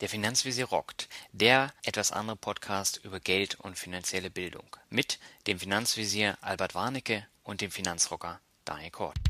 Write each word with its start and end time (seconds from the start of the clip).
Der 0.00 0.08
Finanzvisier 0.08 0.64
rockt, 0.66 1.08
der 1.32 1.72
etwas 1.84 2.10
andere 2.10 2.36
Podcast 2.36 3.00
über 3.04 3.20
Geld 3.20 3.56
und 3.60 3.78
finanzielle 3.78 4.30
Bildung 4.30 4.76
mit 4.88 5.18
dem 5.46 5.58
Finanzvisier 5.58 6.38
Albert 6.40 6.74
Warnecke 6.74 7.26
und 7.44 7.60
dem 7.60 7.70
Finanzrocker 7.70 8.40
Daniel 8.64 8.90
Kort. 8.90 9.29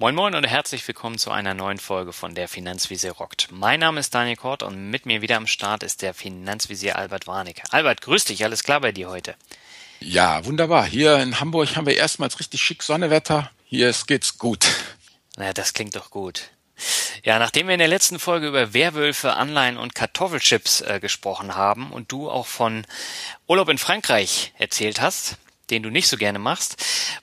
Moin 0.00 0.14
Moin 0.14 0.36
und 0.36 0.44
herzlich 0.44 0.86
willkommen 0.86 1.18
zu 1.18 1.32
einer 1.32 1.54
neuen 1.54 1.78
Folge 1.78 2.12
von 2.12 2.36
der 2.36 2.46
Finanzvisier 2.46 3.10
rockt. 3.10 3.48
Mein 3.50 3.80
Name 3.80 3.98
ist 3.98 4.14
Daniel 4.14 4.36
Kort 4.36 4.62
und 4.62 4.90
mit 4.90 5.06
mir 5.06 5.22
wieder 5.22 5.36
am 5.36 5.48
Start 5.48 5.82
ist 5.82 6.02
der 6.02 6.14
Finanzvisier 6.14 6.94
Albert 6.94 7.26
Warnecke. 7.26 7.62
Albert, 7.70 8.02
grüß 8.02 8.26
dich, 8.26 8.44
alles 8.44 8.62
klar 8.62 8.80
bei 8.80 8.92
dir 8.92 9.10
heute? 9.10 9.34
Ja, 9.98 10.44
wunderbar. 10.44 10.86
Hier 10.86 11.18
in 11.18 11.40
Hamburg 11.40 11.74
haben 11.74 11.88
wir 11.88 11.96
erstmals 11.96 12.38
richtig 12.38 12.62
schick 12.62 12.84
Sonnewetter. 12.84 13.50
Hier 13.64 13.92
geht's 14.06 14.38
gut. 14.38 14.68
Na, 15.36 15.52
das 15.52 15.72
klingt 15.74 15.96
doch 15.96 16.10
gut. 16.10 16.50
Ja, 17.24 17.40
nachdem 17.40 17.66
wir 17.66 17.74
in 17.74 17.80
der 17.80 17.88
letzten 17.88 18.20
Folge 18.20 18.46
über 18.46 18.72
Werwölfe, 18.72 19.32
Anleihen 19.32 19.78
und 19.78 19.96
Kartoffelchips 19.96 20.80
äh, 20.82 21.00
gesprochen 21.00 21.56
haben 21.56 21.90
und 21.90 22.12
du 22.12 22.30
auch 22.30 22.46
von 22.46 22.86
Urlaub 23.48 23.68
in 23.68 23.78
Frankreich 23.78 24.52
erzählt 24.58 25.00
hast, 25.00 25.38
den 25.70 25.82
du 25.82 25.90
nicht 25.90 26.06
so 26.06 26.16
gerne 26.16 26.38
machst, 26.38 26.76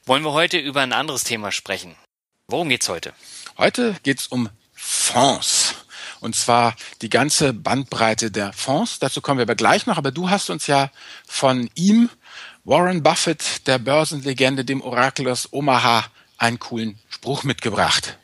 wollen 0.05 0.25
wir 0.25 0.33
heute 0.33 0.57
über 0.57 0.81
ein 0.81 0.91
anderes 0.91 1.23
Thema 1.23 1.53
sprechen. 1.53 1.95
Worum 2.47 2.69
geht's 2.69 2.89
heute? 2.89 3.11
Heute 3.57 3.95
geht's 4.03 4.27
um 4.27 4.49
Fonds. 4.71 5.73
Und 6.19 6.35
zwar 6.35 6.75
die 7.01 7.09
ganze 7.09 7.53
Bandbreite 7.53 8.29
der 8.29 8.53
Fonds. 8.53 8.99
Dazu 8.99 9.19
kommen 9.19 9.39
wir 9.39 9.43
aber 9.45 9.55
gleich 9.55 9.87
noch. 9.87 9.97
Aber 9.97 10.11
du 10.11 10.29
hast 10.29 10.51
uns 10.51 10.67
ja 10.67 10.91
von 11.27 11.71
ihm, 11.73 12.07
Warren 12.63 13.01
Buffett, 13.01 13.65
der 13.65 13.79
Börsenlegende, 13.79 14.63
dem 14.63 14.81
Orakel 14.81 15.27
aus 15.27 15.51
Omaha, 15.53 16.05
einen 16.37 16.59
coolen 16.59 16.99
Spruch 17.09 17.43
mitgebracht. 17.43 18.15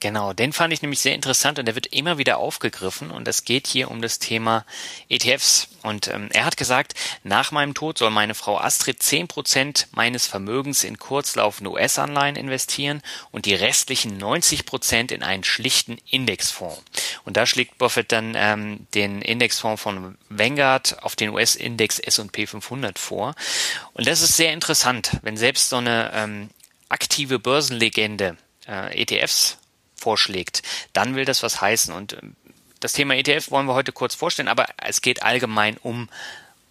Genau, 0.00 0.32
den 0.32 0.54
fand 0.54 0.72
ich 0.72 0.80
nämlich 0.80 1.00
sehr 1.00 1.14
interessant 1.14 1.58
und 1.58 1.66
der 1.66 1.74
wird 1.74 1.88
immer 1.88 2.16
wieder 2.16 2.38
aufgegriffen 2.38 3.10
und 3.10 3.28
es 3.28 3.44
geht 3.44 3.66
hier 3.66 3.90
um 3.90 4.00
das 4.00 4.18
Thema 4.18 4.64
ETFs. 5.10 5.68
Und 5.82 6.08
ähm, 6.08 6.30
er 6.32 6.46
hat 6.46 6.56
gesagt, 6.56 6.94
nach 7.22 7.52
meinem 7.52 7.74
Tod 7.74 7.98
soll 7.98 8.08
meine 8.08 8.34
Frau 8.34 8.58
Astrid 8.58 9.02
zehn 9.02 9.28
Prozent 9.28 9.88
meines 9.92 10.26
Vermögens 10.26 10.84
in 10.84 10.98
kurzlaufende 10.98 11.70
US-Anleihen 11.70 12.36
investieren 12.36 13.02
und 13.30 13.44
die 13.44 13.54
restlichen 13.54 14.16
90 14.16 14.64
Prozent 14.64 15.12
in 15.12 15.22
einen 15.22 15.44
schlichten 15.44 15.98
Indexfonds. 16.08 16.82
Und 17.26 17.36
da 17.36 17.44
schlägt 17.44 17.76
Buffett 17.76 18.10
dann 18.10 18.32
ähm, 18.36 18.86
den 18.94 19.20
Indexfonds 19.20 19.82
von 19.82 20.16
Vanguard 20.30 21.02
auf 21.02 21.14
den 21.14 21.28
US-Index 21.28 21.98
S&P 21.98 22.46
500 22.46 22.98
vor. 22.98 23.34
Und 23.92 24.06
das 24.06 24.22
ist 24.22 24.38
sehr 24.38 24.54
interessant, 24.54 25.18
wenn 25.20 25.36
selbst 25.36 25.68
so 25.68 25.76
eine 25.76 26.10
ähm, 26.14 26.48
aktive 26.88 27.38
Börsenlegende 27.38 28.38
äh, 28.66 29.02
ETFs 29.02 29.58
vorschlägt, 30.00 30.62
dann 30.92 31.14
will 31.14 31.24
das 31.24 31.42
was 31.42 31.60
heißen. 31.60 31.94
Und 31.94 32.14
ähm, 32.14 32.36
das 32.80 32.92
Thema 32.94 33.14
ETF 33.14 33.50
wollen 33.50 33.66
wir 33.66 33.74
heute 33.74 33.92
kurz 33.92 34.14
vorstellen, 34.14 34.48
aber 34.48 34.66
es 34.82 35.02
geht 35.02 35.22
allgemein 35.22 35.76
um 35.76 36.08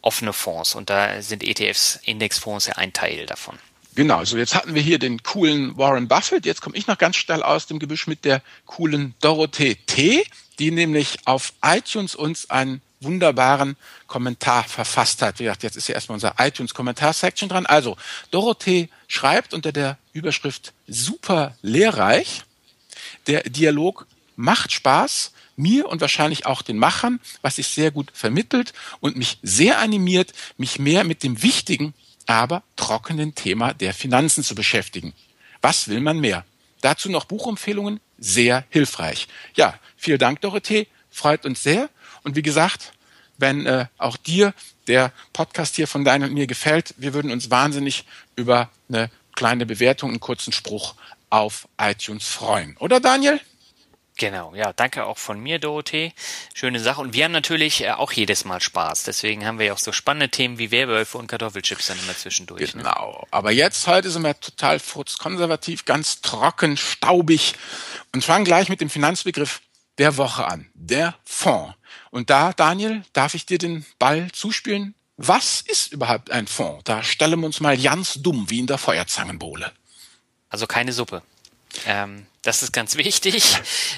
offene 0.02 0.34
Fonds 0.34 0.76
und 0.76 0.90
da 0.90 1.22
sind 1.22 1.44
ETFs, 1.44 2.00
Indexfonds 2.04 2.68
ja 2.68 2.76
ein 2.76 2.94
Teil 2.94 3.26
davon. 3.26 3.60
Genau, 3.96 4.24
so 4.24 4.38
jetzt 4.38 4.56
hatten 4.56 4.76
wir 4.76 4.82
hier 4.82 4.98
den 4.98 5.24
coolen 5.24 5.78
Warren 5.78 6.08
Buffett. 6.08 6.46
Jetzt 6.46 6.62
komme 6.62 6.78
ich 6.78 6.88
noch 6.88 6.98
ganz 6.98 7.18
schnell 7.18 7.44
aus 7.44 7.68
dem 7.68 7.80
Gebüsch 7.80 8.08
mit 8.08 8.24
der 8.24 8.42
coolen 8.66 9.14
Dorothee 9.20 9.76
T., 9.88 10.26
die 10.58 10.72
nämlich 10.72 11.18
auf 11.26 11.54
iTunes 11.62 12.16
uns 12.16 12.50
einen 12.50 12.82
wunderbaren 13.02 13.78
Kommentar 14.08 14.64
verfasst 14.64 15.22
hat. 15.22 15.40
Wie 15.40 15.44
gesagt, 15.44 15.64
jetzt 15.64 15.78
ist 15.78 15.88
ja 15.88 15.96
erstmal 15.96 16.16
unser 16.16 16.36
iTunes-Kommentar-Section 16.38 17.50
dran. 17.50 17.66
Also, 17.66 17.98
Dorothee 18.32 18.90
schreibt 19.08 19.54
unter 19.54 19.72
der 19.72 19.98
Überschrift 20.14 20.74
super 20.88 21.56
lehrreich. 21.62 22.44
Der 23.30 23.44
Dialog 23.44 24.08
macht 24.36 24.72
Spaß, 24.72 25.34
mir 25.56 25.88
und 25.88 26.02
wahrscheinlich 26.02 26.48
auch 26.48 26.64
den 26.64 26.78
Machern, 26.78 27.20
was 27.42 27.58
sich 27.58 27.68
sehr 27.68 27.92
gut 27.92 28.12
vermittelt 28.14 28.74
und 29.02 29.18
mich 29.18 29.38
sehr 29.44 29.78
animiert, 29.78 30.34
mich 30.58 30.80
mehr 30.80 31.04
mit 31.04 31.22
dem 31.22 31.44
wichtigen, 31.44 31.94
aber 32.26 32.64
trockenen 32.76 33.36
Thema 33.36 33.74
der 33.74 33.94
Finanzen 33.94 34.44
zu 34.44 34.56
beschäftigen. 34.56 35.14
Was 35.62 35.90
will 35.90 36.02
man 36.02 36.20
mehr? 36.20 36.44
Dazu 36.82 37.10
noch 37.12 37.26
Buchempfehlungen, 37.26 38.00
sehr 38.18 38.66
hilfreich. 38.70 39.28
Ja, 39.56 39.78
vielen 39.96 40.18
Dank, 40.18 40.42
Dorothee, 40.42 40.88
freut 41.12 41.46
uns 41.46 41.62
sehr. 41.62 41.90
Und 42.24 42.36
wie 42.36 42.42
gesagt, 42.42 42.94
wenn 43.38 43.68
äh, 43.68 43.86
auch 44.00 44.18
dir 44.18 44.56
der 44.88 45.12
Podcast 45.34 45.76
hier 45.76 45.88
von 45.88 46.04
deinem 46.04 46.30
und 46.30 46.34
mir 46.34 46.48
gefällt, 46.48 46.96
wir 46.98 47.14
würden 47.14 47.32
uns 47.32 47.52
wahnsinnig 47.52 48.06
über 48.36 48.70
eine 48.88 49.12
kleine 49.36 49.68
Bewertung, 49.68 50.10
einen 50.10 50.20
kurzen 50.20 50.52
Spruch 50.52 50.96
auf 51.30 51.68
iTunes 51.80 52.28
freuen. 52.28 52.76
Oder 52.78 53.00
Daniel? 53.00 53.40
Genau, 54.20 54.54
ja, 54.54 54.74
danke 54.74 55.06
auch 55.06 55.18
von 55.18 55.40
mir, 55.40 55.60
Dorothee. 55.60 56.12
Schöne 56.54 56.82
Sache. 56.82 57.00
Und 57.00 57.14
wir 57.14 57.24
haben 57.24 57.32
natürlich 57.32 57.86
äh, 57.86 57.92
auch 57.92 58.12
jedes 58.12 58.44
Mal 58.44 58.60
Spaß. 58.60 59.04
Deswegen 59.04 59.46
haben 59.46 59.60
wir 59.60 59.68
ja 59.68 59.74
auch 59.74 59.78
so 59.78 59.94
spannende 59.94 60.28
Themen 60.28 60.58
wie 60.58 60.72
Werwölfe 60.72 61.18
und 61.18 61.28
Kartoffelchips 61.28 61.88
dann 61.88 61.98
immer 62.00 62.16
zwischendurch. 62.18 62.76
Ne? 62.76 62.84
Genau. 62.84 63.20
Ne? 63.22 63.28
Aber 63.32 63.52
jetzt, 63.52 63.88
heute 63.88 64.12
sind 64.12 64.24
wir 64.24 64.38
total 64.38 64.80
furzkonservativ, 64.80 65.86
ganz 65.86 66.20
trocken, 66.20 66.76
staubig 66.76 67.54
und 68.14 68.26
fangen 68.26 68.44
gleich 68.44 68.68
mit 68.68 68.82
dem 68.82 68.90
Finanzbegriff 68.90 69.62
der 69.98 70.18
Woche 70.18 70.46
an. 70.46 70.70
Der 70.74 71.16
Fonds. 71.24 71.76
Und 72.12 72.30
da, 72.30 72.52
Daniel, 72.52 73.04
darf 73.14 73.36
ich 73.36 73.46
dir 73.46 73.58
den 73.58 73.86
Ball 74.00 74.30
zuspielen? 74.34 74.96
Was 75.16 75.62
ist 75.62 75.94
überhaupt 75.94 76.30
ein 76.30 76.48
Fonds? 76.48 76.84
Da 76.84 77.04
stellen 77.04 77.40
wir 77.40 77.46
uns 77.46 77.62
mal 77.62 77.78
ganz 77.78 78.16
dumm 78.16 78.50
wie 78.50 78.60
in 78.60 78.68
der 78.68 78.78
Feuerzangenbowle. 78.78 79.72
Also 80.50 80.68
keine 80.68 80.94
Suppe. 80.94 81.22
Ähm, 81.86 82.26
das 82.42 82.64
ist 82.64 82.72
ganz 82.72 82.96
wichtig. 82.98 83.44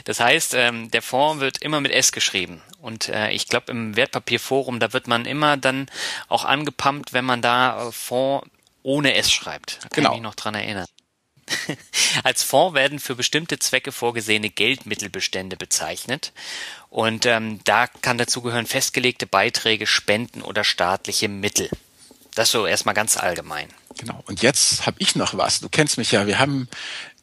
Das 0.05 0.19
heißt, 0.19 0.53
ähm, 0.53 0.91
der 0.91 1.01
Fonds 1.01 1.41
wird 1.41 1.61
immer 1.61 1.81
mit 1.81 1.91
S 1.91 2.11
geschrieben. 2.11 2.61
Und 2.81 3.09
äh, 3.09 3.31
ich 3.31 3.47
glaube, 3.47 3.71
im 3.71 3.95
Wertpapierforum, 3.95 4.79
da 4.79 4.93
wird 4.93 5.07
man 5.07 5.25
immer 5.25 5.57
dann 5.57 5.89
auch 6.27 6.45
angepumpt, 6.45 7.13
wenn 7.13 7.25
man 7.25 7.41
da 7.41 7.87
äh, 7.87 7.91
Fonds 7.91 8.47
ohne 8.83 9.13
S 9.15 9.31
schreibt. 9.31 9.77
Da 9.83 9.89
kann 9.89 9.89
genau. 9.91 10.09
ich 10.09 10.15
mich 10.15 10.23
noch 10.23 10.35
dran 10.35 10.55
erinnern. 10.55 10.87
Als 12.23 12.43
Fonds 12.43 12.75
werden 12.75 12.99
für 12.99 13.15
bestimmte 13.15 13.59
Zwecke 13.59 13.91
vorgesehene 13.91 14.49
Geldmittelbestände 14.49 15.57
bezeichnet. 15.57 16.31
Und 16.89 17.25
ähm, 17.25 17.59
da 17.63 17.87
kann 17.87 18.17
dazugehören 18.17 18.65
festgelegte 18.65 19.27
Beiträge, 19.27 19.85
Spenden 19.87 20.41
oder 20.41 20.63
staatliche 20.63 21.27
Mittel. 21.27 21.69
Das 22.35 22.51
so 22.51 22.65
erstmal 22.65 22.95
ganz 22.95 23.17
allgemein. 23.17 23.69
Genau. 24.01 24.23
Und 24.25 24.41
jetzt 24.41 24.87
habe 24.87 24.97
ich 24.99 25.15
noch 25.15 25.37
was. 25.37 25.59
Du 25.59 25.69
kennst 25.69 25.99
mich 25.99 26.11
ja. 26.11 26.25
Wir 26.25 26.39
haben 26.39 26.67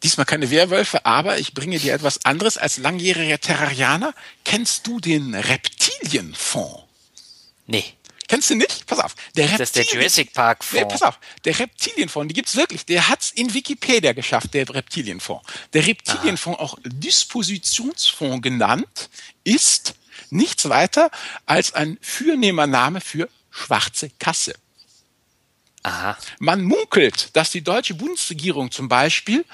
diesmal 0.04 0.26
keine 0.26 0.48
Werwölfe, 0.52 1.04
aber 1.04 1.40
ich 1.40 1.52
bringe 1.52 1.76
dir 1.76 1.92
etwas 1.92 2.24
anderes. 2.24 2.56
Als 2.56 2.78
langjähriger 2.78 3.40
Terrarianer 3.40 4.14
kennst 4.44 4.86
du 4.86 5.00
den 5.00 5.34
Reptilienfonds? 5.34 6.84
Nee. 7.66 7.84
Kennst 8.28 8.50
du 8.50 8.54
nicht? 8.54 8.86
Pass 8.86 9.00
auf. 9.00 9.16
Der 9.36 9.46
Reptilien, 9.46 9.58
das 9.58 9.68
ist 9.70 9.76
der 9.76 9.84
Jurassic 9.86 10.32
Park 10.32 10.62
Fonds. 10.62 10.84
Nee, 10.84 10.88
pass 10.88 11.02
auf. 11.02 11.18
Der 11.44 11.58
Reptilienfonds, 11.58 12.28
die 12.28 12.34
gibt's 12.34 12.54
wirklich. 12.54 12.86
Der 12.86 13.08
hat's 13.08 13.30
in 13.30 13.52
Wikipedia 13.52 14.12
geschafft, 14.12 14.54
der 14.54 14.72
Reptilienfonds. 14.72 15.44
Der 15.72 15.84
Reptilienfonds, 15.84 16.60
auch 16.60 16.78
Dispositionsfonds 16.84 18.40
genannt, 18.40 19.10
ist 19.42 19.96
nichts 20.30 20.69
weiter 20.69 21.10
als 21.44 21.72
ein 21.72 21.98
Fürnehmername 22.02 23.00
für 23.00 23.28
schwarze 23.50 24.10
Kasse. 24.20 24.54
Aha. 25.82 26.16
Man 26.38 26.62
munkelt, 26.62 27.30
dass 27.34 27.50
die 27.50 27.62
deutsche 27.62 27.94
Bundesregierung 27.94 28.70
zum 28.70 28.88
Beispiel 28.88 29.44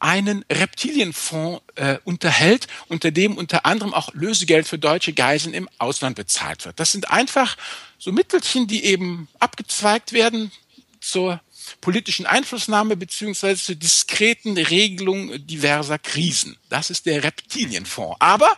einen 0.00 0.44
Reptilienfonds 0.50 1.62
äh, 1.74 1.98
unterhält, 2.04 2.68
unter 2.88 3.10
dem 3.10 3.36
unter 3.36 3.66
anderem 3.66 3.94
auch 3.94 4.14
Lösegeld 4.14 4.68
für 4.68 4.78
deutsche 4.78 5.12
Geiseln 5.12 5.54
im 5.54 5.68
Ausland 5.78 6.16
bezahlt 6.16 6.64
wird. 6.64 6.78
Das 6.78 6.92
sind 6.92 7.10
einfach 7.10 7.56
so 7.98 8.12
Mittelchen, 8.12 8.66
die 8.68 8.84
eben 8.84 9.28
abgezweigt 9.40 10.12
werden 10.12 10.52
zur 11.00 11.40
politischen 11.80 12.26
Einflussnahme 12.26 12.96
beziehungsweise 12.96 13.62
zur 13.62 13.74
diskreten 13.74 14.56
Regelung 14.56 15.46
diverser 15.46 15.98
Krisen. 15.98 16.56
Das 16.68 16.90
ist 16.90 17.06
der 17.06 17.24
Reptilienfonds. 17.24 18.16
Aber 18.20 18.50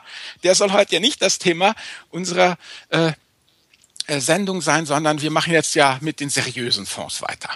der 0.43 0.55
soll 0.55 0.73
heute 0.73 0.95
ja 0.95 1.01
nicht 1.01 1.21
das 1.23 1.39
Thema 1.39 1.75
unserer 2.11 2.57
äh, 2.91 3.13
Sendung 4.19 4.61
sein, 4.63 4.87
sondern 4.87 5.21
wir 5.23 5.31
machen 5.31 5.53
jetzt 5.53 5.75
ja 5.75 5.99
mit 6.01 6.19
den 6.21 6.31
seriösen 6.31 6.87
Fonds 6.87 7.23
weiter. 7.23 7.51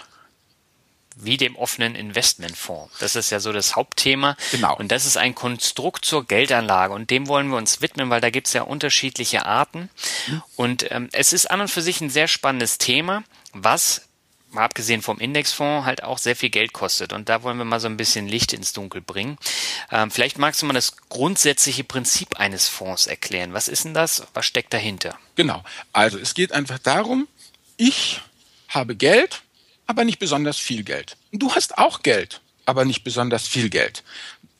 wie 1.16 1.36
dem 1.36 1.54
offenen 1.54 1.94
Investmentfonds. 1.94 2.92
Das 2.98 3.14
ist 3.14 3.30
ja 3.30 3.38
so 3.38 3.52
das 3.52 3.76
Hauptthema. 3.76 4.36
Genau. 4.50 4.76
Und 4.76 4.90
das 4.90 5.06
ist 5.06 5.16
ein 5.16 5.34
Konstrukt 5.34 6.04
zur 6.04 6.26
Geldanlage. 6.26 6.92
Und 6.92 7.10
dem 7.10 7.28
wollen 7.28 7.48
wir 7.50 7.56
uns 7.56 7.80
widmen, 7.80 8.10
weil 8.10 8.20
da 8.20 8.30
gibt 8.30 8.48
es 8.48 8.52
ja 8.52 8.62
unterschiedliche 8.62 9.46
Arten. 9.46 9.90
Mhm. 10.26 10.42
Und 10.56 10.90
ähm, 10.90 11.08
es 11.12 11.32
ist 11.32 11.50
an 11.50 11.60
und 11.60 11.68
für 11.68 11.82
sich 11.82 12.00
ein 12.00 12.10
sehr 12.10 12.26
spannendes 12.26 12.78
Thema, 12.78 13.22
was 13.52 14.02
mal 14.54 14.64
abgesehen 14.64 15.02
vom 15.02 15.18
Indexfonds, 15.18 15.86
halt 15.86 16.02
auch 16.02 16.18
sehr 16.18 16.36
viel 16.36 16.50
Geld 16.50 16.72
kostet. 16.72 17.12
Und 17.12 17.28
da 17.28 17.42
wollen 17.42 17.58
wir 17.58 17.64
mal 17.64 17.80
so 17.80 17.88
ein 17.88 17.96
bisschen 17.96 18.28
Licht 18.28 18.52
ins 18.52 18.72
Dunkel 18.72 19.00
bringen. 19.00 19.36
Ähm, 19.90 20.10
vielleicht 20.10 20.38
magst 20.38 20.62
du 20.62 20.66
mal 20.66 20.72
das 20.72 20.96
grundsätzliche 21.08 21.84
Prinzip 21.84 22.38
eines 22.38 22.68
Fonds 22.68 23.06
erklären. 23.06 23.52
Was 23.52 23.68
ist 23.68 23.84
denn 23.84 23.94
das? 23.94 24.24
Was 24.34 24.46
steckt 24.46 24.72
dahinter? 24.72 25.18
Genau. 25.36 25.62
Also 25.92 26.18
es 26.18 26.34
geht 26.34 26.52
einfach 26.52 26.78
darum, 26.78 27.28
ich 27.76 28.20
habe 28.68 28.96
Geld, 28.96 29.42
aber 29.86 30.04
nicht 30.04 30.18
besonders 30.18 30.58
viel 30.58 30.84
Geld. 30.84 31.16
Du 31.32 31.54
hast 31.54 31.78
auch 31.78 32.02
Geld, 32.02 32.40
aber 32.64 32.84
nicht 32.84 33.04
besonders 33.04 33.46
viel 33.46 33.70
Geld. 33.70 34.02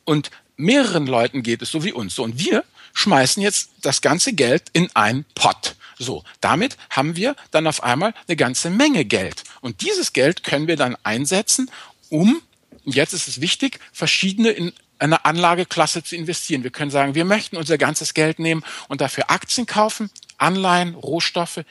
Und 0.03 0.31
mehreren 0.57 1.07
Leuten 1.07 1.43
geht 1.43 1.61
es 1.61 1.71
so 1.71 1.83
wie 1.83 1.91
uns. 1.91 2.15
So, 2.15 2.23
und 2.23 2.39
wir 2.39 2.63
schmeißen 2.93 3.41
jetzt 3.41 3.71
das 3.81 4.01
ganze 4.01 4.33
Geld 4.33 4.63
in 4.73 4.93
einen 4.95 5.25
Pot. 5.35 5.75
So, 5.97 6.23
damit 6.41 6.77
haben 6.89 7.15
wir 7.15 7.35
dann 7.51 7.67
auf 7.67 7.83
einmal 7.83 8.13
eine 8.27 8.35
ganze 8.35 8.69
Menge 8.69 9.05
Geld. 9.05 9.43
Und 9.61 9.81
dieses 9.81 10.13
Geld 10.13 10.43
können 10.43 10.67
wir 10.67 10.75
dann 10.75 10.97
einsetzen, 11.03 11.71
um, 12.09 12.41
jetzt 12.83 13.13
ist 13.13 13.27
es 13.27 13.41
wichtig, 13.41 13.79
verschiedene 13.93 14.49
in 14.49 14.73
einer 14.99 15.25
Anlageklasse 15.25 16.03
zu 16.03 16.15
investieren. 16.15 16.63
Wir 16.63 16.71
können 16.71 16.91
sagen, 16.91 17.15
wir 17.15 17.25
möchten 17.25 17.57
unser 17.57 17.77
ganzes 17.77 18.13
Geld 18.13 18.39
nehmen 18.39 18.63
und 18.87 19.01
dafür 19.01 19.29
Aktien 19.29 19.65
kaufen, 19.65 20.09
Anleihen, 20.37 20.95
Rohstoffe, 20.95 21.61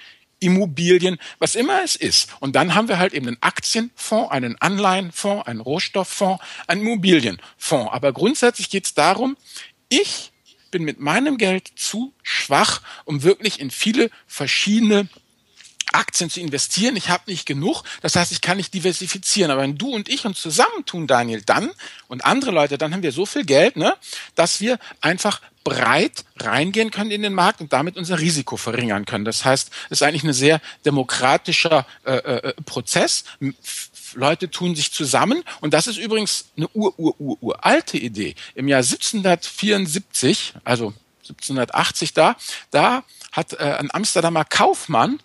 Immobilien, 0.40 1.18
was 1.38 1.54
immer 1.54 1.82
es 1.82 1.96
ist. 1.96 2.28
Und 2.40 2.54
dann 2.54 2.74
haben 2.74 2.88
wir 2.88 2.98
halt 2.98 3.14
eben 3.14 3.28
einen 3.28 3.38
Aktienfonds, 3.40 4.30
einen 4.30 4.60
Anleihenfonds, 4.60 5.46
einen 5.46 5.60
Rohstofffonds, 5.60 6.42
einen 6.66 6.82
Immobilienfonds. 6.82 7.92
Aber 7.92 8.12
grundsätzlich 8.12 8.68
geht 8.68 8.84
es 8.84 8.94
darum, 8.94 9.36
ich 9.88 10.32
bin 10.74 10.82
mit 10.82 10.98
meinem 10.98 11.38
Geld 11.38 11.70
zu 11.76 12.12
schwach, 12.24 12.82
um 13.04 13.22
wirklich 13.22 13.60
in 13.60 13.70
viele 13.70 14.10
verschiedene 14.26 15.08
Aktien 15.92 16.28
zu 16.28 16.40
investieren. 16.40 16.96
Ich 16.96 17.10
habe 17.10 17.22
nicht 17.26 17.46
genug. 17.46 17.84
Das 18.02 18.16
heißt, 18.16 18.32
ich 18.32 18.40
kann 18.40 18.56
nicht 18.56 18.74
diversifizieren. 18.74 19.52
Aber 19.52 19.62
wenn 19.62 19.78
du 19.78 19.94
und 19.94 20.08
ich 20.08 20.26
uns 20.26 20.40
zusammentun, 20.40 21.06
Daniel, 21.06 21.42
dann 21.42 21.70
und 22.08 22.24
andere 22.24 22.50
Leute, 22.50 22.76
dann 22.76 22.92
haben 22.92 23.04
wir 23.04 23.12
so 23.12 23.24
viel 23.24 23.44
Geld, 23.44 23.76
ne, 23.76 23.94
dass 24.34 24.60
wir 24.60 24.80
einfach 25.00 25.40
breit 25.62 26.24
reingehen 26.40 26.90
können 26.90 27.12
in 27.12 27.22
den 27.22 27.34
Markt 27.34 27.60
und 27.60 27.72
damit 27.72 27.96
unser 27.96 28.18
Risiko 28.18 28.56
verringern 28.56 29.06
können. 29.06 29.24
Das 29.24 29.44
heißt, 29.44 29.70
es 29.90 30.00
ist 30.00 30.02
eigentlich 30.02 30.24
ein 30.24 30.32
sehr 30.32 30.60
demokratischer 30.84 31.86
äh, 32.04 32.16
äh, 32.16 32.54
Prozess. 32.66 33.24
Leute 34.14 34.50
tun 34.50 34.74
sich 34.74 34.92
zusammen. 34.92 35.42
Und 35.60 35.74
das 35.74 35.86
ist 35.86 35.98
übrigens 35.98 36.46
eine 36.56 36.68
ur, 36.74 36.98
ur, 36.98 37.14
ur, 37.20 37.42
uralte 37.42 37.98
Idee. 37.98 38.34
Im 38.54 38.68
Jahr 38.68 38.80
1774, 38.80 40.54
also 40.64 40.94
1780 41.22 42.12
da, 42.12 42.36
da 42.70 43.02
hat 43.32 43.54
äh, 43.54 43.76
ein 43.78 43.92
Amsterdamer 43.92 44.44
Kaufmann 44.44 45.20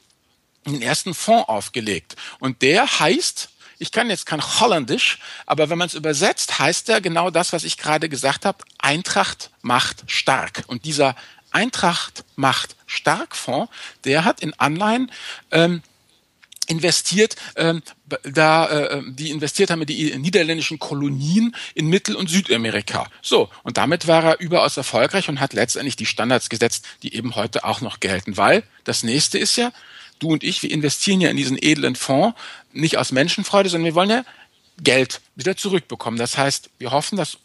den 0.66 0.82
ersten 0.82 1.14
Fonds 1.14 1.50
aufgelegt. 1.50 2.16
Und 2.40 2.62
der 2.62 3.00
heißt, 3.00 3.50
ich 3.80 3.92
kann 3.92 4.10
jetzt 4.10 4.26
kein 4.26 4.42
Holländisch, 4.42 5.20
aber 5.46 5.70
wenn 5.70 5.78
man 5.78 5.88
es 5.88 5.94
übersetzt, 5.94 6.60
heißt 6.60 6.90
er 6.90 7.02
genau 7.02 7.30
das, 7.30 7.54
was 7.54 7.64
ich 7.64 7.78
gerade 7.78 8.10
gesagt 8.10 8.46
habe, 8.46 8.64
Eintracht 8.78 9.52
macht 9.62 10.04
stark. 10.08 10.64
Und 10.68 10.86
dieser 10.86 11.16
Eintracht 11.52 12.26
macht 12.36 12.76
stark 12.86 13.36
Fonds, 13.36 13.72
der 14.04 14.26
hat 14.26 14.42
in 14.42 14.54
Anleihen 14.60 15.12
ähm, 15.52 15.82
investiert, 16.70 17.36
ähm, 17.56 17.82
da 18.24 18.68
äh, 18.70 19.02
die 19.08 19.32
investiert 19.32 19.72
haben 19.72 19.82
in 19.82 19.88
die 19.88 20.18
niederländischen 20.18 20.80
Kolonien 20.80 21.56
in 21.74 21.88
Mittel- 21.88 22.16
und 22.16 22.30
Südamerika. 22.30 23.10
So, 23.22 23.50
und 23.64 23.78
damit 23.78 24.08
war 24.08 24.24
er 24.24 24.40
überaus 24.40 24.78
erfolgreich 24.78 25.30
und 25.30 25.40
hat 25.40 25.54
letztendlich 25.54 25.96
die 25.96 26.06
Standards 26.06 26.50
gesetzt, 26.50 26.86
die 27.04 27.16
eben 27.16 27.36
heute 27.36 27.64
auch 27.64 27.82
noch 27.82 28.00
gelten. 28.00 28.38
Weil 28.38 28.64
das 28.84 29.04
nächste 29.04 29.40
ist 29.40 29.56
ja, 29.56 29.72
du 30.20 30.30
und 30.30 30.44
ich, 30.44 30.62
wir 30.62 30.72
investieren 30.72 31.22
ja 31.22 31.30
in 31.30 31.38
diesen 31.38 31.58
edlen 31.62 31.96
Fonds, 31.96 32.38
nicht 32.72 32.98
aus 32.98 33.12
Menschenfreude, 33.12 33.70
sondern 33.70 33.86
wir 33.86 33.96
wollen 33.96 34.12
ja 34.12 34.24
Geld 34.82 35.22
wieder 35.36 35.58
zurückbekommen. 35.58 36.20
Das 36.20 36.38
heißt, 36.38 36.70
wir 36.78 36.92
hoffen, 36.92 37.18
dass 37.18 37.38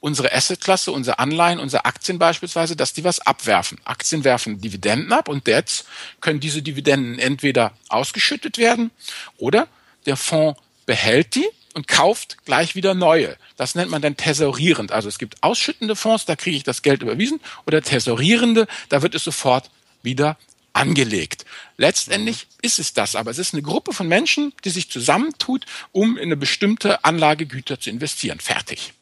unsere 0.00 0.32
Assetklasse, 0.32 0.92
unsere 0.92 1.18
Anleihen, 1.18 1.60
unsere 1.60 1.84
Aktien 1.84 2.18
beispielsweise, 2.18 2.74
dass 2.74 2.92
die 2.92 3.04
was 3.04 3.20
abwerfen. 3.20 3.78
Aktien 3.84 4.24
werfen 4.24 4.60
Dividenden 4.60 5.12
ab 5.12 5.28
und 5.28 5.46
jetzt 5.46 5.86
können 6.20 6.40
diese 6.40 6.62
Dividenden 6.62 7.18
entweder 7.18 7.72
ausgeschüttet 7.88 8.58
werden 8.58 8.90
oder 9.36 9.68
der 10.06 10.16
Fonds 10.16 10.58
behält 10.86 11.34
die 11.34 11.46
und 11.74 11.86
kauft 11.86 12.38
gleich 12.44 12.74
wieder 12.74 12.94
neue. 12.94 13.36
Das 13.56 13.74
nennt 13.74 13.90
man 13.90 14.02
dann 14.02 14.16
tesorierend. 14.16 14.90
Also 14.90 15.08
es 15.08 15.18
gibt 15.18 15.42
ausschüttende 15.42 15.94
Fonds, 15.94 16.24
da 16.24 16.34
kriege 16.34 16.56
ich 16.56 16.64
das 16.64 16.82
Geld 16.82 17.02
überwiesen, 17.02 17.40
oder 17.66 17.82
tesorierende, 17.82 18.66
da 18.88 19.02
wird 19.02 19.14
es 19.14 19.22
sofort 19.22 19.70
wieder 20.02 20.36
angelegt. 20.72 21.44
Letztendlich 21.76 22.46
ist 22.62 22.78
es 22.78 22.94
das, 22.94 23.16
aber 23.16 23.30
es 23.30 23.38
ist 23.38 23.54
eine 23.54 23.62
Gruppe 23.62 23.92
von 23.92 24.08
Menschen, 24.08 24.52
die 24.64 24.70
sich 24.70 24.90
zusammentut, 24.90 25.66
um 25.92 26.16
in 26.16 26.24
eine 26.24 26.36
bestimmte 26.36 27.04
Anlagegüter 27.04 27.78
zu 27.78 27.90
investieren. 27.90 28.40
Fertig. 28.40 28.92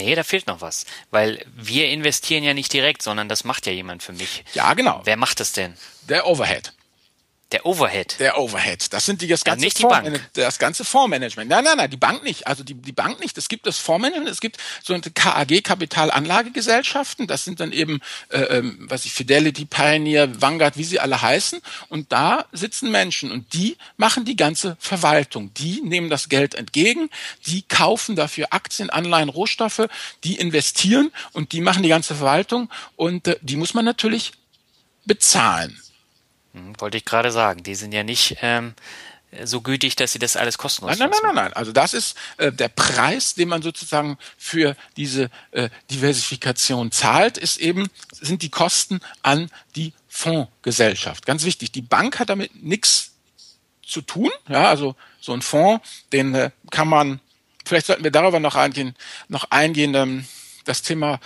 Nee, 0.00 0.14
da 0.14 0.22
fehlt 0.22 0.46
noch 0.46 0.62
was. 0.62 0.86
Weil 1.10 1.44
wir 1.54 1.88
investieren 1.90 2.42
ja 2.42 2.54
nicht 2.54 2.72
direkt, 2.72 3.02
sondern 3.02 3.28
das 3.28 3.44
macht 3.44 3.66
ja 3.66 3.72
jemand 3.72 4.02
für 4.02 4.12
mich. 4.12 4.44
Ja, 4.54 4.72
genau. 4.74 5.02
Wer 5.04 5.16
macht 5.16 5.40
das 5.40 5.52
denn? 5.52 5.74
Der 6.08 6.26
Overhead. 6.26 6.72
Der 7.52 7.66
Overhead. 7.66 8.14
Der 8.20 8.38
Overhead. 8.38 8.92
Das 8.92 9.06
sind 9.06 9.22
die 9.22 9.26
das 9.26 9.42
ganze, 9.42 9.66
ja, 9.66 9.88
Bank. 9.88 10.30
das 10.34 10.58
ganze 10.60 10.84
Fondsmanagement. 10.84 11.50
Nein, 11.50 11.64
nein, 11.64 11.76
nein, 11.78 11.90
die 11.90 11.96
Bank 11.96 12.22
nicht. 12.22 12.46
Also 12.46 12.62
die, 12.62 12.74
die 12.74 12.92
Bank 12.92 13.18
nicht. 13.18 13.36
Es 13.38 13.48
gibt 13.48 13.66
das 13.66 13.78
Fondsmanagement, 13.78 14.30
es 14.30 14.40
gibt 14.40 14.58
so 14.84 14.94
eine 14.94 15.02
KAG 15.02 15.64
Kapitalanlagegesellschaften. 15.64 17.26
Das 17.26 17.44
sind 17.44 17.58
dann 17.58 17.72
eben, 17.72 18.00
äh, 18.28 18.38
ähm, 18.42 18.86
was 18.88 19.04
ich 19.04 19.12
Fidelity, 19.12 19.64
Pioneer, 19.64 20.40
Vanguard, 20.40 20.76
wie 20.76 20.84
sie 20.84 21.00
alle 21.00 21.20
heißen. 21.20 21.60
Und 21.88 22.12
da 22.12 22.44
sitzen 22.52 22.92
Menschen 22.92 23.32
und 23.32 23.52
die 23.52 23.76
machen 23.96 24.24
die 24.24 24.36
ganze 24.36 24.76
Verwaltung. 24.78 25.52
Die 25.54 25.80
nehmen 25.82 26.08
das 26.08 26.28
Geld 26.28 26.54
entgegen, 26.54 27.10
die 27.46 27.62
kaufen 27.62 28.14
dafür 28.14 28.48
Aktien, 28.50 28.90
Anleihen, 28.90 29.28
Rohstoffe, 29.28 29.88
die 30.22 30.36
investieren 30.36 31.10
und 31.32 31.50
die 31.50 31.60
machen 31.60 31.82
die 31.82 31.88
ganze 31.88 32.14
Verwaltung 32.14 32.70
und 32.94 33.26
äh, 33.26 33.36
die 33.42 33.56
muss 33.56 33.74
man 33.74 33.84
natürlich 33.84 34.32
bezahlen. 35.04 35.76
Hm, 36.54 36.80
wollte 36.80 36.96
ich 36.96 37.04
gerade 37.04 37.30
sagen. 37.30 37.62
Die 37.62 37.74
sind 37.74 37.92
ja 37.92 38.02
nicht 38.02 38.38
ähm, 38.42 38.74
so 39.44 39.60
gütig, 39.60 39.96
dass 39.96 40.12
sie 40.12 40.18
das 40.18 40.36
alles 40.36 40.58
kostenlos 40.58 40.98
Nein, 40.98 41.10
nein, 41.10 41.20
nein, 41.22 41.34
nein, 41.34 41.44
nein. 41.44 41.52
Also 41.52 41.72
das 41.72 41.94
ist 41.94 42.16
äh, 42.38 42.50
der 42.50 42.68
Preis, 42.68 43.34
den 43.34 43.48
man 43.48 43.62
sozusagen 43.62 44.18
für 44.36 44.76
diese 44.96 45.30
äh, 45.52 45.70
Diversifikation 45.90 46.90
zahlt, 46.90 47.38
ist 47.38 47.58
eben, 47.58 47.88
sind 48.12 48.42
die 48.42 48.50
Kosten 48.50 49.00
an 49.22 49.50
die 49.76 49.92
Fondsgesellschaft. 50.08 51.26
Ganz 51.26 51.44
wichtig. 51.44 51.70
Die 51.72 51.82
Bank 51.82 52.18
hat 52.18 52.28
damit 52.28 52.62
nichts 52.62 53.12
zu 53.86 54.00
tun. 54.00 54.30
Ja, 54.48 54.68
also 54.68 54.96
so 55.20 55.32
ein 55.32 55.42
Fonds, 55.42 55.86
den 56.12 56.34
äh, 56.34 56.50
kann 56.70 56.88
man, 56.88 57.20
vielleicht 57.64 57.86
sollten 57.86 58.04
wir 58.04 58.10
darüber 58.10 58.40
noch 58.40 58.56
eingehen, 58.56 58.94
noch 59.28 59.50
eingehen, 59.50 59.94
ähm, 59.94 60.26
das 60.64 60.82
Thema 60.82 61.20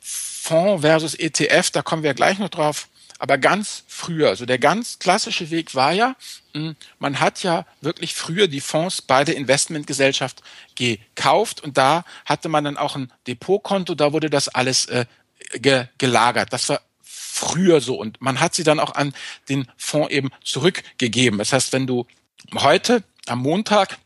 Fonds 0.00 0.82
versus 0.82 1.14
ETF, 1.14 1.70
da 1.70 1.82
kommen 1.82 2.02
wir 2.02 2.14
gleich 2.14 2.38
noch 2.38 2.50
drauf 2.50 2.88
aber 3.18 3.38
ganz 3.38 3.84
früher, 3.86 4.28
also 4.28 4.46
der 4.46 4.58
ganz 4.58 4.98
klassische 4.98 5.50
Weg 5.50 5.74
war 5.74 5.92
ja, 5.92 6.16
hm, 6.52 6.76
man 6.98 7.20
hat 7.20 7.42
ja 7.42 7.66
wirklich 7.80 8.14
früher 8.14 8.48
die 8.48 8.60
Fonds 8.60 9.02
bei 9.02 9.24
der 9.24 9.36
Investmentgesellschaft 9.36 10.42
gekauft 10.74 11.62
und 11.62 11.78
da 11.78 12.04
hatte 12.24 12.48
man 12.48 12.64
dann 12.64 12.76
auch 12.76 12.96
ein 12.96 13.12
Depotkonto, 13.26 13.94
da 13.94 14.12
wurde 14.12 14.30
das 14.30 14.48
alles 14.48 14.86
äh, 14.86 15.06
ge 15.54 15.86
gelagert. 15.98 16.52
Das 16.52 16.68
war 16.68 16.80
früher 17.02 17.80
so 17.80 17.96
und 17.96 18.20
man 18.20 18.40
hat 18.40 18.54
sie 18.54 18.64
dann 18.64 18.80
auch 18.80 18.94
an 18.94 19.14
den 19.48 19.68
Fonds 19.76 20.12
eben 20.12 20.30
zurückgegeben. 20.44 21.38
Das 21.38 21.52
heißt, 21.52 21.72
wenn 21.72 21.86
du 21.86 22.06
heute 22.54 23.02
am 23.26 23.40
Montag 23.40 23.98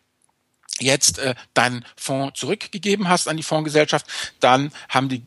jetzt 0.81 1.19
äh, 1.19 1.35
deinen 1.55 1.85
Fonds 1.97 2.39
zurückgegeben 2.39 3.09
hast 3.09 3.29
an 3.29 3.37
die 3.37 3.43
Fondsgesellschaft, 3.43 4.07
dann 4.41 4.73
haben 4.89 5.09
die 5.09 5.23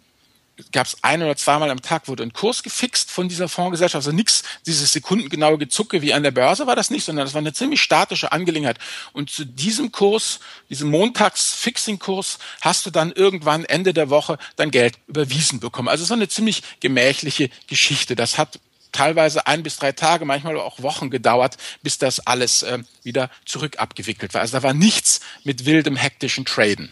gab 0.71 0.87
es 0.87 0.97
ein 1.01 1.21
oder 1.21 1.35
zweimal 1.35 1.69
am 1.69 1.81
Tag 1.81 2.07
wurde 2.07 2.23
ein 2.23 2.33
Kurs 2.33 2.63
gefixt 2.63 3.11
von 3.11 3.29
dieser 3.29 3.49
Fondsgesellschaft. 3.49 4.05
Also 4.05 4.15
nichts, 4.15 4.43
dieses 4.65 4.91
sekundengenaue 4.93 5.57
Gezucke 5.57 6.01
wie 6.01 6.13
an 6.13 6.23
der 6.23 6.31
Börse 6.31 6.67
war 6.67 6.75
das 6.75 6.89
nicht, 6.89 7.05
sondern 7.05 7.25
das 7.25 7.33
war 7.33 7.39
eine 7.39 7.53
ziemlich 7.53 7.81
statische 7.81 8.31
Angelegenheit. 8.31 8.77
Und 9.13 9.29
zu 9.29 9.45
diesem 9.45 9.91
Kurs, 9.91 10.39
diesem 10.69 10.89
Montags-Fixing-Kurs, 10.89 12.39
hast 12.61 12.85
du 12.85 12.89
dann 12.89 13.11
irgendwann 13.11 13.65
Ende 13.65 13.93
der 13.93 14.09
Woche 14.09 14.37
dein 14.55 14.71
Geld 14.71 14.97
überwiesen 15.07 15.59
bekommen. 15.59 15.89
Also 15.89 16.03
es 16.03 16.09
war 16.09 16.17
eine 16.17 16.27
ziemlich 16.27 16.63
gemächliche 16.79 17.49
Geschichte. 17.67 18.15
Das 18.15 18.37
hat 18.37 18.59
teilweise 18.91 19.47
ein 19.47 19.63
bis 19.63 19.77
drei 19.77 19.91
Tage, 19.91 20.25
manchmal 20.25 20.57
auch 20.57 20.81
Wochen 20.81 21.09
gedauert, 21.09 21.57
bis 21.81 21.97
das 21.97 22.19
alles 22.19 22.63
äh, 22.63 22.79
wieder 23.03 23.29
zurück 23.45 23.79
abgewickelt 23.79 24.33
war. 24.33 24.41
Also 24.41 24.57
da 24.57 24.63
war 24.63 24.73
nichts 24.73 25.21
mit 25.43 25.65
wildem, 25.65 25.95
hektischen 25.95 26.45
Traden. 26.45 26.91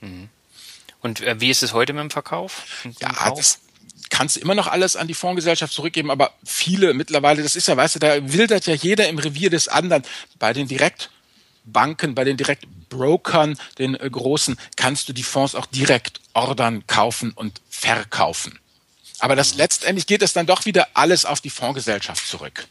Mhm. 0.00 0.28
Und 1.04 1.20
äh, 1.20 1.38
wie 1.38 1.50
ist 1.50 1.62
es 1.62 1.74
heute 1.74 1.92
mit 1.92 2.02
dem 2.02 2.10
Verkauf? 2.10 2.62
ja, 2.98 3.30
das 3.30 3.60
kannst 4.08 4.36
du 4.36 4.40
immer 4.40 4.54
noch 4.54 4.66
alles 4.66 4.96
an 4.96 5.06
die 5.06 5.14
Fondsgesellschaft 5.14 5.72
zurückgeben, 5.72 6.10
aber 6.10 6.32
viele 6.44 6.94
mittlerweile, 6.94 7.42
das 7.42 7.56
ist 7.56 7.68
ja, 7.68 7.76
weißt 7.76 7.96
du, 7.96 7.98
da 7.98 8.32
wildert 8.32 8.66
ja 8.66 8.74
jeder 8.74 9.08
im 9.08 9.18
Revier 9.18 9.50
des 9.50 9.68
anderen. 9.68 10.02
Bei 10.38 10.52
den 10.52 10.66
direkt 10.66 11.10
Direktbanken, 11.64 12.14
bei 12.14 12.24
den 12.24 12.36
Direktbrokern, 12.36 13.58
den 13.78 13.94
äh, 13.94 14.08
großen, 14.10 14.56
kannst 14.76 15.08
du 15.08 15.12
die 15.12 15.22
Fonds 15.22 15.54
auch 15.54 15.66
direkt 15.66 16.20
ordern, 16.32 16.86
kaufen 16.86 17.32
und 17.32 17.60
verkaufen. 17.68 18.58
Aber 19.18 19.36
das 19.36 19.54
letztendlich 19.54 20.06
geht 20.06 20.22
es 20.22 20.32
dann 20.32 20.46
doch 20.46 20.66
wieder 20.66 20.88
alles 20.94 21.24
auf 21.24 21.40
die 21.40 21.50
Fondsgesellschaft 21.50 22.26
zurück. 22.26 22.66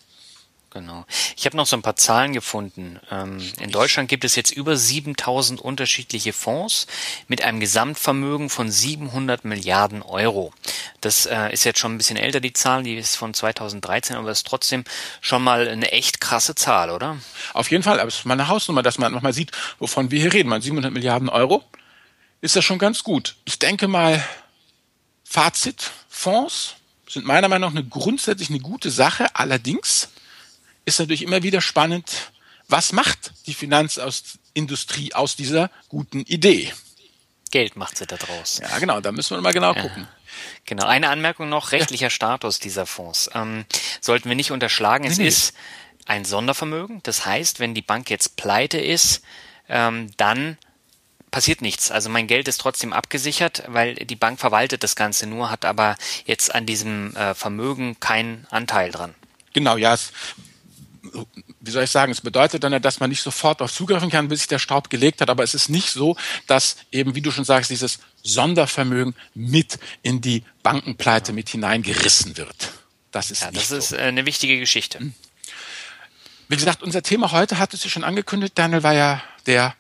Genau. 0.74 1.06
Ich 1.38 1.46
habe 1.46 1.56
noch 1.56 1.68
so 1.68 1.76
ein 1.76 1.84
paar 1.84 1.96
Zahlen 1.96 2.34
gefunden. 2.34 3.00
Ähm, 3.12 3.38
in 3.60 3.70
Deutschland 3.70 4.10
gibt 4.10 4.26
es 4.26 4.36
jetzt 4.36 4.50
über 4.50 4.76
7000 4.76 5.62
unterschiedliche 5.62 6.34
Fonds 6.34 6.88
mit 7.28 7.44
einem 7.44 7.60
Gesamtvermögen 7.60 8.50
von 8.50 8.72
700 8.72 9.46
Milliarden 9.46 10.02
Euro. 10.02 10.52
Das 11.00 11.28
äh, 11.28 11.54
ist 11.54 11.64
jetzt 11.64 11.78
schon 11.78 11.94
ein 11.94 11.98
bisschen 12.00 12.18
älter, 12.18 12.40
die 12.40 12.54
Zahl, 12.54 12.82
die 12.82 12.96
ist 12.96 13.16
von 13.16 13.36
2013, 13.36 14.16
aber 14.16 14.32
ist 14.32 14.48
trotzdem 14.48 14.84
schon 15.22 15.44
mal 15.44 15.68
eine 15.68 15.92
echt 15.92 16.20
krasse 16.20 16.56
Zahl, 16.56 16.90
oder? 16.90 17.18
Auf 17.54 17.70
jeden 17.70 17.84
Fall, 17.84 18.00
aber 18.00 18.08
es 18.08 18.20
ist 18.20 18.26
mal 18.26 18.34
eine 18.34 18.48
Hausnummer, 18.48 18.82
dass 18.82 18.98
man 18.98 19.14
nochmal 19.14 19.34
sieht, 19.34 19.52
wovon 19.78 20.10
wir 20.10 20.20
hier 20.20 20.34
reden. 20.34 20.50
Man 20.50 20.64
700 20.64 20.92
Milliarden 20.92 21.30
Euro 21.30 21.64
ist 22.42 22.56
ja 22.56 22.64
schon 22.64 22.80
ganz 22.80 23.04
gut. 23.04 23.36
Ich 23.46 23.60
denke 23.60 23.88
mal, 23.88 24.24
Fazit, 25.24 25.92
Fonds 26.10 26.76
sind 27.08 27.28
meiner 27.28 27.48
Meinung 27.48 27.70
nach 27.70 27.78
eine 27.78 27.88
grundsätzlich 27.88 28.50
eine 28.50 28.60
gute 28.60 28.90
Sache. 28.90 29.28
Allerdings 29.36 30.10
ist 30.86 31.00
natürlich 31.00 31.24
immer 31.24 31.44
wieder 31.44 31.62
spannend, 31.62 32.32
was 32.68 32.92
macht 32.92 33.34
die 33.46 33.54
Finanzindustrie 33.54 35.14
aus 35.14 35.36
dieser 35.36 35.70
guten 35.90 36.22
Idee? 36.22 36.74
Geld 37.52 37.76
macht 37.76 37.98
sie 37.98 38.08
da 38.08 38.18
draus. 38.18 38.60
Ja, 38.62 38.80
genau, 38.80 39.00
da 39.00 39.12
müssen 39.12 39.38
wir 39.38 39.42
mal 39.42 39.54
genau 39.54 39.74
ja. 39.76 39.82
gucken. 39.82 40.08
Genau, 40.66 40.88
eine 40.88 41.10
Anmerkung 41.10 41.50
noch, 41.50 41.72
rechtlicher 41.72 42.08
ja. 42.08 42.10
Status 42.10 42.60
dieser 42.60 42.86
Fonds. 42.86 43.30
Ähm, 43.36 43.66
sollten 44.02 44.28
wir 44.28 44.36
nicht 44.36 44.52
unterschlagen, 44.52 45.06
es 45.06 45.18
nee, 45.18 45.28
ist 45.28 45.54
ein 46.06 46.26
Sondervermögen. 46.26 47.02
Das 47.04 47.26
heißt, 47.26 47.60
wenn 47.60 47.76
die 47.76 47.82
Bank 47.84 48.10
jetzt 48.10 48.36
pleite 48.36 48.80
ist, 48.80 49.22
ähm, 49.70 50.10
dann 50.18 50.58
passiert 51.30 51.62
nichts. 51.62 51.92
Also 51.92 52.10
mein 52.10 52.28
Geld 52.28 52.48
ist 52.48 52.60
trotzdem 52.60 52.94
abgesichert, 52.94 53.64
weil 53.68 53.96
die 53.96 54.16
Bank 54.16 54.40
verwaltet 54.40 54.84
das 54.84 54.96
Ganze 54.96 55.28
nur, 55.28 55.52
hat 55.52 55.66
aber 55.66 55.96
jetzt 56.26 56.54
an 56.54 56.66
diesem 56.66 57.16
äh, 57.16 57.34
Vermögen 57.34 58.00
keinen 58.00 58.48
Anteil 58.50 58.92
dran. 58.92 59.14
Genau, 59.54 59.78
ja. 59.78 59.94
Es 59.94 60.12
wie 61.60 61.72
soll 61.72 61.84
ich 61.84 61.92
sagen, 61.92 62.12
es 62.12 62.22
bedeutet 62.22 62.64
dann 62.64 62.72
ja, 62.72 62.80
dass 62.80 63.00
man 63.00 63.10
nicht 63.10 63.22
sofort 63.22 63.60
darauf 63.60 63.74
zugreifen 63.74 64.10
kann, 64.10 64.30
bis 64.30 64.40
sich 64.40 64.48
der 64.48 64.60
Staub 64.60 64.90
gelegt 64.90 65.22
hat, 65.22 65.30
aber 65.30 65.44
es 65.44 65.54
ist 65.54 65.70
nicht 65.70 65.90
so, 65.90 66.16
dass 66.48 66.78
eben, 66.92 67.16
wie 67.16 67.22
du 67.22 67.32
schon 67.32 67.44
sagst, 67.44 67.70
dieses 67.70 68.00
Sondervermögen 68.22 69.16
mit 69.34 69.80
in 70.02 70.22
die 70.22 70.44
Bankenpleite 70.64 71.34
mit 71.34 71.50
hineingerissen 71.50 72.38
wird. 72.38 72.72
Das 73.12 73.32
ist, 73.32 73.42
ja, 73.42 73.52
das 73.52 73.72
ist 73.72 73.92
äh, 73.92 73.98
eine 73.98 74.26
wichtige 74.26 74.60
Geschichte. 74.60 75.00
Hm. 75.00 75.14
Wie 76.48 76.56
gesagt, 76.56 76.84
unser 76.84 77.02
Thema 77.02 77.32
heute 77.32 77.58
hat 77.60 77.74
es 77.74 77.84
ja 77.84 77.90
schon 77.90 78.04
angekündigt, 78.04 78.54
Daniel, 78.56 78.84
war 78.84 78.94
ja 78.94 79.22
der 79.46 79.76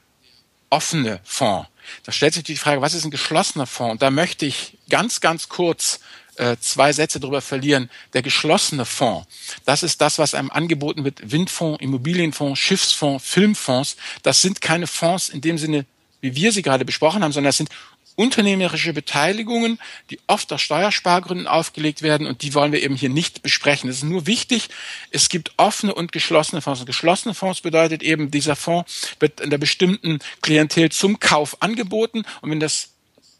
offene 0.69 1.19
Fonds. 1.23 1.69
Da 2.03 2.11
stellt 2.11 2.33
sich 2.33 2.43
die 2.43 2.55
Frage, 2.55 2.81
was 2.81 2.93
ist 2.93 3.03
ein 3.05 3.11
geschlossener 3.11 3.67
Fonds? 3.67 3.93
Und 3.93 4.01
da 4.01 4.09
möchte 4.09 4.45
ich 4.45 4.77
ganz, 4.89 5.21
ganz 5.21 5.49
kurz 5.49 5.99
äh, 6.37 6.57
zwei 6.59 6.93
Sätze 6.93 7.19
darüber 7.19 7.41
verlieren. 7.41 7.89
Der 8.13 8.21
geschlossene 8.21 8.85
Fonds, 8.85 9.27
das 9.65 9.83
ist 9.83 10.01
das, 10.01 10.17
was 10.19 10.33
einem 10.33 10.51
angeboten 10.51 11.03
wird. 11.03 11.31
Windfonds, 11.31 11.81
Immobilienfonds, 11.81 12.59
Schiffsfonds, 12.59 13.25
Filmfonds. 13.25 13.97
Das 14.23 14.41
sind 14.41 14.61
keine 14.61 14.87
Fonds 14.87 15.29
in 15.29 15.41
dem 15.41 15.57
Sinne, 15.57 15.85
wie 16.21 16.35
wir 16.35 16.51
sie 16.51 16.61
gerade 16.61 16.85
besprochen 16.85 17.23
haben, 17.23 17.33
sondern 17.33 17.49
das 17.49 17.57
sind 17.57 17.69
unternehmerische 18.15 18.93
Beteiligungen, 18.93 19.79
die 20.09 20.19
oft 20.27 20.51
aus 20.53 20.61
Steuerspargründen 20.61 21.47
aufgelegt 21.47 22.01
werden 22.01 22.27
und 22.27 22.41
die 22.41 22.53
wollen 22.53 22.71
wir 22.71 22.83
eben 22.83 22.95
hier 22.95 23.09
nicht 23.09 23.41
besprechen. 23.41 23.89
Es 23.89 23.97
ist 23.97 24.03
nur 24.03 24.27
wichtig, 24.27 24.69
es 25.11 25.29
gibt 25.29 25.51
offene 25.57 25.93
und 25.93 26.11
geschlossene 26.11 26.61
Fonds. 26.61 26.81
Und 26.81 26.85
geschlossene 26.85 27.33
Fonds 27.33 27.61
bedeutet 27.61 28.03
eben, 28.03 28.31
dieser 28.31 28.55
Fonds 28.55 29.15
wird 29.19 29.39
in 29.39 29.49
der 29.49 29.57
bestimmten 29.57 30.19
Klientel 30.41 30.91
zum 30.91 31.19
Kauf 31.19 31.61
angeboten 31.61 32.23
und 32.41 32.51
wenn 32.51 32.59
das 32.59 32.89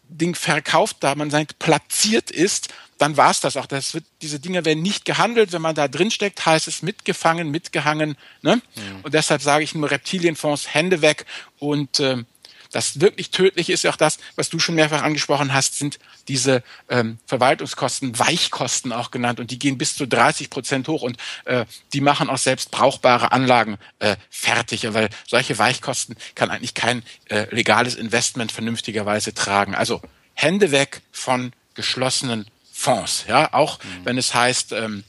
Ding 0.08 0.34
verkauft, 0.34 0.98
da 1.00 1.14
man 1.14 1.30
sagt, 1.30 1.58
platziert 1.58 2.30
ist, 2.30 2.68
dann 2.98 3.16
war 3.16 3.30
es 3.30 3.40
das 3.40 3.56
auch. 3.56 3.66
Das 3.66 3.94
wird, 3.94 4.04
diese 4.22 4.40
Dinge 4.40 4.64
werden 4.64 4.82
nicht 4.82 5.04
gehandelt. 5.04 5.52
Wenn 5.52 5.62
man 5.62 5.74
da 5.74 5.88
drin 5.88 6.10
steckt, 6.10 6.44
heißt 6.46 6.68
es 6.68 6.82
mitgefangen, 6.82 7.50
mitgehangen. 7.50 8.16
Ne? 8.42 8.56
Mhm. 8.56 9.00
Und 9.02 9.14
deshalb 9.14 9.42
sage 9.42 9.64
ich 9.64 9.74
nur 9.74 9.90
Reptilienfonds, 9.90 10.74
Hände 10.74 11.02
weg 11.02 11.26
und 11.58 12.00
ähm, 12.00 12.26
das 12.74 13.00
wirklich 13.00 13.30
Tödliche 13.30 13.72
ist 13.72 13.84
ja 13.84 13.92
auch 13.92 13.96
das, 13.96 14.18
was 14.34 14.48
du 14.48 14.58
schon 14.58 14.74
mehrfach 14.74 15.02
angesprochen 15.02 15.54
hast, 15.54 15.78
sind 15.78 16.00
diese 16.26 16.64
ähm, 16.88 17.18
Verwaltungskosten, 17.26 18.18
Weichkosten 18.18 18.92
auch 18.92 19.12
genannt 19.12 19.38
und 19.38 19.52
die 19.52 19.60
gehen 19.60 19.78
bis 19.78 19.94
zu 19.94 20.08
30 20.08 20.50
Prozent 20.50 20.88
hoch 20.88 21.02
und 21.02 21.16
äh, 21.44 21.66
die 21.92 22.00
machen 22.00 22.28
auch 22.28 22.38
selbst 22.38 22.72
brauchbare 22.72 23.30
Anlagen 23.30 23.78
äh, 24.00 24.16
fertig, 24.28 24.92
weil 24.92 25.08
solche 25.24 25.56
Weichkosten 25.56 26.16
kann 26.34 26.50
eigentlich 26.50 26.74
kein 26.74 27.04
äh, 27.26 27.46
legales 27.54 27.94
Investment 27.94 28.50
vernünftigerweise 28.50 29.34
tragen. 29.34 29.76
Also 29.76 30.02
Hände 30.32 30.72
weg 30.72 31.02
von 31.12 31.52
geschlossenen 31.74 32.46
Fonds, 32.84 33.24
ja, 33.28 33.52
auch 33.52 33.82
mhm. 33.82 34.04
wenn 34.04 34.18
es 34.18 34.34
heißt, 34.34 34.72
ähm, 34.72 35.04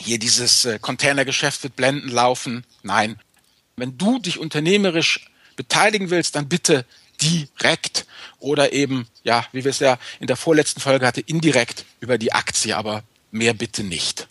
hier 0.00 0.18
dieses 0.18 0.64
äh, 0.64 0.78
Containergeschäft 0.80 1.62
wird 1.62 1.76
blenden 1.76 2.08
laufen. 2.08 2.64
Nein. 2.82 3.18
Wenn 3.76 3.96
du 3.96 4.18
dich 4.18 4.38
unternehmerisch 4.38 5.30
beteiligen 5.54 6.10
willst, 6.10 6.34
dann 6.34 6.48
bitte 6.48 6.84
direkt 7.22 8.06
oder 8.40 8.72
eben, 8.72 9.06
ja, 9.22 9.46
wie 9.52 9.64
wir 9.64 9.70
es 9.70 9.78
ja 9.78 9.98
in 10.20 10.26
der 10.26 10.36
vorletzten 10.36 10.80
Folge 10.80 11.06
hatte, 11.06 11.20
indirekt 11.20 11.84
über 12.00 12.18
die 12.18 12.32
Aktie, 12.32 12.76
aber 12.76 13.04
mehr 13.30 13.54
bitte 13.54 13.84
nicht. 13.84 14.28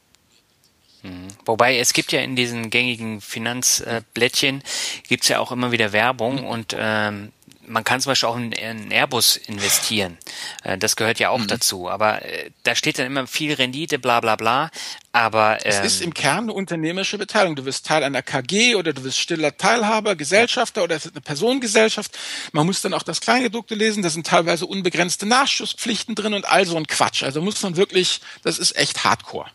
Mhm. 1.01 1.27
Wobei 1.45 1.77
es 1.77 1.93
gibt 1.93 2.11
ja 2.11 2.21
in 2.21 2.35
diesen 2.35 2.69
gängigen 2.69 3.21
Finanzblättchen 3.21 4.63
gibt's 5.07 5.29
ja 5.29 5.39
auch 5.39 5.51
immer 5.51 5.71
wieder 5.71 5.93
Werbung 5.93 6.41
mhm. 6.41 6.47
und 6.47 6.75
ähm, 6.77 7.31
man 7.67 7.83
kann 7.83 8.01
zum 8.01 8.11
Beispiel 8.11 8.29
auch 8.29 8.37
in, 8.37 8.51
in 8.51 8.91
Airbus 8.91 9.37
investieren. 9.37 10.17
Äh, 10.63 10.77
das 10.77 10.95
gehört 10.95 11.19
ja 11.19 11.29
auch 11.29 11.39
mhm. 11.39 11.47
dazu. 11.47 11.89
Aber 11.89 12.23
äh, 12.23 12.51
da 12.63 12.75
steht 12.75 12.99
dann 12.99 13.05
immer 13.05 13.27
viel 13.27 13.53
Rendite, 13.53 13.99
bla 13.99 14.19
bla 14.19 14.35
bla. 14.35 14.71
Aber 15.11 15.65
ähm, 15.65 15.71
es 15.71 15.79
ist 15.79 16.01
im 16.01 16.13
Kern 16.13 16.45
eine 16.45 16.53
unternehmerische 16.53 17.17
Beteiligung. 17.17 17.55
Du 17.55 17.65
wirst 17.65 17.85
Teil 17.85 18.03
einer 18.03 18.21
KG 18.21 18.75
oder 18.75 18.93
du 18.93 19.03
wirst 19.03 19.19
stiller 19.19 19.55
Teilhaber, 19.55 20.15
Gesellschafter 20.15 20.83
oder 20.83 20.95
es 20.95 21.05
ist 21.05 21.13
eine 21.13 21.21
Personengesellschaft. 21.21 22.17
Man 22.51 22.65
muss 22.65 22.81
dann 22.81 22.93
auch 22.93 23.03
das 23.03 23.21
Kleingedruckte 23.21 23.75
lesen. 23.75 24.03
Da 24.03 24.09
sind 24.09 24.27
teilweise 24.27 24.65
unbegrenzte 24.65 25.25
Nachschusspflichten 25.25 26.15
drin 26.15 26.33
und 26.33 26.45
all 26.45 26.65
so 26.65 26.77
ein 26.77 26.87
Quatsch. 26.87 27.23
Also 27.23 27.41
muss 27.41 27.61
man 27.61 27.75
wirklich, 27.77 28.21
das 28.43 28.59
ist 28.59 28.75
echt 28.75 29.03
Hardcore. 29.03 29.49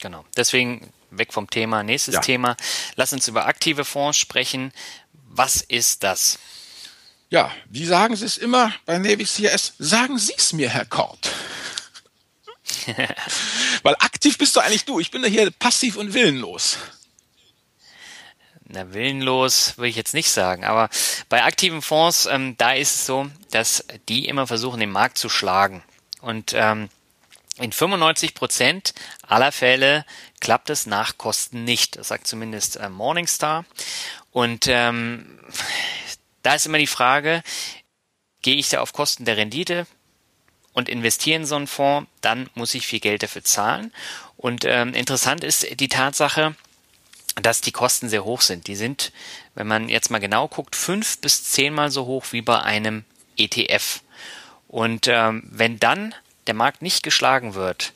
Genau. 0.00 0.24
Deswegen 0.36 0.92
weg 1.10 1.32
vom 1.32 1.48
Thema. 1.48 1.82
Nächstes 1.82 2.14
ja. 2.14 2.20
Thema. 2.20 2.56
Lass 2.96 3.12
uns 3.12 3.28
über 3.28 3.46
aktive 3.46 3.84
Fonds 3.84 4.18
sprechen. 4.18 4.72
Was 5.28 5.62
ist 5.62 6.02
das? 6.02 6.38
Ja, 7.36 7.52
wie 7.68 7.84
sagen 7.84 8.16
Sie 8.16 8.24
es 8.24 8.38
immer 8.38 8.72
bei 8.86 8.96
Navy 8.96 9.26
CS? 9.26 9.74
Sagen 9.78 10.16
Sie 10.16 10.32
es 10.38 10.54
mir, 10.54 10.70
Herr 10.70 10.86
Kort. 10.86 11.34
Weil 13.82 13.94
aktiv 13.96 14.38
bist 14.38 14.56
du 14.56 14.60
eigentlich 14.60 14.86
du. 14.86 15.00
Ich 15.00 15.10
bin 15.10 15.20
da 15.20 15.28
hier 15.28 15.50
passiv 15.50 15.96
und 15.96 16.14
willenlos. 16.14 16.78
Na, 18.64 18.94
willenlos 18.94 19.76
würde 19.76 19.90
ich 19.90 19.96
jetzt 19.96 20.14
nicht 20.14 20.30
sagen, 20.30 20.64
aber 20.64 20.88
bei 21.28 21.44
aktiven 21.44 21.82
Fonds, 21.82 22.24
ähm, 22.24 22.56
da 22.56 22.72
ist 22.72 22.94
es 22.94 23.04
so, 23.04 23.30
dass 23.50 23.84
die 24.08 24.28
immer 24.28 24.46
versuchen, 24.46 24.80
den 24.80 24.90
Markt 24.90 25.18
zu 25.18 25.28
schlagen. 25.28 25.82
Und 26.22 26.54
ähm, 26.54 26.88
in 27.58 27.70
95 27.70 28.32
Prozent 28.32 28.94
aller 29.20 29.52
Fälle 29.52 30.06
klappt 30.40 30.70
es 30.70 30.86
nach 30.86 31.18
Kosten 31.18 31.64
nicht. 31.64 31.96
Das 31.96 32.08
sagt 32.08 32.26
zumindest 32.26 32.76
äh, 32.76 32.88
Morningstar. 32.88 33.66
Und 34.30 34.68
ähm, 34.68 35.38
da 36.46 36.54
ist 36.54 36.64
immer 36.64 36.78
die 36.78 36.86
Frage, 36.86 37.42
gehe 38.40 38.54
ich 38.54 38.68
da 38.68 38.80
auf 38.80 38.92
Kosten 38.92 39.24
der 39.24 39.36
Rendite 39.36 39.86
und 40.72 40.88
investiere 40.88 41.40
in 41.40 41.46
so 41.46 41.56
einen 41.56 41.66
Fonds, 41.66 42.08
dann 42.20 42.48
muss 42.54 42.74
ich 42.74 42.86
viel 42.86 43.00
Geld 43.00 43.24
dafür 43.24 43.42
zahlen. 43.42 43.92
Und 44.36 44.64
ähm, 44.64 44.94
interessant 44.94 45.42
ist 45.42 45.66
die 45.80 45.88
Tatsache, 45.88 46.54
dass 47.34 47.62
die 47.62 47.72
Kosten 47.72 48.08
sehr 48.08 48.24
hoch 48.24 48.42
sind. 48.42 48.68
Die 48.68 48.76
sind, 48.76 49.10
wenn 49.56 49.66
man 49.66 49.88
jetzt 49.88 50.10
mal 50.10 50.20
genau 50.20 50.46
guckt, 50.46 50.76
fünf 50.76 51.18
bis 51.18 51.42
zehnmal 51.42 51.90
so 51.90 52.06
hoch 52.06 52.26
wie 52.30 52.42
bei 52.42 52.62
einem 52.62 53.04
ETF. 53.36 54.02
Und 54.68 55.08
ähm, 55.08 55.42
wenn 55.50 55.80
dann 55.80 56.14
der 56.46 56.54
Markt 56.54 56.80
nicht 56.80 57.02
geschlagen 57.02 57.54
wird, 57.54 57.92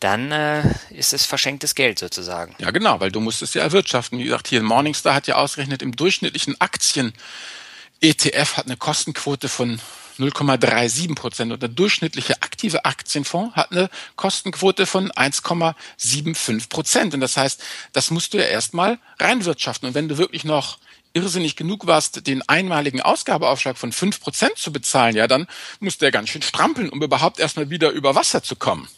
dann 0.00 0.32
äh, 0.32 0.64
ist 0.90 1.12
es 1.12 1.24
verschenktes 1.24 1.76
Geld 1.76 2.00
sozusagen. 2.00 2.56
Ja, 2.58 2.72
genau, 2.72 2.98
weil 2.98 3.12
du 3.12 3.20
musst 3.20 3.42
es 3.42 3.54
ja 3.54 3.62
erwirtschaften. 3.62 4.18
Wie 4.18 4.24
gesagt, 4.24 4.48
hier 4.48 4.60
Morningstar 4.60 5.14
hat 5.14 5.28
ja 5.28 5.36
ausgerechnet, 5.36 5.82
im 5.82 5.94
durchschnittlichen 5.94 6.60
Aktien 6.60 7.12
ETF 8.02 8.56
hat 8.56 8.66
eine 8.66 8.76
Kostenquote 8.76 9.48
von 9.48 9.80
0,37 10.18 11.14
Prozent 11.14 11.52
und 11.52 11.62
der 11.62 11.68
durchschnittliche 11.68 12.42
aktive 12.42 12.84
Aktienfonds 12.84 13.56
hat 13.56 13.72
eine 13.72 13.88
Kostenquote 14.16 14.86
von 14.86 15.10
1,75 15.10 16.68
Prozent. 16.68 17.14
Und 17.14 17.20
das 17.20 17.36
heißt, 17.36 17.62
das 17.92 18.10
musst 18.10 18.34
du 18.34 18.38
ja 18.38 18.44
erstmal 18.44 18.98
reinwirtschaften. 19.18 19.88
Und 19.88 19.94
wenn 19.94 20.08
du 20.08 20.18
wirklich 20.18 20.44
noch 20.44 20.78
irrsinnig 21.14 21.56
genug 21.56 21.86
warst, 21.86 22.26
den 22.26 22.46
einmaligen 22.48 23.00
Ausgabeaufschlag 23.00 23.76
von 23.76 23.92
5 23.92 24.20
Prozent 24.20 24.58
zu 24.58 24.72
bezahlen, 24.72 25.16
ja, 25.16 25.26
dann 25.26 25.46
musst 25.80 26.00
du 26.00 26.06
ja 26.06 26.10
ganz 26.10 26.30
schön 26.30 26.42
strampeln, 26.42 26.90
um 26.90 27.02
überhaupt 27.02 27.38
erstmal 27.38 27.70
wieder 27.70 27.90
über 27.90 28.14
Wasser 28.14 28.42
zu 28.42 28.56
kommen. 28.56 28.88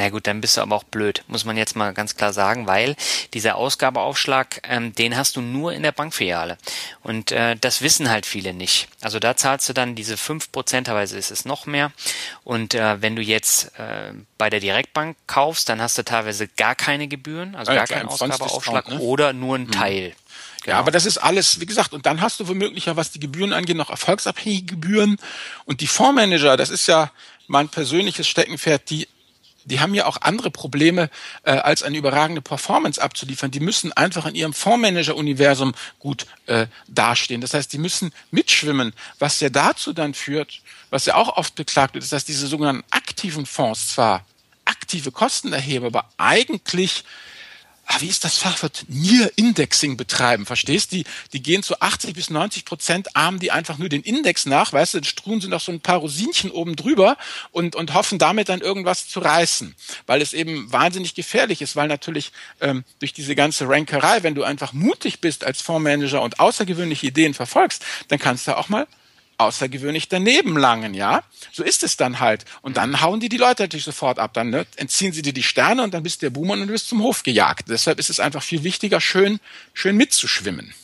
Na 0.00 0.08
gut, 0.08 0.26
dann 0.26 0.40
bist 0.40 0.56
du 0.56 0.62
aber 0.62 0.76
auch 0.76 0.84
blöd, 0.84 1.22
muss 1.26 1.44
man 1.44 1.58
jetzt 1.58 1.76
mal 1.76 1.92
ganz 1.92 2.16
klar 2.16 2.32
sagen, 2.32 2.66
weil 2.66 2.96
dieser 3.34 3.56
Ausgabeaufschlag, 3.56 4.62
ähm, 4.66 4.94
den 4.94 5.14
hast 5.14 5.36
du 5.36 5.42
nur 5.42 5.74
in 5.74 5.82
der 5.82 5.92
Bankfiliale. 5.92 6.56
Und 7.02 7.32
äh, 7.32 7.54
das 7.54 7.82
wissen 7.82 8.08
halt 8.08 8.24
viele 8.24 8.54
nicht. 8.54 8.88
Also 9.02 9.18
da 9.18 9.36
zahlst 9.36 9.68
du 9.68 9.74
dann 9.74 9.94
diese 9.94 10.16
fünf 10.16 10.50
Prozent, 10.52 10.86
teilweise 10.86 11.18
ist 11.18 11.30
es 11.30 11.44
noch 11.44 11.66
mehr. 11.66 11.92
Und 12.44 12.74
äh, 12.74 13.02
wenn 13.02 13.14
du 13.14 13.20
jetzt 13.20 13.78
äh, 13.78 14.14
bei 14.38 14.48
der 14.48 14.60
Direktbank 14.60 15.18
kaufst, 15.26 15.68
dann 15.68 15.82
hast 15.82 15.98
du 15.98 16.02
teilweise 16.02 16.48
gar 16.48 16.74
keine 16.74 17.06
Gebühren, 17.06 17.54
also 17.54 17.70
gar 17.70 17.86
keinen 17.86 18.08
Ausgabeaufschlag 18.08 18.88
ne? 18.88 19.00
oder 19.00 19.34
nur 19.34 19.56
einen 19.56 19.66
hm. 19.66 19.72
Teil. 19.72 20.14
Genau. 20.62 20.76
Ja, 20.76 20.78
aber 20.78 20.92
das 20.92 21.04
ist 21.04 21.18
alles, 21.18 21.60
wie 21.60 21.66
gesagt, 21.66 21.92
und 21.92 22.06
dann 22.06 22.22
hast 22.22 22.40
du 22.40 22.48
womöglich 22.48 22.86
ja, 22.86 22.96
was 22.96 23.10
die 23.10 23.20
Gebühren 23.20 23.52
angeht, 23.52 23.76
noch 23.76 23.90
erfolgsabhängige 23.90 24.76
Gebühren. 24.76 25.18
Und 25.66 25.82
die 25.82 25.86
Fondsmanager, 25.86 26.56
das 26.56 26.70
ist 26.70 26.86
ja 26.86 27.10
mein 27.48 27.68
persönliches 27.68 28.26
Steckenpferd, 28.26 28.88
die 28.88 29.06
die 29.70 29.80
haben 29.80 29.94
ja 29.94 30.06
auch 30.06 30.18
andere 30.20 30.50
Probleme, 30.50 31.10
äh, 31.44 31.52
als 31.52 31.82
eine 31.82 31.96
überragende 31.96 32.42
Performance 32.42 33.00
abzuliefern. 33.00 33.50
Die 33.50 33.60
müssen 33.60 33.92
einfach 33.92 34.26
in 34.26 34.34
ihrem 34.34 34.52
Fondsmanager-Universum 34.52 35.74
gut 35.98 36.26
äh, 36.46 36.66
dastehen. 36.88 37.40
Das 37.40 37.54
heißt, 37.54 37.72
die 37.72 37.78
müssen 37.78 38.12
mitschwimmen, 38.30 38.92
was 39.18 39.40
ja 39.40 39.48
dazu 39.48 39.92
dann 39.92 40.14
führt, 40.14 40.60
was 40.90 41.06
ja 41.06 41.14
auch 41.14 41.36
oft 41.36 41.54
beklagt 41.54 41.94
wird, 41.94 42.04
ist, 42.04 42.12
dass 42.12 42.24
diese 42.24 42.46
sogenannten 42.46 42.84
aktiven 42.90 43.46
Fonds 43.46 43.94
zwar 43.94 44.24
aktive 44.64 45.12
Kosten 45.12 45.52
erheben, 45.52 45.86
aber 45.86 46.04
eigentlich 46.18 47.04
ah, 47.90 48.00
wie 48.00 48.08
ist 48.08 48.24
das 48.24 48.38
Fachwort, 48.38 48.84
Near 48.88 49.30
Indexing 49.36 49.96
betreiben, 49.96 50.46
verstehst? 50.46 50.92
Die, 50.92 51.04
die 51.32 51.42
gehen 51.42 51.62
zu 51.62 51.80
80 51.80 52.14
bis 52.14 52.30
90 52.30 52.64
Prozent, 52.64 53.16
ahmen 53.16 53.40
die 53.40 53.50
einfach 53.50 53.78
nur 53.78 53.88
den 53.88 54.02
Index 54.02 54.46
nach, 54.46 54.72
weißt 54.72 54.94
du, 54.94 55.04
struhen 55.04 55.40
sie 55.40 55.48
noch 55.48 55.60
so 55.60 55.72
ein 55.72 55.80
paar 55.80 55.98
Rosinchen 55.98 56.50
oben 56.52 56.76
drüber 56.76 57.16
und, 57.50 57.74
und 57.74 57.92
hoffen 57.94 58.18
damit 58.18 58.48
dann 58.48 58.60
irgendwas 58.60 59.08
zu 59.08 59.20
reißen, 59.20 59.74
weil 60.06 60.22
es 60.22 60.32
eben 60.32 60.72
wahnsinnig 60.72 61.14
gefährlich 61.14 61.62
ist, 61.62 61.74
weil 61.74 61.88
natürlich 61.88 62.30
ähm, 62.60 62.84
durch 63.00 63.12
diese 63.12 63.34
ganze 63.34 63.68
Rankerei, 63.68 64.22
wenn 64.22 64.36
du 64.36 64.44
einfach 64.44 64.72
mutig 64.72 65.20
bist 65.20 65.44
als 65.44 65.60
Fondsmanager 65.60 66.22
und 66.22 66.38
außergewöhnliche 66.38 67.08
Ideen 67.08 67.34
verfolgst, 67.34 67.84
dann 68.08 68.20
kannst 68.20 68.46
du 68.46 68.56
auch 68.56 68.68
mal 68.68 68.86
außergewöhnlich 69.40 70.08
daneben 70.08 70.56
langen, 70.56 70.94
ja. 70.94 71.22
So 71.52 71.62
ist 71.62 71.82
es 71.82 71.96
dann 71.96 72.20
halt. 72.20 72.44
Und 72.62 72.76
dann 72.76 73.00
hauen 73.00 73.20
die 73.20 73.28
die 73.28 73.36
Leute 73.36 73.62
natürlich 73.62 73.84
sofort 73.84 74.18
ab. 74.18 74.34
Dann 74.34 74.50
ne, 74.50 74.66
entziehen 74.76 75.12
sie 75.12 75.22
dir 75.22 75.32
die 75.32 75.42
Sterne 75.42 75.82
und 75.82 75.94
dann 75.94 76.02
bist 76.02 76.22
du 76.22 76.26
der 76.26 76.30
Boomer 76.30 76.54
und 76.54 76.60
du 76.60 76.66
bist 76.66 76.88
zum 76.88 77.02
Hof 77.02 77.22
gejagt. 77.22 77.68
Deshalb 77.68 77.98
ist 77.98 78.10
es 78.10 78.20
einfach 78.20 78.42
viel 78.42 78.62
wichtiger, 78.62 79.00
schön, 79.00 79.40
schön 79.74 79.96
mitzuschwimmen. 79.96 80.74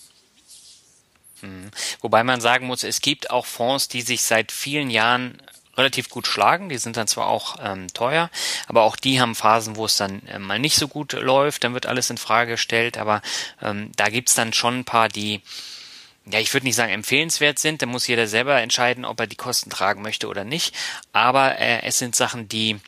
Hm. 1.40 1.70
Wobei 2.00 2.24
man 2.24 2.40
sagen 2.40 2.66
muss, 2.66 2.82
es 2.82 3.00
gibt 3.00 3.30
auch 3.30 3.46
Fonds, 3.46 3.88
die 3.88 4.02
sich 4.02 4.22
seit 4.22 4.50
vielen 4.52 4.90
Jahren 4.90 5.40
relativ 5.76 6.08
gut 6.08 6.26
schlagen. 6.26 6.68
Die 6.68 6.78
sind 6.78 6.96
dann 6.96 7.06
zwar 7.06 7.26
auch 7.26 7.56
ähm, 7.60 7.92
teuer, 7.92 8.30
aber 8.66 8.82
auch 8.82 8.96
die 8.96 9.20
haben 9.20 9.34
Phasen, 9.34 9.76
wo 9.76 9.84
es 9.84 9.96
dann 9.96 10.26
äh, 10.26 10.38
mal 10.38 10.58
nicht 10.58 10.76
so 10.76 10.88
gut 10.88 11.12
läuft. 11.12 11.64
Dann 11.64 11.74
wird 11.74 11.86
alles 11.86 12.10
in 12.10 12.18
Frage 12.18 12.52
gestellt. 12.52 12.98
Aber 12.98 13.22
ähm, 13.62 13.90
da 13.96 14.08
gibt's 14.08 14.34
dann 14.34 14.52
schon 14.52 14.80
ein 14.80 14.84
paar, 14.84 15.08
die 15.08 15.42
ja, 16.30 16.40
ich 16.40 16.52
würde 16.52 16.66
nicht 16.66 16.76
sagen 16.76 16.92
empfehlenswert 16.92 17.58
sind, 17.58 17.82
da 17.82 17.86
muss 17.86 18.06
jeder 18.06 18.26
selber 18.26 18.60
entscheiden, 18.60 19.04
ob 19.04 19.20
er 19.20 19.26
die 19.26 19.36
Kosten 19.36 19.70
tragen 19.70 20.02
möchte 20.02 20.28
oder 20.28 20.44
nicht. 20.44 20.74
Aber 21.12 21.58
äh, 21.58 21.82
es 21.82 21.98
sind 21.98 22.16
Sachen, 22.16 22.48
die 22.48 22.80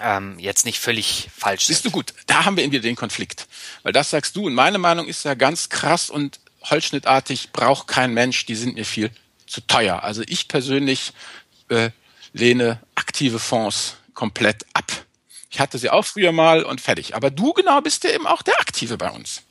ähm, 0.00 0.38
jetzt 0.38 0.64
nicht 0.64 0.78
völlig 0.78 1.28
falsch 1.36 1.66
sind. 1.66 1.74
Siehst 1.74 1.84
du 1.84 1.90
gut, 1.90 2.14
da 2.26 2.44
haben 2.44 2.56
wir 2.56 2.70
wieder 2.70 2.80
den 2.80 2.96
Konflikt. 2.96 3.48
Weil 3.82 3.92
das 3.92 4.10
sagst 4.10 4.36
du 4.36 4.46
und 4.46 4.54
meine 4.54 4.78
Meinung 4.78 5.08
ist 5.08 5.24
ja 5.24 5.34
ganz 5.34 5.68
krass 5.68 6.10
und 6.10 6.38
holzschnittartig 6.62 7.50
braucht 7.52 7.88
kein 7.88 8.14
Mensch, 8.14 8.46
die 8.46 8.54
sind 8.54 8.76
mir 8.76 8.84
viel 8.84 9.10
zu 9.46 9.60
teuer. 9.62 10.04
Also 10.04 10.22
ich 10.26 10.46
persönlich 10.46 11.12
äh, 11.68 11.90
lehne 12.32 12.80
aktive 12.94 13.38
Fonds 13.38 13.96
komplett 14.14 14.64
ab. 14.74 14.92
Ich 15.50 15.58
hatte 15.58 15.78
sie 15.78 15.90
auch 15.90 16.04
früher 16.04 16.30
mal 16.30 16.62
und 16.62 16.80
fertig. 16.80 17.16
Aber 17.16 17.30
du 17.30 17.52
genau 17.52 17.80
bist 17.80 18.04
ja 18.04 18.10
eben 18.10 18.26
auch 18.26 18.42
der 18.42 18.60
Aktive 18.60 18.96
bei 18.96 19.10
uns. 19.10 19.42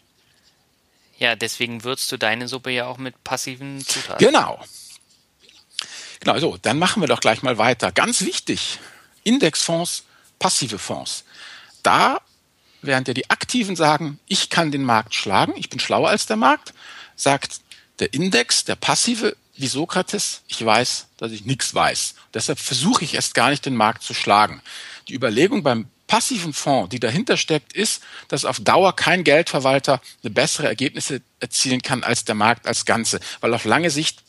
Ja, 1.19 1.35
deswegen 1.35 1.83
würzt 1.83 2.11
du 2.11 2.17
deine 2.17 2.47
Suppe 2.47 2.71
ja 2.71 2.87
auch 2.87 2.97
mit 2.97 3.23
passiven 3.23 3.85
Zutaten. 3.85 4.25
Genau. 4.25 4.63
Genau, 6.21 6.39
so, 6.39 6.57
dann 6.57 6.79
machen 6.79 7.01
wir 7.01 7.07
doch 7.07 7.19
gleich 7.19 7.43
mal 7.43 7.57
weiter. 7.57 7.91
Ganz 7.91 8.21
wichtig, 8.21 8.79
Indexfonds, 9.23 10.03
passive 10.37 10.79
Fonds. 10.79 11.23
Da, 11.83 12.21
während 12.81 13.07
ja 13.07 13.13
die 13.13 13.29
Aktiven 13.29 13.75
sagen, 13.75 14.19
ich 14.27 14.49
kann 14.49 14.71
den 14.71 14.83
Markt 14.83 15.13
schlagen, 15.13 15.53
ich 15.55 15.69
bin 15.69 15.79
schlauer 15.79 16.09
als 16.09 16.25
der 16.25 16.37
Markt, 16.37 16.73
sagt 17.15 17.61
der 17.99 18.13
Index, 18.13 18.63
der 18.63 18.75
passive, 18.75 19.35
wie 19.55 19.67
Sokrates, 19.67 20.41
ich 20.47 20.63
weiß, 20.63 21.07
dass 21.17 21.31
ich 21.31 21.45
nichts 21.45 21.73
weiß. 21.73 22.15
Deshalb 22.33 22.59
versuche 22.59 23.03
ich 23.03 23.13
erst 23.13 23.33
gar 23.33 23.49
nicht, 23.49 23.65
den 23.65 23.75
Markt 23.75 24.03
zu 24.03 24.13
schlagen. 24.13 24.61
Die 25.09 25.15
Überlegung 25.15 25.63
beim 25.63 25.87
passiven 26.09 26.53
Fonds, 26.53 26.89
die 26.89 26.99
dahinter 26.99 27.37
steckt, 27.37 27.71
ist, 27.71 28.01
dass 28.27 28.43
auf 28.43 28.59
Dauer 28.59 28.95
kein 28.95 29.23
Geldverwalter 29.23 30.01
eine 30.23 30.31
bessere 30.31 30.67
Ergebnisse 30.67 31.21
erzielen 31.39 31.81
kann 31.81 32.03
als 32.03 32.25
der 32.25 32.35
Markt 32.35 32.67
als 32.67 32.85
Ganze. 32.85 33.19
Weil 33.39 33.53
auf 33.53 33.63
lange 33.63 33.91
Sicht 33.91 34.23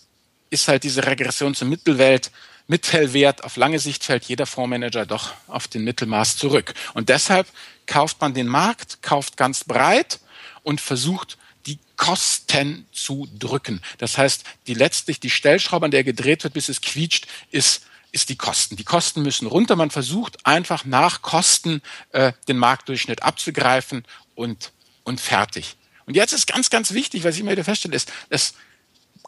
ist 0.50 0.68
halt 0.68 0.84
diese 0.84 1.06
Regression 1.06 1.54
zur 1.54 1.66
Mittelwelt 1.66 2.30
Mittelwert. 2.66 3.42
Auf 3.42 3.56
lange 3.56 3.80
Sicht 3.80 4.04
fällt 4.04 4.26
jeder 4.26 4.46
Fondsmanager 4.46 5.06
doch 5.06 5.32
auf 5.48 5.66
den 5.66 5.82
Mittelmaß 5.82 6.36
zurück. 6.36 6.74
Und 6.94 7.08
deshalb 7.08 7.48
kauft 7.86 8.20
man 8.20 8.34
den 8.34 8.46
Markt, 8.46 9.02
kauft 9.02 9.36
ganz 9.36 9.64
breit 9.64 10.20
und 10.62 10.80
versucht, 10.80 11.38
die 11.66 11.78
Kosten 11.96 12.86
zu 12.92 13.26
drücken. 13.38 13.80
Das 13.98 14.18
heißt, 14.18 14.44
die 14.66 14.74
letztlich 14.74 15.18
die 15.18 15.30
Stellschraube, 15.30 15.86
an 15.86 15.90
der 15.90 16.04
gedreht 16.04 16.44
wird, 16.44 16.54
bis 16.54 16.68
es 16.68 16.80
quietscht, 16.80 17.26
ist 17.50 17.82
ist 18.12 18.28
die 18.28 18.36
Kosten. 18.36 18.76
Die 18.76 18.84
Kosten 18.84 19.22
müssen 19.22 19.46
runter. 19.46 19.76
Man 19.76 19.90
versucht 19.90 20.46
einfach 20.46 20.84
nach 20.84 21.22
Kosten 21.22 21.82
äh, 22.10 22.32
den 22.48 22.58
Marktdurchschnitt 22.58 23.22
abzugreifen 23.22 24.04
und, 24.34 24.72
und 25.04 25.20
fertig. 25.20 25.76
Und 26.06 26.14
jetzt 26.14 26.32
ist 26.32 26.46
ganz, 26.46 26.70
ganz 26.70 26.92
wichtig, 26.92 27.24
was 27.24 27.36
ich 27.36 27.42
mir 27.42 27.52
wieder 27.52 27.64
feststelle, 27.64 27.94
ist, 27.94 28.10
es 28.30 28.54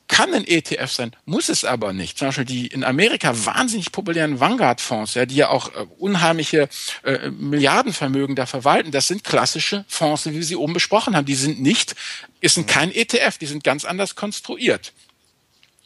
kann 0.09 0.35
ein 0.35 0.47
ETF 0.47 0.91
sein, 0.91 1.17
muss 1.25 1.49
es 1.49 1.65
aber 1.65 1.93
nicht. 1.93 2.19
Zum 2.19 2.29
Beispiel 2.29 2.45
die 2.45 2.67
in 2.67 2.85
Amerika 2.85 3.33
wahnsinnig 3.47 3.93
populären 3.93 4.41
Vanguard-Fonds, 4.41 5.15
ja, 5.15 5.25
die 5.25 5.37
ja 5.37 5.49
auch 5.49 5.69
äh, 5.75 5.87
unheimliche 5.99 6.69
äh, 7.03 7.31
Milliardenvermögen 7.31 8.37
da 8.37 8.47
verwalten, 8.47 8.91
das 8.91 9.09
sind 9.09 9.25
klassische 9.25 9.85
Fonds, 9.89 10.27
wie 10.27 10.35
wir 10.35 10.45
sie 10.45 10.57
oben 10.57 10.75
besprochen 10.75 11.17
haben. 11.17 11.25
Die 11.25 11.35
sind 11.35 11.63
nicht, 11.63 11.95
ist 12.41 12.67
kein 12.67 12.93
ETF, 12.93 13.39
die 13.39 13.47
sind 13.47 13.65
ganz 13.65 13.85
anders 13.85 14.15
konstruiert. 14.15 14.93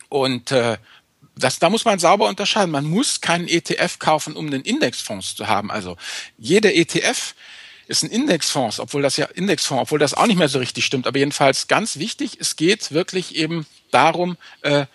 Und 0.09 0.51
äh, 0.51 0.79
das, 1.37 1.59
da 1.59 1.68
muss 1.68 1.85
man 1.85 1.99
sauber 1.99 2.29
unterscheiden. 2.29 2.70
Man 2.70 2.87
muss 2.87 3.20
keinen 3.20 3.46
ETF 3.46 3.99
kaufen, 3.99 4.35
um 4.35 4.46
einen 4.46 4.62
Indexfonds 4.62 5.37
zu 5.37 5.46
haben. 5.46 5.70
Also 5.70 5.96
jeder 6.38 6.75
ETF 6.75 7.35
ist 7.88 8.03
ein 8.03 8.11
Indexfonds, 8.11 8.81
obwohl 8.81 9.03
das 9.03 9.16
ja 9.16 9.27
Indexfonds, 9.27 9.83
obwohl 9.83 9.99
das 9.99 10.14
auch 10.14 10.27
nicht 10.27 10.38
mehr 10.38 10.49
so 10.49 10.59
richtig 10.59 10.85
stimmt. 10.85 11.07
Aber 11.07 11.18
jedenfalls 11.18 11.68
ganz 11.68 11.99
wichtig, 11.99 12.38
es 12.40 12.57
geht 12.57 12.90
wirklich 12.90 13.37
eben 13.37 13.66
darum, 13.90 14.37
äh, 14.62 14.87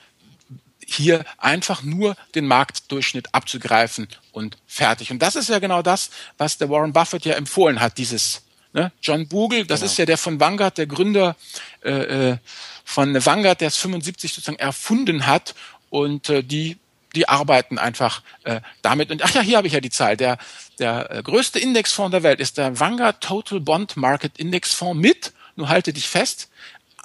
hier 0.86 1.24
einfach 1.38 1.84
nur 1.84 2.18
den 2.36 2.48
Marktdurchschnitt 2.48 3.34
abzugreifen 3.34 4.10
und 4.32 4.58
fertig. 4.68 5.12
Und 5.12 5.20
das 5.20 5.36
ist 5.36 5.48
ja 5.48 5.60
genau 5.60 5.82
das, 5.82 6.10
was 6.38 6.58
der 6.58 6.70
Warren 6.70 6.92
Buffett 6.92 7.24
ja 7.24 7.36
empfohlen 7.36 7.80
hat, 7.80 7.98
dieses 7.98 8.42
ne? 8.74 8.92
John 9.02 9.28
Bogle, 9.28 9.66
das 9.66 9.80
genau. 9.80 9.92
ist 9.92 9.98
ja 9.98 10.06
der 10.06 10.18
von 10.18 10.40
Vanguard, 10.40 10.78
der 10.78 10.88
Gründer 10.88 11.36
äh, 11.84 12.32
äh 12.32 12.38
von 12.84 13.14
Vanguard, 13.26 13.62
der 13.62 13.70
es 13.70 13.78
75 13.78 14.34
sozusagen 14.34 14.60
erfunden 14.60 15.26
hat 15.26 15.56
und 15.92 16.30
äh, 16.30 16.42
die 16.42 16.78
die 17.16 17.28
arbeiten 17.28 17.78
einfach 17.78 18.24
äh, 18.44 18.62
damit. 18.82 19.12
Und 19.12 19.22
ach 19.24 19.34
ja, 19.34 19.42
hier 19.42 19.58
habe 19.58 19.68
ich 19.68 19.74
ja 19.74 19.82
die 19.82 19.90
Zahl. 19.90 20.16
Der, 20.18 20.38
der 20.80 21.12
äh, 21.12 21.22
größte 21.22 21.60
Indexfonds 21.60 22.12
der 22.12 22.24
Welt 22.24 22.40
ist 22.40 22.58
der 22.58 22.80
Vanguard 22.80 23.22
Total 23.22 23.60
Bond 23.60 23.98
Market 23.98 24.40
Indexfonds 24.40 25.00
mit, 25.00 25.34
nur 25.56 25.70
halte 25.70 25.94
dich 25.94 26.08
fest, 26.08 26.50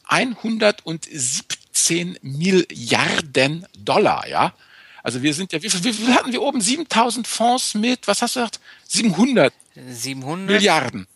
117 0.09 2.19
Milliarden 2.23 3.67
Dollar, 3.77 4.27
ja. 4.29 4.55
Also 5.03 5.23
wir 5.23 5.35
sind 5.35 5.53
ja, 5.53 5.63
wie 5.63 5.71
viel, 5.71 5.85
wie 5.85 5.93
viel 5.93 6.15
hatten 6.15 6.33
wir 6.33 6.43
oben? 6.43 6.61
7000 6.61 7.27
Fonds 7.27 7.75
mit, 7.75 8.07
was 8.09 8.23
hast 8.23 8.37
du 8.37 8.41
gesagt? 8.41 8.61
700. 8.89 9.53
700 9.89 10.47
Milliarden. 10.47 11.07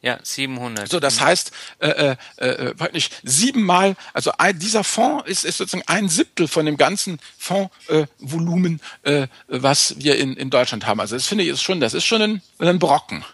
Ja, 0.00 0.20
700. 0.22 0.88
So, 0.88 1.00
das 1.00 1.20
heißt 1.20 1.50
äh, 1.80 1.88
äh, 1.88 2.16
äh, 2.36 2.74
praktisch 2.74 3.10
siebenmal, 3.24 3.96
also 4.12 4.30
ein, 4.38 4.56
dieser 4.58 4.84
Fonds 4.84 5.28
ist, 5.28 5.44
ist 5.44 5.58
sozusagen 5.58 5.88
ein 5.88 6.08
Siebtel 6.08 6.46
von 6.46 6.66
dem 6.66 6.76
ganzen 6.76 7.18
Fondsvolumen, 7.36 8.80
äh, 9.02 9.22
äh, 9.22 9.28
was 9.48 9.96
wir 9.98 10.16
in, 10.16 10.36
in 10.36 10.50
Deutschland 10.50 10.86
haben. 10.86 11.00
Also 11.00 11.16
das 11.16 11.26
finde 11.26 11.42
ich 11.42 11.50
ist 11.50 11.62
schon, 11.62 11.80
das 11.80 11.94
ist 11.94 12.04
schon 12.04 12.22
ein, 12.22 12.42
ein 12.60 12.78
Brocken. 12.78 13.24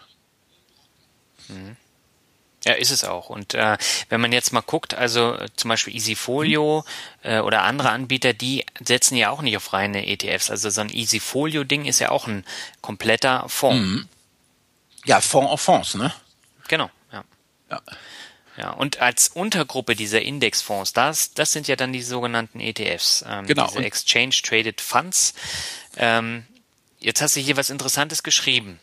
Mhm. 1.49 1.77
Ja, 2.65 2.73
ist 2.73 2.89
es 2.89 3.03
auch. 3.03 3.29
Und 3.29 3.53
äh, 3.53 3.77
wenn 4.09 4.19
man 4.19 4.31
jetzt 4.31 4.51
mal 4.51 4.61
guckt, 4.61 4.95
also 4.95 5.35
äh, 5.35 5.49
zum 5.55 5.69
Beispiel 5.69 5.95
Easyfolio 5.95 6.83
äh, 7.21 7.41
oder 7.41 7.61
andere 7.61 7.91
Anbieter, 7.91 8.33
die 8.33 8.65
setzen 8.83 9.15
ja 9.15 9.29
auch 9.29 9.43
nicht 9.43 9.55
auf 9.55 9.71
reine 9.71 10.07
ETFs. 10.07 10.49
Also 10.49 10.71
so 10.71 10.81
ein 10.81 10.89
Easyfolio-Ding 10.89 11.85
ist 11.85 11.99
ja 11.99 12.09
auch 12.09 12.25
ein 12.25 12.43
kompletter 12.81 13.47
Fonds. 13.49 13.85
Mhm. 13.85 14.09
Ja, 15.05 15.21
Fonds 15.21 15.51
auf 15.51 15.61
Fonds, 15.61 15.93
ne? 15.93 16.11
Genau, 16.67 16.89
ja. 17.11 17.23
ja. 17.69 17.81
Ja, 18.57 18.71
und 18.71 19.01
als 19.01 19.27
Untergruppe 19.27 19.95
dieser 19.95 20.21
Indexfonds, 20.21 20.93
das, 20.93 21.33
das 21.33 21.51
sind 21.51 21.67
ja 21.67 21.75
dann 21.75 21.91
die 21.91 22.01
sogenannten 22.01 22.61
ETFs, 22.61 23.25
ähm, 23.27 23.45
genau. 23.47 23.67
diese 23.67 23.83
Exchange 23.83 24.35
Traded 24.43 24.79
Funds. 24.79 25.33
Ähm, 25.97 26.45
jetzt 26.99 27.21
hast 27.21 27.35
du 27.35 27.41
hier 27.41 27.57
was 27.57 27.69
Interessantes 27.69 28.23
geschrieben. 28.23 28.79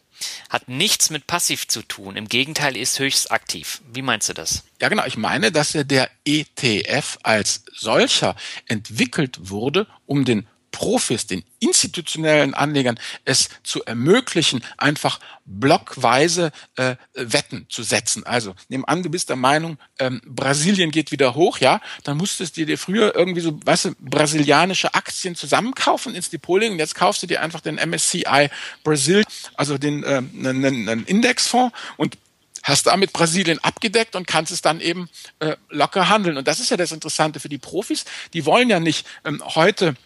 Hat 0.51 0.69
nichts 0.69 1.11
mit 1.11 1.27
passiv 1.27 1.67
zu 1.67 1.83
tun. 1.83 2.17
Im 2.17 2.29
Gegenteil 2.29 2.77
ist 2.77 2.99
höchst 2.99 3.33
aktiv. 3.33 3.81
Wie 3.93 4.03
meinst 4.03 4.29
du 4.29 4.35
das? 4.35 4.63
Ja, 4.81 4.89
genau. 4.89 5.05
Ich 5.07 5.17
meine, 5.17 5.51
dass 5.51 5.73
ja 5.73 5.85
der 5.85 6.11
ETF 6.25 7.19
als 7.23 7.65
solcher 7.73 8.37
entwickelt 8.67 9.51
wurde, 9.51 9.87
um 10.07 10.25
den 10.25 10.47
Profis, 10.73 11.27
den 11.27 11.45
institutionellen 11.61 12.55
Anlegern 12.55 12.99
es 13.25 13.49
zu 13.63 13.85
ermöglichen, 13.85 14.65
einfach 14.77 15.21
blockweise 15.45 16.51
äh, 16.77 16.97
Wetten 17.15 17.67
zu 17.69 17.83
setzen. 17.83 18.27
Also 18.27 18.55
nehmen 18.69 18.85
an, 18.85 19.03
du 19.03 19.11
bist 19.11 19.29
der 19.29 19.37
Meinung, 19.37 19.79
ähm, 19.99 20.21
Brasilien 20.27 20.91
geht 20.91 21.13
wieder 21.13 21.35
hoch, 21.35 21.59
ja, 21.59 21.81
dann 22.03 22.17
musstest 22.17 22.57
du 22.57 22.67
dir 22.67 22.79
früher 22.79 23.15
irgendwie 23.15 23.41
so, 23.41 23.61
weißt 23.65 23.85
du, 23.85 23.95
brasilianische 24.01 24.95
Aktien 24.95 25.37
zusammenkaufen, 25.37 26.15
ins 26.15 26.31
Depot 26.31 26.61
legen. 26.61 26.79
Jetzt 26.79 26.95
kaufst 26.95 27.23
du 27.23 27.27
dir 27.27 27.43
einfach 27.43 27.61
den 27.61 27.77
MSCI 27.77 28.51
Brasil, 28.83 29.23
also 29.55 29.79
den 29.79 30.03
äh, 30.03 30.17
einen, 30.17 30.89
einen 30.89 31.05
Indexfonds 31.05 31.77
und 31.97 32.17
hast 32.63 32.87
damit 32.87 33.13
Brasilien 33.13 33.59
abgedeckt 33.63 34.17
und 34.17 34.27
kannst 34.27 34.53
es 34.53 34.63
dann 34.63 34.81
eben 34.81 35.09
äh, 35.41 35.57
locker 35.69 36.09
handeln. 36.09 36.37
Und 36.37 36.49
das 36.49 36.61
ist 36.61 36.71
ja 36.71 36.77
das 36.77 36.93
Interessante 36.93 37.41
für 37.41 37.49
die 37.49 37.59
Profis. 37.59 38.05
Die 38.33 38.47
wollen 38.47 38.71
ja 38.71 38.81
nicht 38.81 39.07
ähm, 39.25 39.43
heute 39.45 39.97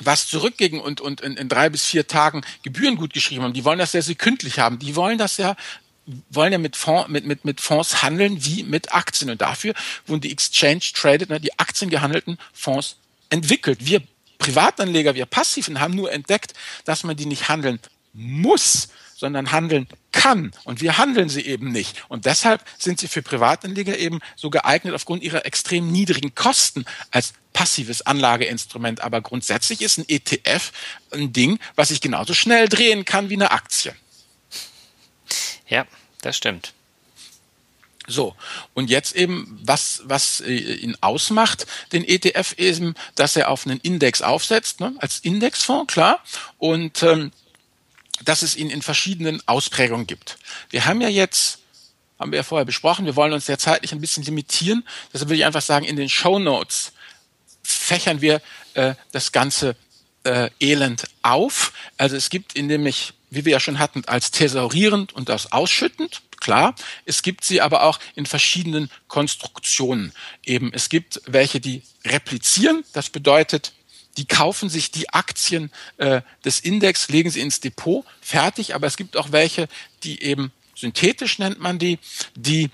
was 0.00 0.26
zurückgehen 0.26 0.80
und, 0.80 1.00
und 1.00 1.20
in, 1.20 1.36
in 1.36 1.48
drei 1.48 1.68
bis 1.68 1.84
vier 1.84 2.06
Tagen 2.06 2.42
Gebühren 2.62 2.96
gut 2.96 3.12
geschrieben 3.12 3.42
haben. 3.42 3.52
Die 3.52 3.64
wollen 3.64 3.78
das 3.78 3.92
ja 3.92 4.02
sekündlich 4.02 4.58
haben. 4.58 4.78
Die 4.78 4.96
wollen 4.96 5.18
das 5.18 5.36
ja 5.36 5.56
wollen 6.28 6.52
ja 6.52 6.58
mit, 6.58 6.76
Fonds, 6.76 7.08
mit, 7.08 7.24
mit, 7.24 7.44
mit 7.44 7.60
Fonds 7.60 8.02
handeln 8.02 8.44
wie 8.44 8.62
mit 8.62 8.92
Aktien. 8.92 9.30
Und 9.30 9.40
dafür 9.40 9.74
wurden 10.06 10.20
die 10.20 10.32
Exchange 10.32 10.82
Traded, 10.92 11.30
ne, 11.30 11.40
die 11.40 11.58
aktiengehandelten 11.58 12.38
Fonds 12.52 12.96
entwickelt. 13.30 13.86
Wir 13.86 14.02
Privatanleger, 14.38 15.14
wir 15.14 15.26
Passiven 15.26 15.80
haben 15.80 15.94
nur 15.94 16.12
entdeckt, 16.12 16.52
dass 16.84 17.04
man 17.04 17.16
die 17.16 17.24
nicht 17.24 17.48
handeln 17.48 17.78
muss, 18.12 18.88
sondern 19.24 19.52
handeln 19.52 19.88
kann. 20.12 20.52
Und 20.64 20.82
wir 20.82 20.98
handeln 20.98 21.30
sie 21.30 21.40
eben 21.46 21.72
nicht. 21.72 22.04
Und 22.08 22.26
deshalb 22.26 22.62
sind 22.78 23.00
sie 23.00 23.08
für 23.08 23.22
Privatanleger 23.22 23.96
eben 23.96 24.20
so 24.36 24.50
geeignet 24.50 24.92
aufgrund 24.92 25.22
ihrer 25.22 25.46
extrem 25.46 25.90
niedrigen 25.90 26.34
Kosten 26.34 26.84
als 27.10 27.32
passives 27.54 28.02
Anlageinstrument. 28.02 29.00
Aber 29.00 29.22
grundsätzlich 29.22 29.80
ist 29.80 29.96
ein 29.96 30.04
ETF 30.08 30.72
ein 31.10 31.32
Ding, 31.32 31.58
was 31.74 31.88
sich 31.88 32.02
genauso 32.02 32.34
schnell 32.34 32.68
drehen 32.68 33.06
kann 33.06 33.30
wie 33.30 33.34
eine 33.34 33.50
Aktie. 33.50 33.94
Ja, 35.68 35.86
das 36.20 36.36
stimmt. 36.36 36.74
So, 38.06 38.36
und 38.74 38.90
jetzt 38.90 39.16
eben, 39.16 39.58
was, 39.62 40.02
was 40.04 40.40
äh, 40.40 40.52
ihn 40.52 40.98
ausmacht, 41.00 41.66
den 41.92 42.04
ETF, 42.04 42.56
eben, 42.58 42.94
dass 43.14 43.36
er 43.36 43.48
auf 43.48 43.66
einen 43.66 43.80
Index 43.80 44.20
aufsetzt, 44.20 44.80
ne, 44.80 44.94
als 44.98 45.20
Indexfonds, 45.20 45.90
klar, 45.90 46.22
und 46.58 47.02
ähm, 47.02 47.32
dass 48.24 48.42
es 48.42 48.56
ihn 48.56 48.70
in 48.70 48.82
verschiedenen 48.82 49.40
Ausprägungen 49.46 50.06
gibt. 50.06 50.38
Wir 50.70 50.86
haben 50.86 51.00
ja 51.00 51.08
jetzt, 51.08 51.58
haben 52.18 52.32
wir 52.32 52.38
ja 52.38 52.42
vorher 52.42 52.64
besprochen, 52.64 53.06
wir 53.06 53.16
wollen 53.16 53.32
uns 53.32 53.46
ja 53.46 53.58
zeitlich 53.58 53.92
ein 53.92 54.00
bisschen 54.00 54.22
limitieren, 54.22 54.84
deshalb 55.12 55.30
will 55.30 55.38
ich 55.38 55.44
einfach 55.44 55.62
sagen, 55.62 55.84
in 55.84 55.96
den 55.96 56.08
Show 56.08 56.38
Notes 56.38 56.92
fächern 57.62 58.20
wir 58.20 58.40
äh, 58.74 58.94
das 59.12 59.32
ganze 59.32 59.76
äh, 60.24 60.50
Elend 60.60 61.04
auf. 61.22 61.72
Also 61.96 62.16
es 62.16 62.30
gibt 62.30 62.54
in 62.54 62.66
nämlich, 62.66 63.14
wie 63.30 63.44
wir 63.44 63.52
ja 63.52 63.60
schon 63.60 63.78
hatten, 63.78 64.04
als 64.06 64.30
thesaurierend 64.30 65.12
und 65.12 65.30
als 65.30 65.52
ausschüttend, 65.52 66.22
klar. 66.40 66.74
Es 67.04 67.22
gibt 67.22 67.44
sie 67.44 67.60
aber 67.60 67.82
auch 67.84 67.98
in 68.14 68.26
verschiedenen 68.26 68.90
Konstruktionen. 69.08 70.12
Eben, 70.44 70.72
es 70.72 70.88
gibt 70.88 71.20
welche, 71.26 71.60
die 71.60 71.82
replizieren. 72.04 72.84
Das 72.92 73.10
bedeutet, 73.10 73.72
die 74.16 74.26
kaufen 74.26 74.68
sich 74.68 74.90
die 74.90 75.10
Aktien 75.10 75.70
äh, 75.96 76.22
des 76.44 76.60
Index, 76.60 77.08
legen 77.08 77.30
sie 77.30 77.40
ins 77.40 77.60
Depot, 77.60 78.04
fertig. 78.20 78.74
Aber 78.74 78.86
es 78.86 78.96
gibt 78.96 79.16
auch 79.16 79.32
welche, 79.32 79.68
die 80.02 80.22
eben 80.22 80.52
synthetisch 80.74 81.38
nennt 81.38 81.60
man 81.60 81.78
die, 81.78 81.98
die 82.34 82.70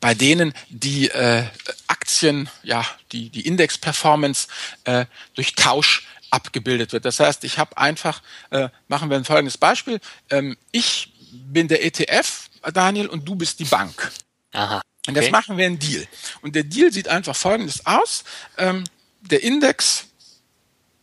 bei 0.00 0.14
denen 0.14 0.54
die 0.70 1.08
äh, 1.10 1.44
Aktien, 1.86 2.48
ja, 2.62 2.86
die, 3.12 3.28
die 3.28 3.46
Index-Performance 3.46 4.48
äh, 4.84 5.04
durch 5.34 5.54
Tausch 5.54 6.06
abgebildet 6.30 6.92
wird. 6.92 7.04
Das 7.04 7.20
heißt, 7.20 7.44
ich 7.44 7.58
habe 7.58 7.76
einfach, 7.76 8.22
äh, 8.50 8.70
machen 8.88 9.10
wir 9.10 9.16
ein 9.16 9.24
folgendes 9.24 9.58
Beispiel. 9.58 10.00
Ähm, 10.30 10.56
ich 10.72 11.12
bin 11.30 11.68
der 11.68 11.84
ETF, 11.84 12.48
Daniel, 12.72 13.08
und 13.08 13.28
du 13.28 13.34
bist 13.34 13.60
die 13.60 13.64
Bank. 13.64 14.10
Aha. 14.52 14.78
Okay. 14.78 14.84
Und 15.08 15.14
jetzt 15.16 15.32
machen 15.32 15.56
wir 15.58 15.66
einen 15.66 15.78
Deal. 15.78 16.06
Und 16.40 16.54
der 16.54 16.64
Deal 16.64 16.92
sieht 16.92 17.08
einfach 17.08 17.36
folgendes 17.36 17.84
aus. 17.86 18.24
Ähm, 18.58 18.84
der 19.22 19.42
Index 19.42 20.06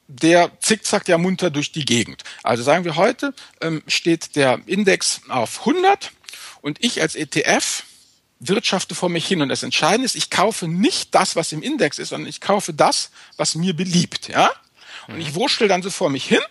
der 0.07 0.51
zickzackt 0.59 1.07
ja 1.07 1.17
munter 1.17 1.49
durch 1.49 1.71
die 1.71 1.85
Gegend. 1.85 2.23
Also 2.43 2.63
sagen 2.63 2.85
wir 2.85 2.95
heute 2.95 3.33
ähm, 3.61 3.83
steht 3.87 4.35
der 4.35 4.59
Index 4.65 5.21
auf 5.27 5.59
100 5.59 6.11
und 6.61 6.83
ich 6.83 7.01
als 7.01 7.15
ETF 7.15 7.83
wirtschafte 8.39 8.95
vor 8.95 9.09
mich 9.09 9.27
hin. 9.27 9.41
Und 9.41 9.49
das 9.49 9.63
Entscheidende 9.63 10.05
ist, 10.05 10.15
ich 10.15 10.29
kaufe 10.29 10.67
nicht 10.67 11.13
das, 11.15 11.35
was 11.35 11.51
im 11.51 11.61
Index 11.61 11.99
ist, 11.99 12.09
sondern 12.09 12.29
ich 12.29 12.41
kaufe 12.41 12.73
das, 12.73 13.11
was 13.35 13.55
mir 13.55 13.75
beliebt. 13.75 14.27
Ja? 14.27 14.51
Und 15.07 15.19
ich 15.19 15.33
wurschtel 15.33 15.67
dann 15.67 15.81
so 15.81 15.89
vor 15.89 16.09
mich 16.09 16.25
hin 16.25 16.41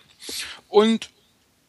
und 0.67 1.09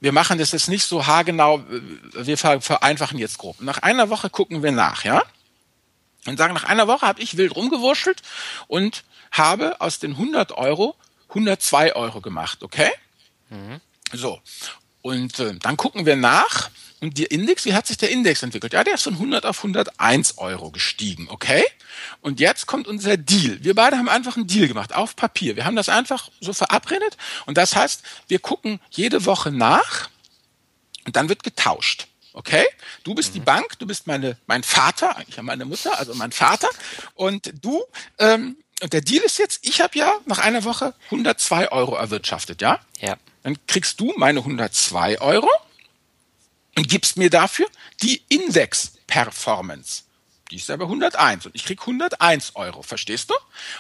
wir 0.00 0.12
machen 0.12 0.38
das 0.38 0.52
jetzt 0.52 0.68
nicht 0.68 0.84
so 0.84 1.06
haargenau, 1.06 1.64
wir 2.12 2.38
vereinfachen 2.38 3.18
jetzt 3.18 3.38
grob. 3.38 3.60
Nach 3.60 3.78
einer 3.78 4.10
Woche 4.10 4.30
gucken 4.30 4.62
wir 4.62 4.70
nach, 4.70 5.04
ja? 5.04 5.22
Und 6.26 6.36
sagen, 6.36 6.54
nach 6.54 6.64
einer 6.64 6.86
Woche 6.86 7.06
habe 7.06 7.20
ich 7.20 7.36
wild 7.36 7.56
rumgewurschtelt 7.56 8.22
und 8.68 9.02
habe 9.32 9.80
aus 9.80 9.98
den 9.98 10.12
100 10.12 10.52
Euro 10.52 10.94
102 11.28 11.94
Euro 11.94 12.20
gemacht, 12.20 12.62
okay? 12.62 12.90
Mhm. 13.50 13.80
So. 14.12 14.40
Und 15.02 15.38
äh, 15.38 15.54
dann 15.54 15.76
gucken 15.76 16.06
wir 16.06 16.16
nach, 16.16 16.70
und 17.00 17.16
der 17.18 17.30
Index, 17.30 17.64
wie 17.64 17.74
hat 17.74 17.86
sich 17.86 17.96
der 17.96 18.10
Index 18.10 18.42
entwickelt? 18.42 18.72
Ja, 18.72 18.82
der 18.82 18.94
ist 18.94 19.04
von 19.04 19.14
100 19.14 19.46
auf 19.46 19.58
101 19.58 20.38
Euro 20.38 20.70
gestiegen, 20.70 21.28
okay? 21.30 21.64
Und 22.20 22.40
jetzt 22.40 22.66
kommt 22.66 22.88
unser 22.88 23.16
Deal. 23.16 23.62
Wir 23.62 23.74
beide 23.74 23.96
haben 23.96 24.08
einfach 24.08 24.36
einen 24.36 24.48
Deal 24.48 24.66
gemacht, 24.66 24.94
auf 24.94 25.14
Papier. 25.14 25.54
Wir 25.54 25.64
haben 25.64 25.76
das 25.76 25.88
einfach 25.88 26.28
so 26.40 26.52
verabredet. 26.52 27.16
Und 27.46 27.56
das 27.56 27.76
heißt, 27.76 28.02
wir 28.26 28.40
gucken 28.40 28.80
jede 28.90 29.26
Woche 29.26 29.52
nach 29.52 30.08
und 31.06 31.14
dann 31.14 31.28
wird 31.28 31.44
getauscht. 31.44 32.08
Okay? 32.32 32.64
Du 33.04 33.14
bist 33.14 33.30
mhm. 33.30 33.34
die 33.34 33.40
Bank, 33.40 33.78
du 33.78 33.86
bist 33.86 34.06
meine, 34.06 34.36
mein 34.46 34.64
Vater, 34.64 35.16
eigentlich 35.16 35.40
meine 35.42 35.64
Mutter, 35.64 35.98
also 35.98 36.14
mein 36.14 36.32
Vater. 36.32 36.68
Und 37.14 37.52
du, 37.62 37.84
ähm, 38.18 38.56
und 38.80 38.92
der 38.92 39.00
Deal 39.00 39.24
ist 39.24 39.38
jetzt, 39.38 39.66
ich 39.66 39.80
habe 39.80 39.98
ja 39.98 40.12
nach 40.26 40.38
einer 40.38 40.64
Woche 40.64 40.94
102 41.06 41.72
Euro 41.72 41.96
erwirtschaftet, 41.96 42.62
ja? 42.62 42.80
Ja. 43.00 43.16
Dann 43.42 43.56
kriegst 43.66 43.98
du 44.00 44.12
meine 44.16 44.40
102 44.40 45.20
Euro 45.20 45.48
und 46.76 46.88
gibst 46.88 47.16
mir 47.16 47.30
dafür 47.30 47.66
die 48.02 48.22
Index-Performance. 48.28 50.02
Die 50.50 50.56
ist 50.56 50.70
aber 50.70 50.84
101 50.84 51.46
und 51.46 51.54
ich 51.54 51.64
krieg 51.64 51.80
101 51.80 52.56
Euro, 52.56 52.82
verstehst 52.82 53.30
du? 53.30 53.34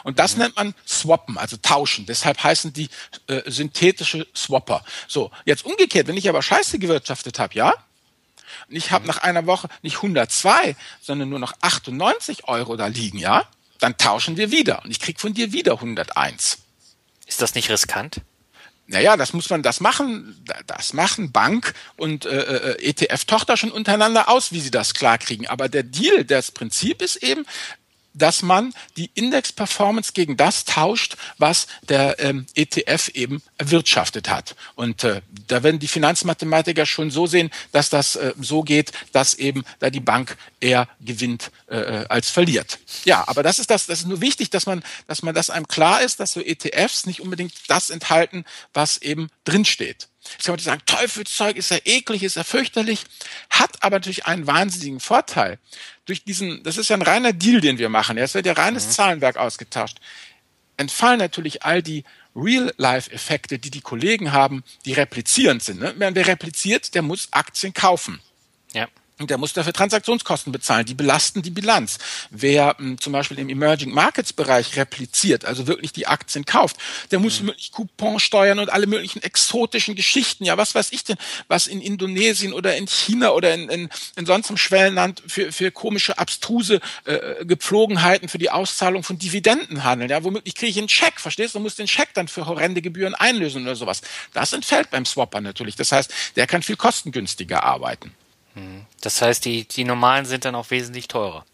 Und 0.04 0.18
das 0.18 0.34
mhm. 0.34 0.42
nennt 0.42 0.56
man 0.56 0.74
Swappen, 0.86 1.38
also 1.38 1.56
tauschen. 1.56 2.04
Deshalb 2.04 2.42
heißen 2.42 2.72
die 2.72 2.90
äh, 3.26 3.50
synthetische 3.50 4.26
Swapper. 4.34 4.84
So, 5.06 5.30
jetzt 5.44 5.64
umgekehrt, 5.64 6.08
wenn 6.08 6.16
ich 6.16 6.28
aber 6.28 6.42
Scheiße 6.42 6.78
gewirtschaftet 6.78 7.38
habe, 7.38 7.54
ja? 7.54 7.72
Und 8.68 8.76
ich 8.76 8.90
habe 8.90 9.02
mhm. 9.02 9.08
nach 9.08 9.18
einer 9.18 9.46
Woche 9.46 9.68
nicht 9.82 9.96
102, 9.96 10.76
sondern 11.00 11.30
nur 11.30 11.38
noch 11.38 11.54
98 11.62 12.48
Euro 12.48 12.76
da 12.76 12.88
liegen, 12.88 13.18
ja? 13.18 13.48
Dann 13.78 13.96
tauschen 13.96 14.36
wir 14.36 14.50
wieder 14.50 14.84
und 14.84 14.90
ich 14.90 15.00
krieg 15.00 15.20
von 15.20 15.34
dir 15.34 15.52
wieder 15.52 15.74
101. 15.74 16.58
Ist 17.26 17.42
das 17.42 17.54
nicht 17.54 17.70
riskant? 17.70 18.22
Naja, 18.90 19.18
das 19.18 19.34
muss 19.34 19.50
man, 19.50 19.62
das 19.62 19.80
machen, 19.80 20.42
das 20.66 20.94
machen 20.94 21.30
Bank 21.30 21.74
und 21.98 22.24
äh, 22.24 22.76
äh 22.76 22.88
ETF-Tochter 22.88 23.58
schon 23.58 23.70
untereinander 23.70 24.30
aus, 24.30 24.50
wie 24.50 24.60
sie 24.60 24.70
das 24.70 24.94
klarkriegen. 24.94 25.46
Aber 25.46 25.68
der 25.68 25.82
Deal, 25.82 26.24
das 26.24 26.50
Prinzip 26.50 27.02
ist 27.02 27.16
eben, 27.16 27.44
dass 28.18 28.42
man 28.42 28.72
die 28.96 29.10
Index-Performance 29.14 30.12
gegen 30.12 30.36
das 30.36 30.64
tauscht, 30.64 31.16
was 31.38 31.66
der 31.88 32.18
ähm, 32.18 32.46
ETF 32.54 33.10
eben 33.14 33.42
erwirtschaftet 33.56 34.28
hat. 34.28 34.56
Und 34.74 35.04
äh, 35.04 35.22
da 35.46 35.62
werden 35.62 35.78
die 35.78 35.88
Finanzmathematiker 35.88 36.86
schon 36.86 37.10
so 37.10 37.26
sehen, 37.26 37.50
dass 37.72 37.90
das 37.90 38.16
äh, 38.16 38.34
so 38.40 38.62
geht, 38.62 38.92
dass 39.12 39.34
eben 39.34 39.64
da 39.78 39.90
die 39.90 40.00
Bank 40.00 40.36
eher 40.60 40.88
gewinnt 41.00 41.50
äh, 41.70 41.76
äh 41.76 42.06
als 42.08 42.30
verliert. 42.30 42.78
Ja, 43.04 43.24
aber 43.26 43.42
das 43.42 43.58
ist 43.58 43.70
das, 43.70 43.86
das 43.86 44.00
ist 44.00 44.06
nur 44.06 44.20
wichtig, 44.20 44.50
dass 44.50 44.66
man, 44.66 44.82
dass 45.06 45.22
man 45.22 45.34
das 45.34 45.50
einem 45.50 45.68
klar 45.68 46.02
ist, 46.02 46.20
dass 46.20 46.32
so 46.32 46.40
ETFs 46.40 47.06
nicht 47.06 47.20
unbedingt 47.20 47.52
das 47.68 47.90
enthalten, 47.90 48.44
was 48.72 48.98
eben 48.98 49.28
drinsteht. 49.44 50.08
Jetzt 50.32 50.44
kann 50.44 50.54
man 50.54 50.60
sagen, 50.60 50.82
Teufelszeug 50.86 51.56
ist 51.56 51.70
ja 51.70 51.78
eklig, 51.84 52.22
ist 52.22 52.36
ja 52.36 52.44
fürchterlich, 52.44 53.04
hat 53.50 53.82
aber 53.82 53.96
natürlich 53.96 54.26
einen 54.26 54.46
wahnsinnigen 54.46 55.00
Vorteil. 55.00 55.58
Durch 56.06 56.24
diesen, 56.24 56.62
das 56.62 56.76
ist 56.76 56.88
ja 56.90 56.96
ein 56.96 57.02
reiner 57.02 57.32
Deal, 57.32 57.60
den 57.60 57.78
wir 57.78 57.88
machen. 57.88 58.18
Es 58.18 58.34
wird 58.34 58.46
ja 58.46 58.52
reines 58.52 58.86
mhm. 58.86 58.90
Zahlenwerk 58.90 59.36
ausgetauscht. 59.36 59.98
Entfallen 60.76 61.18
natürlich 61.18 61.64
all 61.64 61.82
die 61.82 62.04
Real-Life-Effekte, 62.36 63.58
die 63.58 63.70
die 63.70 63.80
Kollegen 63.80 64.32
haben, 64.32 64.62
die 64.84 64.92
replizierend 64.92 65.62
sind. 65.62 65.80
Ne? 65.80 65.94
Wer 65.96 66.26
repliziert, 66.26 66.94
der 66.94 67.02
muss 67.02 67.28
Aktien 67.32 67.74
kaufen. 67.74 68.20
Ja. 68.72 68.86
Und 69.18 69.30
der 69.30 69.38
muss 69.38 69.52
dafür 69.52 69.72
Transaktionskosten 69.72 70.52
bezahlen. 70.52 70.86
Die 70.86 70.94
belasten 70.94 71.42
die 71.42 71.50
Bilanz. 71.50 71.98
Wer 72.30 72.76
m, 72.78 72.90
hm, 72.90 73.00
zum 73.00 73.12
Beispiel 73.12 73.38
im 73.38 73.48
Emerging 73.48 73.90
Markets 73.90 74.32
Bereich 74.32 74.76
repliziert, 74.76 75.44
also 75.44 75.66
wirklich 75.66 75.92
die 75.92 76.06
Aktien 76.06 76.44
kauft, 76.44 76.76
der 77.10 77.18
muss 77.18 77.40
mhm. 77.40 77.48
wirklich 77.48 77.72
Coupon 77.72 78.20
steuern 78.20 78.58
und 78.58 78.70
alle 78.70 78.86
möglichen 78.86 79.22
exotischen 79.22 79.94
Geschichten. 79.94 80.44
Ja, 80.44 80.56
was 80.56 80.74
weiß 80.74 80.92
ich 80.92 81.04
denn, 81.04 81.16
was 81.48 81.66
in 81.66 81.80
Indonesien 81.80 82.52
oder 82.52 82.76
in 82.76 82.86
China 82.86 83.30
oder 83.30 83.54
in, 83.54 83.68
in, 83.68 83.88
in 84.16 84.26
sonst 84.26 84.48
einem 84.48 84.56
Schwellenland 84.56 85.22
für, 85.26 85.52
für 85.52 85.70
komische, 85.70 86.18
abstruse 86.18 86.80
äh, 87.04 87.44
Gepflogenheiten 87.44 88.28
für 88.28 88.38
die 88.38 88.50
Auszahlung 88.50 89.02
von 89.02 89.18
Dividenden 89.18 89.84
handeln. 89.84 90.10
Ja, 90.10 90.24
womöglich 90.24 90.54
kriege 90.54 90.70
ich 90.70 90.78
einen 90.78 90.88
Scheck, 90.88 91.20
verstehst 91.20 91.54
du? 91.54 91.58
muss 91.60 91.74
den 91.74 91.88
Scheck 91.88 92.14
dann 92.14 92.28
für 92.28 92.46
horrende 92.46 92.80
Gebühren 92.80 93.14
einlösen 93.14 93.62
oder 93.62 93.76
sowas. 93.76 94.00
Das 94.32 94.52
entfällt 94.52 94.90
beim 94.90 95.04
Swapper 95.04 95.40
natürlich. 95.40 95.76
Das 95.76 95.92
heißt, 95.92 96.12
der 96.36 96.46
kann 96.46 96.62
viel 96.62 96.76
kostengünstiger 96.76 97.62
arbeiten. 97.62 98.14
Hm. 98.58 98.86
Das 99.00 99.22
heißt, 99.22 99.44
die, 99.44 99.64
die 99.64 99.84
normalen 99.84 100.26
sind 100.26 100.44
dann 100.44 100.54
auch 100.54 100.70
wesentlich 100.70 101.08
teurer. 101.08 101.44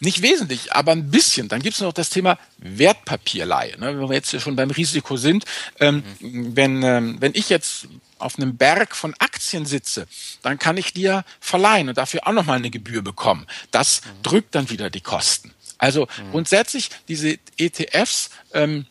Nicht 0.00 0.22
wesentlich, 0.22 0.72
aber 0.72 0.92
ein 0.92 1.10
bisschen. 1.10 1.48
Dann 1.48 1.62
gibt 1.62 1.74
es 1.74 1.80
noch 1.80 1.92
das 1.92 2.10
Thema 2.10 2.38
Wertpapierleihe. 2.58 3.78
Ne? 3.78 3.98
Wenn 3.98 4.08
wir 4.08 4.14
jetzt 4.14 4.38
schon 4.40 4.56
beim 4.56 4.70
Risiko 4.70 5.16
sind, 5.16 5.44
ähm, 5.78 6.02
mhm. 6.20 6.56
wenn, 6.56 6.82
ähm, 6.82 7.16
wenn 7.20 7.32
ich 7.34 7.48
jetzt 7.48 7.86
auf 8.18 8.36
einem 8.36 8.56
Berg 8.56 8.94
von 8.94 9.14
Aktien 9.18 9.66
sitze, 9.66 10.06
dann 10.42 10.58
kann 10.58 10.76
ich 10.76 10.92
dir 10.92 11.24
verleihen 11.40 11.88
und 11.88 11.98
dafür 11.98 12.26
auch 12.26 12.32
nochmal 12.32 12.58
eine 12.58 12.70
Gebühr 12.70 13.02
bekommen. 13.02 13.46
Das 13.70 14.02
mhm. 14.02 14.22
drückt 14.22 14.54
dann 14.54 14.70
wieder 14.70 14.90
die 14.90 15.00
Kosten. 15.00 15.54
Also 15.78 16.02
mhm. 16.02 16.32
grundsätzlich, 16.32 16.90
diese 17.08 17.38
ETFs 17.56 18.30
ähm, 18.52 18.86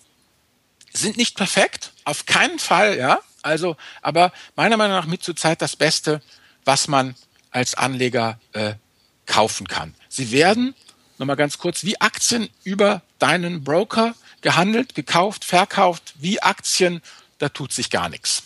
sind 0.92 1.18
nicht 1.18 1.38
perfekt, 1.38 1.92
auf 2.06 2.26
keinen 2.26 2.58
Fall, 2.58 2.98
ja. 2.98 3.20
Also, 3.42 3.78
aber 4.02 4.34
meiner 4.56 4.76
Meinung 4.76 4.98
nach 4.98 5.06
mit 5.06 5.24
zur 5.24 5.36
Zeit 5.36 5.62
das 5.62 5.76
Beste, 5.76 6.22
was 6.66 6.88
man 6.88 7.16
als 7.52 7.76
Anleger 7.76 8.40
äh, 8.54 8.74
kaufen 9.26 9.68
kann. 9.68 9.96
Sie 10.08 10.32
werden, 10.32 10.76
nochmal 11.18 11.36
ganz 11.36 11.58
kurz, 11.58 11.84
wie 11.84 12.00
Aktien 12.02 12.50
über 12.64 13.02
deinen 13.20 13.64
Broker 13.64 14.16
gehandelt, 14.42 14.96
gekauft, 14.96 15.46
verkauft, 15.46 16.14
wie 16.20 16.42
Aktien, 16.42 17.02
da 17.38 17.50
tut 17.50 17.72
sich 17.72 17.90
gar 17.90 18.10
nichts. 18.10 18.44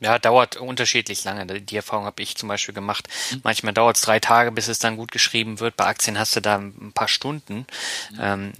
Ja, 0.00 0.18
dauert 0.18 0.56
unterschiedlich 0.56 1.24
lange. 1.24 1.46
Die 1.46 1.76
Erfahrung 1.76 2.04
habe 2.04 2.22
ich 2.22 2.36
zum 2.36 2.48
Beispiel 2.48 2.74
gemacht. 2.74 3.08
Mhm. 3.30 3.40
Manchmal 3.42 3.72
dauert 3.72 3.96
es 3.96 4.02
drei 4.02 4.20
Tage, 4.20 4.52
bis 4.52 4.68
es 4.68 4.78
dann 4.78 4.96
gut 4.96 5.12
geschrieben 5.12 5.60
wird. 5.60 5.76
Bei 5.76 5.86
Aktien 5.86 6.18
hast 6.18 6.36
du 6.36 6.40
da 6.40 6.56
ein 6.58 6.92
paar 6.92 7.08
Stunden. 7.08 7.66
Mhm. 8.10 8.18
Ähm, 8.20 8.52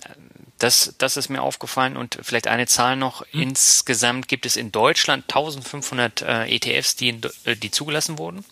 das, 0.64 0.94
das 0.96 1.18
ist 1.18 1.28
mir 1.28 1.42
aufgefallen 1.42 1.98
und 1.98 2.18
vielleicht 2.22 2.48
eine 2.48 2.66
Zahl 2.66 2.96
noch. 2.96 3.20
Mhm. 3.32 3.42
Insgesamt 3.42 4.28
gibt 4.28 4.46
es 4.46 4.56
in 4.56 4.72
Deutschland 4.72 5.24
1500 5.24 6.22
äh, 6.22 6.56
ETFs, 6.56 6.96
die, 6.96 7.20
äh, 7.44 7.54
die 7.54 7.70
zugelassen 7.70 8.16
wurden. 8.16 8.46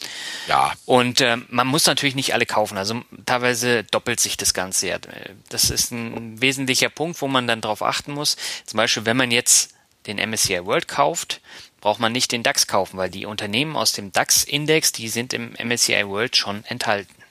Ja. 0.46 0.74
Und 0.84 1.22
äh, 1.22 1.38
man 1.48 1.66
muss 1.66 1.86
natürlich 1.86 2.14
nicht 2.14 2.34
alle 2.34 2.44
kaufen. 2.44 2.76
Also 2.76 3.00
teilweise 3.24 3.84
doppelt 3.84 4.20
sich 4.20 4.36
das 4.36 4.52
Ganze. 4.52 4.88
Ja. 4.88 4.98
Das 5.48 5.70
ist 5.70 5.90
ein 5.90 6.38
wesentlicher 6.42 6.90
Punkt, 6.90 7.22
wo 7.22 7.28
man 7.28 7.46
dann 7.46 7.62
darauf 7.62 7.82
achten 7.82 8.12
muss. 8.12 8.36
Zum 8.66 8.76
Beispiel, 8.76 9.06
wenn 9.06 9.16
man 9.16 9.30
jetzt 9.30 9.70
den 10.06 10.18
MSCI 10.18 10.66
World 10.66 10.88
kauft, 10.88 11.40
braucht 11.80 11.98
man 11.98 12.12
nicht 12.12 12.30
den 12.30 12.42
DAX 12.42 12.66
kaufen, 12.66 12.98
weil 12.98 13.08
die 13.08 13.24
Unternehmen 13.24 13.74
aus 13.74 13.92
dem 13.92 14.12
DAX-Index, 14.12 14.92
die 14.92 15.08
sind 15.08 15.32
im 15.32 15.54
MSCI 15.54 16.06
World 16.06 16.36
schon 16.36 16.62
enthalten. 16.66 17.21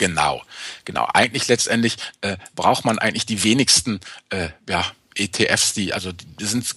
Genau, 0.00 0.42
genau. 0.86 1.06
Eigentlich 1.12 1.46
letztendlich 1.48 1.98
äh, 2.22 2.38
braucht 2.54 2.86
man 2.86 2.98
eigentlich 2.98 3.26
die 3.26 3.44
wenigsten 3.44 4.00
äh, 4.30 4.48
ja, 4.66 4.82
ETFs, 5.14 5.74
die, 5.74 5.92
also 5.92 6.10
die 6.12 6.46
sind, 6.46 6.74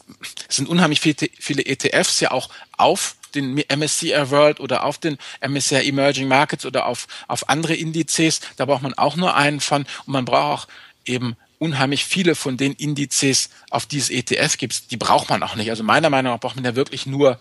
sind 0.49 0.67
unheimlich 0.67 0.99
viele, 0.99 1.65
ETFs 1.65 2.19
ja 2.19 2.31
auch 2.31 2.49
auf 2.75 3.15
den 3.33 3.63
MSCI 3.73 4.29
World 4.29 4.59
oder 4.59 4.83
auf 4.83 4.97
den 4.97 5.17
MSCI 5.39 5.88
Emerging 5.88 6.27
Markets 6.27 6.65
oder 6.65 6.86
auf, 6.86 7.07
auf 7.29 7.47
andere 7.47 7.75
Indizes. 7.75 8.41
Da 8.57 8.65
braucht 8.65 8.83
man 8.83 8.93
auch 8.95 9.15
nur 9.15 9.38
einen 9.38 9.62
von 9.62 9.86
und 10.05 10.12
man 10.12 10.25
braucht 10.25 10.65
auch 10.65 10.67
eben 11.05 11.38
unheimlich 11.59 12.03
viele 12.03 12.36
von 12.36 12.57
den 12.57 12.73
Indizes, 12.73 13.51
auf 13.69 13.86
die 13.86 13.99
es 13.99 14.09
ETF 14.09 14.57
gibt, 14.57 14.91
die 14.91 14.97
braucht 14.97 15.29
man 15.29 15.43
auch 15.43 15.55
nicht. 15.55 15.69
Also 15.69 15.81
meiner 15.81 16.09
Meinung 16.09 16.33
nach 16.33 16.41
braucht 16.41 16.57
man 16.57 16.65
ja 16.65 16.75
wirklich 16.75 17.05
nur 17.05 17.39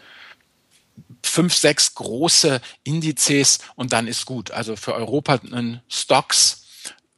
fünf, 1.23 1.55
sechs 1.55 1.95
große 1.95 2.61
Indizes 2.85 3.59
und 3.75 3.93
dann 3.93 4.07
ist 4.07 4.27
gut. 4.27 4.51
Also 4.51 4.77
für 4.77 4.95
Europa 4.95 5.41
ein 5.53 5.81
Stocks, 5.89 6.67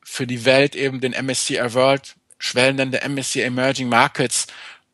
für 0.03 0.27
die 0.27 0.45
Welt 0.45 0.77
eben 0.77 1.01
den 1.01 1.13
MSCI 1.13 1.75
World, 1.75 2.15
schwellenden 2.39 2.91
der 2.91 3.09
MSCI 3.09 3.43
Emerging 3.43 3.89
Markets, 3.89 4.47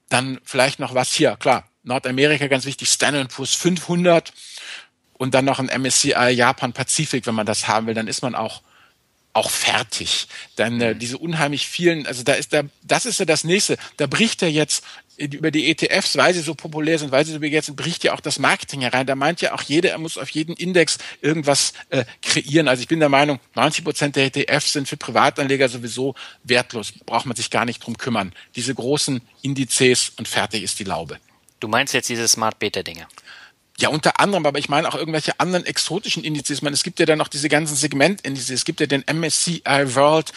dann 0.09 0.41
vielleicht 0.45 0.79
noch 0.79 0.95
was 0.95 1.13
hier, 1.13 1.37
klar, 1.37 1.69
Nordamerika 1.83 2.47
ganz 2.47 2.65
wichtig, 2.65 2.89
Standard 2.89 3.33
Poor's 3.33 3.55
500 3.55 4.33
und 5.15 5.35
dann 5.35 5.45
noch 5.45 5.59
ein 5.59 5.67
MSCI 5.83 6.31
Japan 6.31 6.73
Pazifik, 6.73 7.27
wenn 7.27 7.35
man 7.35 7.47
das 7.47 7.69
haben 7.69 7.87
will, 7.87 7.95
dann 7.95 8.09
ist 8.09 8.23
man 8.23 8.35
auch 8.35 8.63
auch 9.33 9.51
fertig. 9.51 10.27
Dann 10.57 10.81
äh, 10.81 10.95
mhm. 10.95 10.99
diese 10.99 11.19
unheimlich 11.19 11.67
vielen, 11.67 12.07
also 12.07 12.23
da 12.23 12.33
ist 12.35 12.53
da, 12.53 12.63
das 12.83 13.07
ist 13.07 13.21
ja 13.21 13.25
das 13.25 13.45
nächste. 13.45 13.77
Da 13.97 14.07
bricht 14.07 14.43
er 14.43 14.51
jetzt 14.51 14.85
über 15.17 15.51
die 15.51 15.71
ETFs, 15.71 16.17
weil 16.17 16.33
sie 16.33 16.41
so 16.41 16.55
populär 16.55 16.99
sind, 16.99 17.13
weil 17.13 17.27
sie 17.27 17.33
so 17.33 17.41
begehrt 17.41 17.67
sind, 17.67 17.77
bricht 17.77 18.05
ja 18.05 18.15
auch 18.15 18.21
das 18.21 18.39
Marketing 18.39 18.81
herein. 18.81 19.07
Da 19.07 19.15
meint 19.15 19.41
ja 19.43 19.55
auch 19.55 19.63
jeder, 19.63 19.91
er 19.91 19.99
muss 19.99 20.17
auf 20.17 20.31
jeden 20.31 20.55
Index 20.55 20.99
irgendwas 21.21 21.75
äh, 21.91 22.05
kreieren. 22.23 22.69
Also 22.69 22.83
ich 22.83 22.89
bin 22.89 23.01
der 23.01 23.11
Meinung, 23.11 23.39
90 23.55 23.85
Prozent 23.85 24.17
der 24.17 24.25
ETFs 24.27 24.73
sind 24.73 24.89
für 24.89 24.97
Privatanleger 24.97 25.69
sowieso 25.69 26.15
wertlos. 26.43 26.93
Braucht 27.05 27.27
man 27.27 27.37
sich 27.37 27.51
gar 27.51 27.67
nicht 27.67 27.85
drum 27.85 27.99
kümmern. 27.99 28.33
Diese 28.57 28.75
großen 28.75 29.21
Indizes 29.43 30.13
und 30.17 30.27
fertig 30.27 30.63
ist 30.63 30.79
die 30.79 30.85
Laube. 30.85 31.19
Du 31.61 31.69
meinst 31.69 31.93
jetzt 31.93 32.09
diese 32.09 32.27
Smart 32.27 32.59
Beta 32.59 32.83
Dinge? 32.83 33.07
Ja, 33.81 33.89
unter 33.89 34.21
anderem, 34.21 34.45
aber 34.45 34.59
ich 34.59 34.69
meine 34.69 34.89
auch 34.89 34.95
irgendwelche 34.95 35.41
anderen 35.41 35.65
exotischen 35.65 36.23
Indizes. 36.23 36.59
Ich 36.59 36.63
meine, 36.63 36.75
es 36.75 36.83
gibt 36.83 37.01
ja 37.01 37.07
dann 37.07 37.19
noch 37.19 37.29
diese 37.29 37.49
ganzen 37.49 37.77
Segmentindizes. 37.77 38.51
Es 38.51 38.65
gibt 38.67 38.81
ja 38.81 38.87
den 38.87 39.05
MSCI 39.11 39.63
World, 39.95 40.33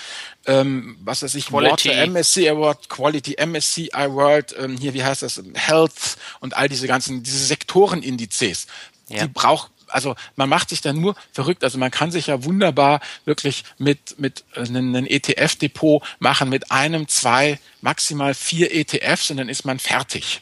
ähm, 0.45 0.97
was 1.03 1.23
weiß 1.23 1.35
ich, 1.35 1.47
Quality. 1.47 1.89
Water, 1.89 2.07
MSCI 2.07 2.55
World 2.55 2.89
Quality, 2.89 3.35
MSCI 3.45 3.91
World, 3.91 4.55
ähm, 4.57 4.77
hier, 4.77 4.93
wie 4.93 5.03
heißt 5.03 5.23
das, 5.23 5.41
Health 5.55 6.17
und 6.39 6.55
all 6.55 6.69
diese 6.69 6.87
ganzen, 6.87 7.23
diese 7.23 7.45
Sektorenindizes. 7.45 8.67
Ja. 9.09 9.23
Die 9.23 9.27
braucht 9.27 9.71
also 9.89 10.15
man 10.35 10.49
macht 10.49 10.69
sich 10.69 10.81
da 10.81 10.91
nur 10.91 11.15
verrückt. 11.31 11.63
Also 11.63 11.77
man 11.77 11.91
kann 11.91 12.09
sich 12.09 12.27
ja 12.27 12.43
wunderbar 12.43 12.99
wirklich 13.25 13.63
mit 13.77 14.19
mit 14.19 14.43
einem 14.55 15.05
ETF-Depot 15.05 16.01
machen 16.19 16.49
mit 16.49 16.71
einem, 16.71 17.07
zwei, 17.07 17.59
maximal 17.81 18.33
vier 18.33 18.73
ETFs 18.73 19.29
und 19.29 19.37
dann 19.37 19.49
ist 19.49 19.65
man 19.65 19.77
fertig. 19.79 20.41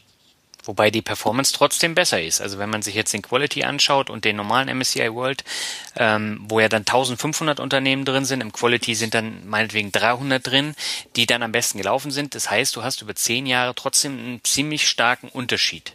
Wobei 0.63 0.91
die 0.91 1.02
Performance 1.02 1.54
trotzdem 1.54 1.95
besser 1.95 2.21
ist. 2.21 2.41
Also 2.41 2.60
wenn 2.60 2.69
man 2.69 2.82
sich 2.82 2.95
jetzt 2.95 3.13
den 3.13 3.21
Quality 3.21 3.63
anschaut 3.63 4.10
und 4.10 4.26
den 4.26 4.36
normalen 4.36 4.78
MSCI 4.78 5.13
World, 5.13 5.43
ähm, 5.95 6.39
wo 6.47 6.60
ja 6.60 6.69
dann 6.69 6.82
1500 6.82 7.60
Unternehmen 7.60 8.06
drin 8.06 8.26
sind, 8.26 8.41
im 8.41 8.52
Quality 8.52 8.95
sind 8.95 9.13
dann 9.13 9.47
meinetwegen 9.47 9.91
300 9.91 10.45
drin, 10.45 10.76
die 11.15 11.26
dann 11.26 11.43
am 11.43 11.52
besten 11.52 11.78
gelaufen 11.78 12.12
sind. 12.12 12.36
Das 12.36 12.50
heißt, 12.50 12.76
du 12.76 12.84
hast 12.84 13.02
über 13.02 13.15
zehn 13.15 13.45
Jahre 13.45 13.74
trotzdem 13.76 14.17
einen 14.17 14.43
ziemlich 14.43 14.88
starken 14.88 15.30
Unterschied. 15.30 15.93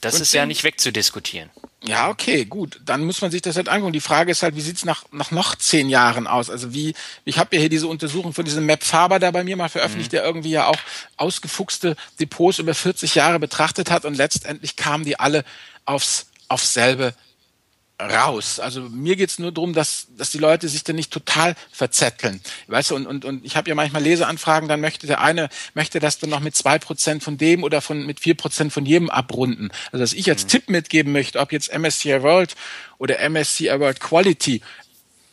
Das 0.00 0.14
und 0.14 0.22
ist 0.22 0.32
ja 0.32 0.46
nicht 0.46 0.64
wegzudiskutieren. 0.64 1.50
Ja, 1.84 2.08
okay, 2.08 2.44
gut. 2.44 2.80
Dann 2.84 3.04
muss 3.04 3.20
man 3.22 3.32
sich 3.32 3.42
das 3.42 3.56
halt 3.56 3.68
angucken. 3.68 3.92
Die 3.92 4.00
Frage 4.00 4.30
ist 4.30 4.44
halt, 4.44 4.54
wie 4.54 4.60
sieht's 4.60 4.84
nach, 4.84 5.04
nach 5.10 5.32
noch 5.32 5.56
zehn 5.56 5.88
Jahren 5.88 6.28
aus? 6.28 6.48
Also 6.48 6.72
wie, 6.72 6.94
ich 7.24 7.38
habe 7.38 7.56
ja 7.56 7.60
hier 7.60 7.68
diese 7.68 7.88
Untersuchung 7.88 8.32
von 8.32 8.44
diesem 8.44 8.66
Map 8.66 8.84
Faber 8.84 9.18
da 9.18 9.32
bei 9.32 9.42
mir 9.42 9.56
mal 9.56 9.68
veröffentlicht, 9.68 10.12
mhm. 10.12 10.16
der 10.16 10.24
irgendwie 10.24 10.50
ja 10.50 10.68
auch 10.68 10.78
ausgefuchste 11.16 11.96
Depots 12.20 12.60
über 12.60 12.74
40 12.74 13.16
Jahre 13.16 13.40
betrachtet 13.40 13.90
hat 13.90 14.04
und 14.04 14.16
letztendlich 14.16 14.76
kamen 14.76 15.04
die 15.04 15.18
alle 15.18 15.44
aufs, 15.84 16.26
aufs 16.46 16.72
selbe 16.72 17.14
raus. 18.10 18.60
Also 18.60 18.82
mir 18.82 19.16
geht's 19.16 19.38
nur 19.38 19.52
darum, 19.52 19.72
dass, 19.72 20.08
dass 20.16 20.30
die 20.30 20.38
Leute 20.38 20.68
sich 20.68 20.84
dann 20.84 20.96
nicht 20.96 21.12
total 21.12 21.54
verzetteln. 21.70 22.40
Weißt 22.66 22.90
du, 22.90 22.96
und, 22.96 23.06
und, 23.06 23.24
und 23.24 23.44
ich 23.44 23.56
habe 23.56 23.68
ja 23.68 23.74
manchmal 23.74 24.02
Leseanfragen, 24.02 24.68
dann 24.68 24.80
möchte 24.80 25.06
der 25.06 25.20
eine, 25.20 25.48
möchte 25.74 26.00
das 26.00 26.18
dann 26.18 26.30
noch 26.30 26.40
mit 26.40 26.56
zwei 26.56 26.78
Prozent 26.78 27.22
von 27.22 27.38
dem 27.38 27.62
oder 27.62 27.80
von 27.80 28.04
mit 28.04 28.20
vier 28.20 28.34
Prozent 28.34 28.72
von 28.72 28.86
jedem 28.86 29.10
abrunden. 29.10 29.70
Also 29.92 30.02
dass 30.02 30.12
ich 30.12 30.28
als 30.28 30.44
mhm. 30.44 30.48
Tipp 30.48 30.68
mitgeben 30.68 31.12
möchte, 31.12 31.38
ob 31.38 31.52
jetzt 31.52 31.72
MSCI 31.76 32.22
World 32.22 32.54
oder 32.98 33.18
MSCI 33.28 33.78
World 33.78 34.00
Quality, 34.00 34.62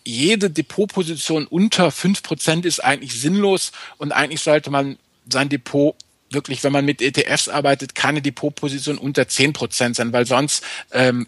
jede 0.06 0.50
Depotposition 0.50 1.46
unter 1.46 1.92
fünf 1.92 2.24
Prozent 2.24 2.66
ist 2.66 2.84
eigentlich 2.84 3.20
sinnlos 3.20 3.72
und 3.98 4.12
eigentlich 4.12 4.42
sollte 4.42 4.72
man 4.72 4.98
sein 5.32 5.50
Depot 5.50 5.96
wirklich, 6.32 6.64
wenn 6.64 6.72
man 6.72 6.86
mit 6.86 7.02
ETFs 7.02 7.50
arbeitet, 7.50 7.96
keine 7.96 8.22
Depotposition 8.22 8.98
unter 8.98 9.28
zehn 9.28 9.54
Prozent 9.54 9.96
sein, 9.96 10.14
weil 10.14 10.26
sonst 10.26 10.64
ähm, 10.92 11.28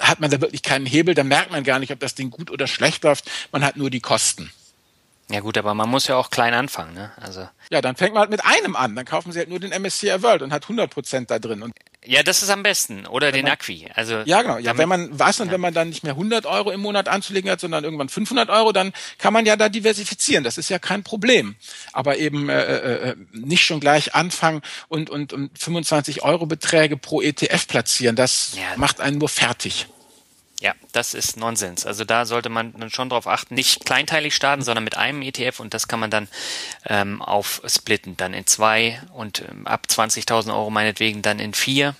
hat 0.00 0.20
man 0.20 0.30
da 0.30 0.40
wirklich 0.40 0.62
keinen 0.62 0.86
Hebel, 0.86 1.14
dann 1.14 1.28
merkt 1.28 1.50
man 1.50 1.64
gar 1.64 1.78
nicht, 1.78 1.92
ob 1.92 2.00
das 2.00 2.14
Ding 2.14 2.30
gut 2.30 2.50
oder 2.50 2.66
schlecht 2.66 3.04
läuft. 3.04 3.30
Man 3.52 3.64
hat 3.64 3.76
nur 3.76 3.90
die 3.90 4.00
Kosten. 4.00 4.50
Ja 5.30 5.40
gut, 5.40 5.56
aber 5.56 5.72
man 5.74 5.88
muss 5.88 6.06
ja 6.06 6.16
auch 6.16 6.28
klein 6.28 6.52
anfangen, 6.52 6.92
ne? 6.92 7.10
Also 7.16 7.48
ja, 7.70 7.80
dann 7.80 7.96
fängt 7.96 8.12
man 8.12 8.20
halt 8.20 8.30
mit 8.30 8.44
einem 8.44 8.76
an. 8.76 8.94
Dann 8.94 9.06
kaufen 9.06 9.32
sie 9.32 9.38
halt 9.38 9.48
nur 9.48 9.58
den 9.58 9.70
MSCI 9.70 10.22
World 10.22 10.42
und 10.42 10.52
hat 10.52 10.64
100 10.64 10.90
Prozent 10.90 11.30
da 11.30 11.38
drin. 11.38 11.62
Und 11.62 11.72
ja, 12.04 12.22
das 12.22 12.42
ist 12.42 12.50
am 12.50 12.62
besten. 12.62 13.06
Oder 13.06 13.32
den 13.32 13.44
man, 13.44 13.52
Acqui. 13.52 13.88
Also 13.94 14.18
ja, 14.26 14.42
genau. 14.42 14.58
Ja, 14.58 14.74
damit, 14.74 14.78
wenn 14.80 14.88
man 14.90 15.18
was 15.18 15.40
und 15.40 15.46
ja. 15.46 15.54
wenn 15.54 15.62
man 15.62 15.72
dann 15.72 15.88
nicht 15.88 16.02
mehr 16.02 16.12
100 16.12 16.44
Euro 16.44 16.70
im 16.70 16.80
Monat 16.80 17.08
anzulegen 17.08 17.50
hat, 17.50 17.60
sondern 17.60 17.84
irgendwann 17.84 18.10
500 18.10 18.50
Euro, 18.50 18.72
dann 18.72 18.92
kann 19.16 19.32
man 19.32 19.46
ja 19.46 19.56
da 19.56 19.70
diversifizieren. 19.70 20.44
Das 20.44 20.58
ist 20.58 20.68
ja 20.68 20.78
kein 20.78 21.02
Problem. 21.02 21.56
Aber 21.94 22.18
eben 22.18 22.50
äh, 22.50 22.62
äh, 22.62 23.10
äh 23.10 23.16
nicht 23.32 23.64
schon 23.64 23.80
gleich 23.80 24.14
anfangen 24.14 24.60
und 24.88 25.08
und, 25.08 25.32
und 25.32 25.58
25 25.58 26.22
Euro 26.22 26.44
Beträge 26.44 26.98
pro 26.98 27.22
ETF 27.22 27.66
platzieren. 27.66 28.14
Das 28.14 28.52
ja. 28.56 28.76
macht 28.76 29.00
einen 29.00 29.16
nur 29.16 29.30
fertig. 29.30 29.86
Ja, 30.60 30.72
das 30.92 31.14
ist 31.14 31.36
Nonsens. 31.36 31.84
Also 31.84 32.04
da 32.04 32.26
sollte 32.26 32.48
man 32.48 32.72
dann 32.78 32.90
schon 32.90 33.08
darauf 33.08 33.26
achten, 33.26 33.54
nicht 33.54 33.84
kleinteilig 33.84 34.34
starten, 34.34 34.62
sondern 34.62 34.84
mit 34.84 34.96
einem 34.96 35.20
ETF 35.22 35.60
und 35.60 35.74
das 35.74 35.88
kann 35.88 36.00
man 36.00 36.10
dann 36.10 36.28
ähm, 36.86 37.20
aufsplitten, 37.20 38.16
dann 38.16 38.34
in 38.34 38.46
zwei 38.46 39.00
und 39.12 39.44
ähm, 39.48 39.66
ab 39.66 39.86
20.000 39.88 40.54
Euro 40.54 40.70
meinetwegen 40.70 41.22
dann 41.22 41.38
in 41.38 41.54
vier 41.54 41.94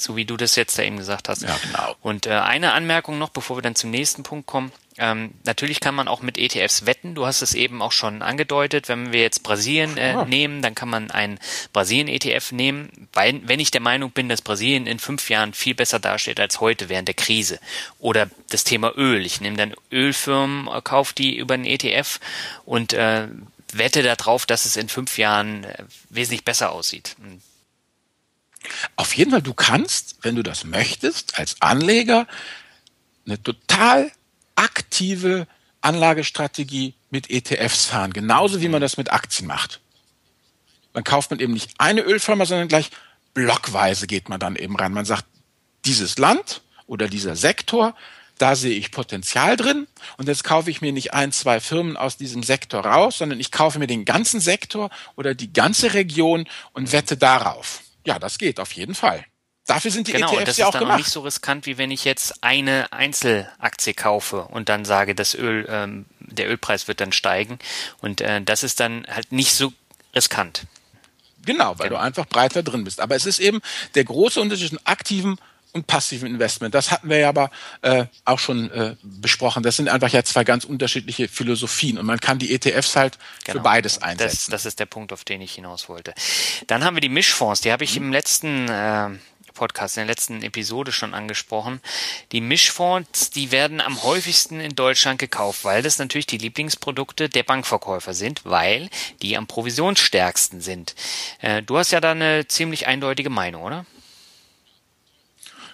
so 0.00 0.16
wie 0.16 0.24
du 0.24 0.36
das 0.36 0.56
jetzt 0.56 0.78
da 0.78 0.82
eben 0.82 0.96
gesagt 0.96 1.28
hast. 1.28 1.42
Ja, 1.42 1.56
genau. 1.62 1.94
Und 2.00 2.26
äh, 2.26 2.30
eine 2.30 2.72
Anmerkung 2.72 3.18
noch, 3.18 3.28
bevor 3.28 3.58
wir 3.58 3.62
dann 3.62 3.74
zum 3.74 3.90
nächsten 3.90 4.22
Punkt 4.22 4.46
kommen. 4.46 4.72
Ähm, 4.98 5.32
natürlich 5.44 5.80
kann 5.80 5.94
man 5.94 6.08
auch 6.08 6.20
mit 6.20 6.36
ETFs 6.36 6.84
wetten. 6.84 7.14
Du 7.14 7.24
hast 7.24 7.42
es 7.42 7.54
eben 7.54 7.80
auch 7.80 7.92
schon 7.92 8.22
angedeutet. 8.22 8.88
Wenn 8.88 9.12
wir 9.12 9.20
jetzt 9.20 9.42
Brasilien 9.42 9.96
äh, 9.96 10.24
nehmen, 10.26 10.62
dann 10.62 10.74
kann 10.74 10.88
man 10.88 11.10
einen 11.10 11.38
Brasilien-ETF 11.72 12.52
nehmen, 12.52 13.08
weil, 13.12 13.40
wenn 13.46 13.60
ich 13.60 13.70
der 13.70 13.80
Meinung 13.80 14.10
bin, 14.10 14.28
dass 14.28 14.42
Brasilien 14.42 14.86
in 14.86 14.98
fünf 14.98 15.30
Jahren 15.30 15.54
viel 15.54 15.74
besser 15.74 16.00
dasteht 16.00 16.40
als 16.40 16.60
heute 16.60 16.88
während 16.88 17.08
der 17.08 17.14
Krise. 17.14 17.60
Oder 17.98 18.28
das 18.48 18.64
Thema 18.64 18.92
Öl. 18.96 19.24
Ich 19.24 19.40
nehme 19.40 19.56
dann 19.56 19.74
Ölfirmen, 19.92 20.66
äh, 20.66 20.80
kaufe 20.82 21.14
die 21.14 21.36
über 21.36 21.54
einen 21.54 21.66
ETF 21.66 22.18
und 22.64 22.92
äh, 22.92 23.28
wette 23.72 24.02
darauf, 24.02 24.44
dass 24.44 24.64
es 24.64 24.76
in 24.76 24.88
fünf 24.88 25.18
Jahren 25.18 25.64
äh, 25.64 25.84
wesentlich 26.08 26.44
besser 26.44 26.72
aussieht. 26.72 27.16
Auf 28.96 29.16
jeden 29.16 29.30
Fall, 29.30 29.42
du 29.42 29.54
kannst, 29.54 30.16
wenn 30.22 30.36
du 30.36 30.42
das 30.42 30.64
möchtest, 30.64 31.38
als 31.38 31.56
Anleger 31.60 32.26
eine 33.24 33.42
total 33.42 34.10
aktive 34.60 35.46
Anlagestrategie 35.80 36.94
mit 37.10 37.30
ETFs 37.30 37.86
fahren, 37.86 38.12
genauso 38.12 38.60
wie 38.60 38.68
man 38.68 38.82
das 38.82 38.98
mit 38.98 39.12
Aktien 39.12 39.48
macht. 39.48 39.80
Man 40.92 41.04
kauft 41.04 41.30
man 41.30 41.40
eben 41.40 41.54
nicht 41.54 41.72
eine 41.78 42.02
Ölfirma, 42.02 42.44
sondern 42.44 42.68
gleich 42.68 42.90
blockweise 43.32 44.06
geht 44.06 44.28
man 44.28 44.38
dann 44.38 44.56
eben 44.56 44.76
rein. 44.76 44.92
Man 44.92 45.06
sagt, 45.06 45.24
dieses 45.84 46.18
Land 46.18 46.60
oder 46.86 47.08
dieser 47.08 47.36
Sektor, 47.36 47.94
da 48.36 48.54
sehe 48.54 48.76
ich 48.76 48.90
Potenzial 48.90 49.56
drin 49.56 49.86
und 50.18 50.28
jetzt 50.28 50.44
kaufe 50.44 50.70
ich 50.70 50.80
mir 50.82 50.92
nicht 50.92 51.14
ein, 51.14 51.32
zwei 51.32 51.60
Firmen 51.60 51.96
aus 51.96 52.16
diesem 52.16 52.42
Sektor 52.42 52.84
raus, 52.84 53.18
sondern 53.18 53.40
ich 53.40 53.50
kaufe 53.50 53.78
mir 53.78 53.86
den 53.86 54.04
ganzen 54.04 54.40
Sektor 54.40 54.90
oder 55.16 55.34
die 55.34 55.52
ganze 55.52 55.94
Region 55.94 56.46
und 56.72 56.92
wette 56.92 57.16
darauf. 57.16 57.82
Ja, 58.04 58.18
das 58.18 58.38
geht 58.38 58.60
auf 58.60 58.72
jeden 58.72 58.94
Fall. 58.94 59.24
Dafür 59.74 59.90
sind 59.90 60.08
die 60.08 60.12
genau, 60.12 60.32
ETFs 60.32 60.44
das 60.44 60.56
ja 60.56 60.64
auch 60.64 60.68
auch 60.68 60.72
dann 60.72 60.82
gemacht. 60.82 60.98
nicht 60.98 61.10
so 61.10 61.20
riskant, 61.20 61.66
wie 61.66 61.78
wenn 61.78 61.90
ich 61.90 62.04
jetzt 62.04 62.42
eine 62.42 62.92
Einzelaktie 62.92 63.94
kaufe 63.94 64.42
und 64.42 64.68
dann 64.68 64.84
sage, 64.84 65.14
das 65.14 65.34
Öl, 65.34 65.66
ähm, 65.68 66.06
der 66.20 66.48
Ölpreis 66.48 66.88
wird 66.88 67.00
dann 67.00 67.12
steigen. 67.12 67.58
Und 68.00 68.20
äh, 68.20 68.40
das 68.42 68.62
ist 68.62 68.80
dann 68.80 69.06
halt 69.08 69.32
nicht 69.32 69.54
so 69.54 69.72
riskant. 70.14 70.64
Genau, 71.44 71.78
weil 71.78 71.88
genau. 71.88 72.00
du 72.00 72.04
einfach 72.04 72.26
breiter 72.26 72.62
drin 72.62 72.84
bist. 72.84 73.00
Aber 73.00 73.16
es 73.16 73.26
ist 73.26 73.38
eben 73.38 73.60
der 73.94 74.04
große 74.04 74.40
Unterschied 74.40 74.68
zwischen 74.68 74.86
aktiven 74.86 75.38
und 75.72 75.86
passiven 75.86 76.28
Investment. 76.28 76.74
Das 76.74 76.90
hatten 76.90 77.08
wir 77.08 77.18
ja 77.18 77.28
aber 77.28 77.50
äh, 77.82 78.06
auch 78.24 78.38
schon 78.38 78.70
äh, 78.72 78.96
besprochen. 79.02 79.62
Das 79.62 79.76
sind 79.76 79.88
einfach 79.88 80.08
ja 80.08 80.22
zwei 80.24 80.44
ganz 80.44 80.64
unterschiedliche 80.64 81.28
Philosophien 81.28 81.98
und 81.98 82.06
man 82.06 82.18
kann 82.18 82.38
die 82.38 82.52
ETFs 82.52 82.96
halt 82.96 83.18
genau. 83.44 83.58
für 83.58 83.62
beides 83.62 84.02
einsetzen. 84.02 84.50
Das, 84.50 84.62
das 84.62 84.66
ist 84.66 84.80
der 84.80 84.86
Punkt, 84.86 85.12
auf 85.12 85.24
den 85.24 85.40
ich 85.40 85.52
hinaus 85.52 85.88
wollte. 85.88 86.12
Dann 86.66 86.84
haben 86.84 86.96
wir 86.96 87.00
die 87.00 87.08
Mischfonds. 87.08 87.60
Die 87.60 87.72
habe 87.72 87.84
ich 87.84 87.98
mhm. 87.98 88.06
im 88.06 88.12
letzten 88.12 88.68
äh, 88.68 89.10
Podcast, 89.60 89.96
in 89.96 90.00
der 90.00 90.14
letzten 90.14 90.42
Episode 90.42 90.90
schon 90.90 91.12
angesprochen. 91.12 91.80
Die 92.32 92.40
Mischfonds, 92.40 93.30
die 93.30 93.52
werden 93.52 93.80
am 93.80 94.02
häufigsten 94.02 94.58
in 94.58 94.74
Deutschland 94.74 95.18
gekauft, 95.18 95.64
weil 95.64 95.82
das 95.82 95.98
natürlich 95.98 96.26
die 96.26 96.38
Lieblingsprodukte 96.38 97.28
der 97.28 97.42
Bankverkäufer 97.42 98.14
sind, 98.14 98.40
weil 98.44 98.88
die 99.20 99.36
am 99.36 99.46
provisionsstärksten 99.46 100.60
sind. 100.60 100.94
Äh, 101.40 101.62
du 101.62 101.76
hast 101.76 101.90
ja 101.90 102.00
da 102.00 102.12
eine 102.12 102.48
ziemlich 102.48 102.86
eindeutige 102.86 103.30
Meinung, 103.30 103.62
oder? 103.62 103.84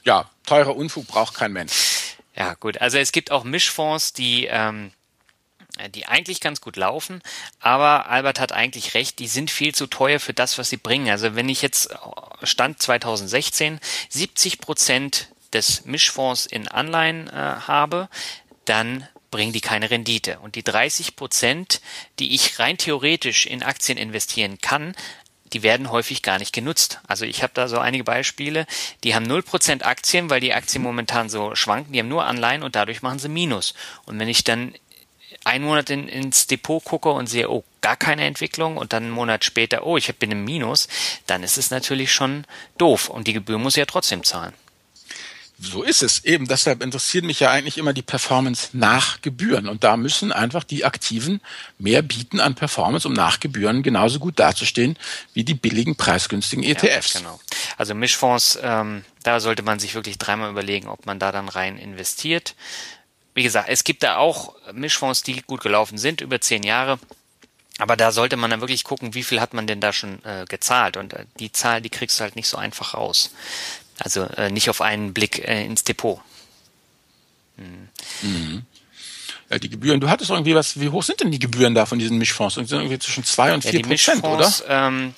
ja, 0.07 0.31
teurer 0.47 0.75
Unfug 0.77 1.07
braucht 1.07 1.35
kein 1.35 1.53
Mensch. 1.53 2.17
Ja, 2.37 2.55
gut. 2.55 2.81
Also 2.81 2.99
es 2.99 3.13
gibt 3.13 3.31
auch 3.31 3.45
Mischfonds, 3.45 4.13
die, 4.13 4.47
ähm, 4.47 4.93
die 5.95 6.07
eigentlich 6.07 6.41
ganz 6.41 6.61
gut 6.61 6.77
laufen, 6.77 7.23
aber 7.61 8.09
Albert 8.09 8.41
hat 8.41 8.53
eigentlich 8.53 8.95
recht, 8.95 9.19
die 9.19 9.29
sind 9.29 9.51
viel 9.51 9.75
zu 9.75 9.87
teuer 9.87 10.21
für 10.21 10.35
das, 10.35 10.59
was 10.59 10.71
sie 10.71 10.77
bringen. 10.77 11.11
Also 11.11 11.35
wenn 11.35 11.49
ich 11.49 11.63
jetzt 11.63 11.91
Stand 12.43 12.83
2016 12.83 13.81
70 14.09 14.61
Prozent 14.61 15.29
des 15.53 15.85
Mischfonds 15.85 16.47
in 16.47 16.69
Anleihen 16.69 17.29
äh, 17.29 17.33
habe, 17.33 18.09
dann 18.65 19.07
bringen 19.31 19.53
die 19.53 19.61
keine 19.61 19.91
Rendite. 19.91 20.39
Und 20.41 20.55
die 20.55 20.63
30 20.63 21.17
Prozent, 21.17 21.81
die 22.19 22.35
ich 22.35 22.59
rein 22.59 22.79
theoretisch 22.79 23.47
in 23.47 23.63
Aktien 23.63 23.99
investieren 23.99 24.59
kann, 24.61 24.95
die 25.53 25.63
werden 25.63 25.91
häufig 25.91 26.23
gar 26.23 26.39
nicht 26.39 26.53
genutzt. 26.53 27.01
Also 27.07 27.25
ich 27.25 27.43
habe 27.43 27.53
da 27.55 27.69
so 27.69 27.79
einige 27.79 28.05
Beispiele, 28.05 28.67
die 29.05 29.15
haben 29.15 29.27
0% 29.27 29.83
Aktien, 29.83 30.29
weil 30.29 30.41
die 30.41 30.55
Aktien 30.55 30.83
momentan 30.83 31.29
so 31.29 31.55
schwanken, 31.55 31.93
die 31.93 32.01
haben 32.01 32.09
nur 32.09 32.25
Anleihen 32.25 32.63
und 32.63 32.77
dadurch 32.77 33.03
machen 33.03 33.19
sie 33.19 33.29
Minus. 33.29 33.75
Und 34.05 34.19
wenn 34.19 34.29
ich 34.29 34.45
dann 34.45 34.75
einen 35.47 35.65
Monat 35.65 35.91
in, 35.91 36.09
ins 36.09 36.47
Depot 36.47 36.85
gucke 36.85 37.11
und 37.11 37.29
sehe, 37.29 37.49
oh, 37.49 37.65
gar 37.81 37.97
keine 37.97 38.25
Entwicklung 38.25 38.77
und 38.77 38.93
dann 38.93 39.05
einen 39.05 39.13
Monat 39.13 39.45
später, 39.45 39.87
oh, 39.87 39.97
ich 39.97 40.13
bin 40.17 40.33
im 40.33 40.45
Minus, 40.45 40.89
dann 41.27 41.43
ist 41.43 41.57
es 41.57 41.71
natürlich 41.71 42.13
schon 42.13 42.45
doof 42.79 43.09
und 43.09 43.29
die 43.29 43.33
Gebühr 43.33 43.59
muss 43.59 43.75
ich 43.75 43.81
ja 43.81 43.87
trotzdem 43.87 44.25
zahlen. 44.25 44.53
So 45.59 45.83
ist 45.83 46.03
es. 46.03 46.25
Eben 46.25 46.47
deshalb 46.47 46.83
interessiert 46.83 47.25
mich 47.25 47.41
ja 47.41 47.51
eigentlich 47.51 47.79
immer 47.79 47.95
die 47.95 48.03
Performance 48.03 48.69
nach 48.73 49.23
Gebühren. 49.23 49.69
Und 49.69 49.85
da 49.85 49.97
müssen 49.97 50.31
einfach 50.31 50.65
die 50.65 50.85
Aktiven 50.85 51.41
mehr 51.79 52.03
bieten 52.03 52.41
an 52.41 52.55
Performance, 52.55 53.09
um 53.09 53.15
nach 53.15 53.41
Gebühren 53.41 53.83
genauso 53.83 54.19
gut 54.19 54.39
dazustehen 54.39 54.99
wie 55.33 55.45
die 55.45 55.55
billigen, 55.55 55.97
preisgünstigen 55.97 56.63
ETFs. 56.63 57.15
Ja, 57.15 57.21
genau. 57.21 57.41
Also 57.79 57.95
Mischfonds, 57.95 58.59
ähm, 58.63 59.03
da 59.23 59.41
sollte 59.41 59.63
man 59.63 59.79
sich 59.79 59.95
wirklich 59.95 60.19
dreimal 60.19 60.51
überlegen, 60.51 60.89
ob 60.89 61.07
man 61.07 61.19
da 61.19 61.33
dann 61.33 61.49
rein 61.49 61.79
investiert. 61.79 62.55
Wie 63.37 63.43
gesagt, 63.43 63.69
es 63.69 63.85
gibt 63.85 64.03
da 64.03 64.17
auch 64.17 64.55
Mischfonds, 64.73 65.23
die 65.23 65.43
gut 65.43 65.61
gelaufen 65.61 65.99
sind, 65.99 66.23
über 66.23 66.41
zehn 66.41 66.63
Jahre. 66.63 66.99
Aber 67.77 67.95
da 67.95 68.11
sollte 68.11 68.39
man 68.39 68.51
dann 68.51 68.63
wirklich 68.63 68.83
gucken, 68.83 69.13
wie 69.13 69.23
viel 69.23 69.43
hat 69.43 69.53
man 69.53 69.67
denn 69.67 69.79
da 69.79 69.93
schon 69.93 70.25
äh, 70.25 70.47
gezahlt. 70.49 70.97
Und 70.97 71.13
äh, 71.13 71.27
die 71.39 71.53
Zahl, 71.53 71.83
die 71.83 71.91
kriegst 71.91 72.19
du 72.19 72.23
halt 72.25 72.35
nicht 72.35 72.49
so 72.49 72.57
einfach 72.57 72.95
raus. 72.95 73.35
Also 73.99 74.23
äh, 74.23 74.51
nicht 74.51 74.71
auf 74.71 74.81
einen 74.81 75.13
Blick 75.13 75.47
äh, 75.47 75.67
ins 75.67 75.85
Depot. 75.85 76.19
Hm. 77.59 77.89
Mhm. 78.23 78.63
Ja, 79.51 79.59
die 79.59 79.69
Gebühren, 79.69 80.01
du 80.01 80.09
hattest 80.09 80.31
irgendwie 80.31 80.55
was, 80.55 80.81
wie 80.81 80.89
hoch 80.89 81.03
sind 81.03 81.21
denn 81.21 81.31
die 81.31 81.39
Gebühren 81.39 81.75
da 81.75 81.85
von 81.85 81.99
diesen 81.99 82.17
Mischfonds? 82.17 82.55
Sind 82.55 82.73
irgendwie 82.73 82.99
zwischen 82.99 83.25
zwei 83.25 83.53
und 83.53 83.65
vier 83.65 83.81
ja, 83.81 83.87
Prozent, 83.87 84.25
oder? 84.25 84.51
Ähm, 84.67 85.15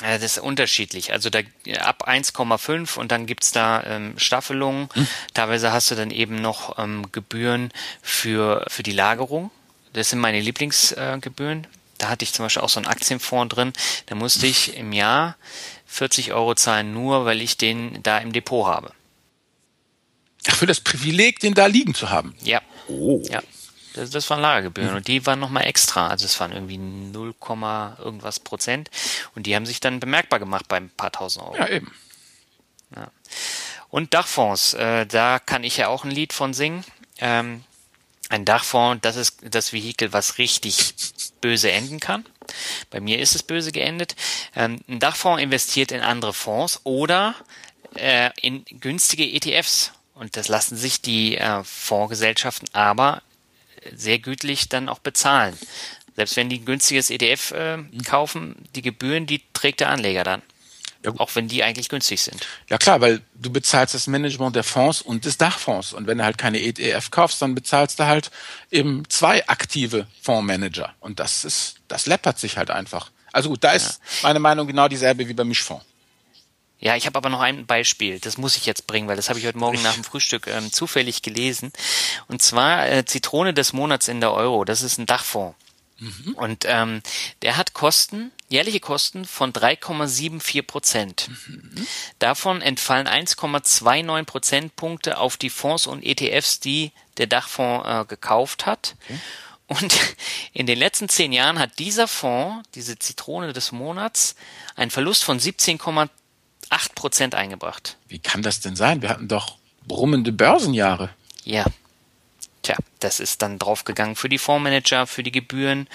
das 0.00 0.22
ist 0.22 0.38
unterschiedlich. 0.38 1.12
Also 1.12 1.30
da 1.30 1.40
ab 1.80 2.08
1,5 2.08 2.98
und 2.98 3.12
dann 3.12 3.26
gibt's 3.26 3.52
da 3.52 3.82
ähm, 3.84 4.18
Staffelungen. 4.18 4.88
Hm. 4.94 5.06
Teilweise 5.34 5.72
hast 5.72 5.90
du 5.90 5.94
dann 5.94 6.10
eben 6.10 6.40
noch 6.40 6.78
ähm, 6.78 7.06
Gebühren 7.12 7.70
für, 8.02 8.64
für 8.68 8.82
die 8.82 8.92
Lagerung. 8.92 9.50
Das 9.92 10.10
sind 10.10 10.20
meine 10.20 10.40
Lieblingsgebühren. 10.40 11.64
Äh, 11.64 11.68
da 11.98 12.08
hatte 12.08 12.24
ich 12.24 12.32
zum 12.32 12.46
Beispiel 12.46 12.62
auch 12.62 12.70
so 12.70 12.80
einen 12.80 12.86
Aktienfonds 12.86 13.54
drin. 13.54 13.72
Da 14.06 14.14
musste 14.14 14.46
ich 14.46 14.76
im 14.76 14.92
Jahr 14.92 15.36
40 15.86 16.32
Euro 16.32 16.54
zahlen, 16.54 16.94
nur 16.94 17.26
weil 17.26 17.42
ich 17.42 17.58
den 17.58 18.02
da 18.02 18.18
im 18.18 18.32
Depot 18.32 18.66
habe. 18.66 18.92
Ach, 20.48 20.56
für 20.56 20.66
das 20.66 20.80
Privileg, 20.80 21.40
den 21.40 21.52
da 21.52 21.66
liegen 21.66 21.94
zu 21.94 22.08
haben? 22.08 22.34
Ja. 22.42 22.62
Oh. 22.88 23.22
Ja. 23.28 23.42
Das, 23.94 24.10
das 24.10 24.28
waren 24.30 24.40
Lagergebühren 24.40 24.90
mhm. 24.90 24.96
und 24.98 25.08
die 25.08 25.26
waren 25.26 25.40
nochmal 25.40 25.66
extra. 25.66 26.08
Also 26.08 26.24
es 26.24 26.38
waren 26.40 26.52
irgendwie 26.52 26.78
0, 26.78 27.34
irgendwas 27.98 28.40
Prozent 28.40 28.90
und 29.34 29.46
die 29.46 29.54
haben 29.54 29.66
sich 29.66 29.80
dann 29.80 30.00
bemerkbar 30.00 30.38
gemacht 30.38 30.66
bei 30.68 30.76
ein 30.76 30.90
paar 30.90 31.12
tausend 31.12 31.44
Euro. 31.44 31.56
Ja, 31.56 31.68
eben. 31.68 31.92
Ja. 32.94 33.10
Und 33.88 34.14
Dachfonds, 34.14 34.74
äh, 34.74 35.06
da 35.06 35.38
kann 35.38 35.64
ich 35.64 35.76
ja 35.76 35.88
auch 35.88 36.04
ein 36.04 36.10
Lied 36.10 36.32
von 36.32 36.54
singen. 36.54 36.84
Ähm, 37.18 37.64
ein 38.28 38.44
Dachfonds, 38.44 39.02
das 39.02 39.16
ist 39.16 39.38
das 39.42 39.72
Vehikel, 39.72 40.12
was 40.12 40.38
richtig 40.38 40.94
böse 41.40 41.72
enden 41.72 41.98
kann. 41.98 42.24
Bei 42.90 43.00
mir 43.00 43.18
ist 43.18 43.34
es 43.34 43.42
böse 43.42 43.72
geendet. 43.72 44.14
Ähm, 44.54 44.80
ein 44.88 45.00
Dachfonds 45.00 45.42
investiert 45.42 45.90
in 45.90 46.00
andere 46.00 46.32
Fonds 46.32 46.80
oder 46.84 47.34
äh, 47.96 48.30
in 48.40 48.64
günstige 48.64 49.24
ETFs. 49.24 49.92
Und 50.14 50.36
das 50.36 50.48
lassen 50.48 50.76
sich 50.76 51.00
die 51.00 51.36
äh, 51.38 51.64
Fondsgesellschaften 51.64 52.68
aber 52.72 53.22
sehr 53.94 54.18
gütlich 54.18 54.68
dann 54.68 54.88
auch 54.88 54.98
bezahlen. 54.98 55.56
Selbst 56.16 56.36
wenn 56.36 56.48
die 56.48 56.58
ein 56.58 56.64
günstiges 56.64 57.10
ETF 57.10 57.52
äh, 57.52 57.78
kaufen, 58.04 58.56
die 58.74 58.82
Gebühren, 58.82 59.26
die 59.26 59.42
trägt 59.52 59.80
der 59.80 59.90
Anleger 59.90 60.24
dann. 60.24 60.42
Ja. 61.04 61.12
Auch 61.16 61.34
wenn 61.34 61.48
die 61.48 61.62
eigentlich 61.62 61.88
günstig 61.88 62.20
sind. 62.20 62.46
Ja 62.68 62.76
klar, 62.76 63.00
weil 63.00 63.22
du 63.34 63.50
bezahlst 63.50 63.94
das 63.94 64.06
Management 64.06 64.54
der 64.54 64.64
Fonds 64.64 65.00
und 65.00 65.24
des 65.24 65.38
Dachfonds. 65.38 65.94
Und 65.94 66.06
wenn 66.06 66.18
du 66.18 66.24
halt 66.24 66.36
keine 66.36 66.60
ETF 66.60 67.10
kaufst, 67.10 67.40
dann 67.40 67.54
bezahlst 67.54 67.98
du 67.98 68.04
halt 68.04 68.30
eben 68.70 69.08
zwei 69.08 69.46
aktive 69.48 70.06
Fondsmanager. 70.20 70.94
Und 71.00 71.18
das 71.18 71.46
ist, 71.46 71.76
das 71.88 72.04
läppert 72.04 72.38
sich 72.38 72.58
halt 72.58 72.70
einfach. 72.70 73.10
Also 73.32 73.48
gut, 73.48 73.64
da 73.64 73.72
ist 73.72 74.00
ja. 74.02 74.28
meine 74.28 74.40
Meinung 74.40 74.66
genau 74.66 74.88
dieselbe 74.88 75.26
wie 75.26 75.32
beim 75.32 75.48
Mischfonds. 75.48 75.84
Ja, 76.80 76.96
ich 76.96 77.06
habe 77.06 77.16
aber 77.16 77.28
noch 77.28 77.40
ein 77.40 77.66
Beispiel, 77.66 78.18
das 78.18 78.38
muss 78.38 78.56
ich 78.56 78.64
jetzt 78.64 78.86
bringen, 78.86 79.06
weil 79.06 79.16
das 79.16 79.28
habe 79.28 79.38
ich 79.38 79.46
heute 79.46 79.58
Morgen 79.58 79.82
nach 79.82 79.94
dem 79.94 80.04
Frühstück 80.04 80.46
ähm, 80.46 80.72
zufällig 80.72 81.20
gelesen. 81.20 81.72
Und 82.26 82.42
zwar 82.42 82.88
äh, 82.88 83.04
Zitrone 83.04 83.52
des 83.52 83.74
Monats 83.74 84.08
in 84.08 84.20
der 84.20 84.32
Euro, 84.32 84.64
das 84.64 84.82
ist 84.82 84.98
ein 84.98 85.06
Dachfonds. 85.06 85.54
Mhm. 85.98 86.34
Und 86.34 86.64
ähm, 86.66 87.02
der 87.42 87.58
hat 87.58 87.74
Kosten, 87.74 88.32
jährliche 88.48 88.80
Kosten 88.80 89.26
von 89.26 89.52
3,74 89.52 90.62
Prozent. 90.62 91.28
Mhm. 91.28 91.86
Davon 92.18 92.62
entfallen 92.62 93.06
1,29 93.06 94.24
Prozentpunkte 94.24 95.18
auf 95.18 95.36
die 95.36 95.50
Fonds 95.50 95.86
und 95.86 96.02
ETFs, 96.02 96.60
die 96.60 96.92
der 97.18 97.26
Dachfonds 97.26 97.86
äh, 97.86 98.04
gekauft 98.06 98.64
hat. 98.64 98.96
Okay. 99.04 99.18
Und 99.66 99.94
in 100.52 100.66
den 100.66 100.78
letzten 100.78 101.08
zehn 101.08 101.32
Jahren 101.32 101.58
hat 101.58 101.78
dieser 101.78 102.08
Fonds, 102.08 102.68
diese 102.74 102.98
Zitrone 102.98 103.52
des 103.52 103.70
Monats, 103.70 104.34
einen 104.74 104.90
Verlust 104.90 105.22
von 105.22 105.38
17,8 106.70 106.94
Prozent 106.94 107.34
eingebracht. 107.34 107.96
Wie 108.08 108.18
kann 108.18 108.42
das 108.42 108.60
denn 108.60 108.76
sein? 108.76 109.02
Wir 109.02 109.08
hatten 109.08 109.28
doch 109.28 109.56
brummende 109.86 110.32
Börsenjahre. 110.32 111.10
Ja, 111.44 111.64
Tja, 112.62 112.76
das 112.98 113.20
ist 113.20 113.42
dann 113.42 113.58
draufgegangen 113.58 114.16
für 114.16 114.28
die 114.28 114.38
Fondsmanager, 114.38 115.06
für 115.06 115.22
die 115.22 115.32
Gebühren. 115.32 115.88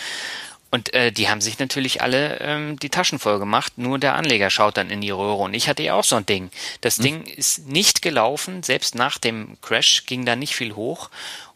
Und 0.72 0.94
äh, 0.94 1.12
die 1.12 1.30
haben 1.30 1.40
sich 1.40 1.60
natürlich 1.60 2.02
alle 2.02 2.40
ähm, 2.42 2.78
die 2.80 2.90
Taschen 2.90 3.20
voll 3.20 3.40
gemacht. 3.40 3.78
Nur 3.78 4.00
der 4.00 4.16
Anleger 4.16 4.50
schaut 4.50 4.78
dann 4.78 4.90
in 4.90 5.00
die 5.00 5.12
Röhre. 5.12 5.44
Und 5.44 5.54
ich 5.54 5.70
hatte 5.70 5.84
ja 5.84 5.94
auch 5.94 6.04
so 6.04 6.16
ein 6.16 6.26
Ding. 6.26 6.50
Das 6.82 6.98
hm. 6.98 7.04
Ding 7.04 7.24
ist 7.24 7.68
nicht 7.68 8.02
gelaufen. 8.02 8.64
Selbst 8.64 8.96
nach 8.96 9.18
dem 9.18 9.58
Crash 9.62 10.06
ging 10.06 10.26
da 10.26 10.36
nicht 10.36 10.56
viel 10.56 10.76
hoch. 10.76 11.12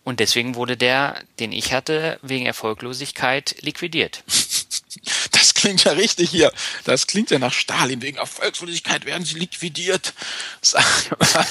Und 0.09 0.19
deswegen 0.19 0.55
wurde 0.55 0.75
der, 0.75 1.21
den 1.39 1.51
ich 1.51 1.71
hatte, 1.71 2.17
wegen 2.23 2.47
Erfolglosigkeit 2.47 3.55
liquidiert. 3.61 4.23
Das 5.31 5.53
klingt 5.53 5.83
ja 5.83 5.91
richtig 5.91 6.31
hier. 6.31 6.51
Das 6.83 7.05
klingt 7.05 7.29
ja 7.29 7.37
nach 7.37 7.53
Stalin. 7.53 8.01
Wegen 8.01 8.17
Erfolglosigkeit 8.17 9.05
werden 9.05 9.23
sie 9.23 9.37
liquidiert. 9.37 10.13
Sag 10.61 10.83
mal. 11.19 11.45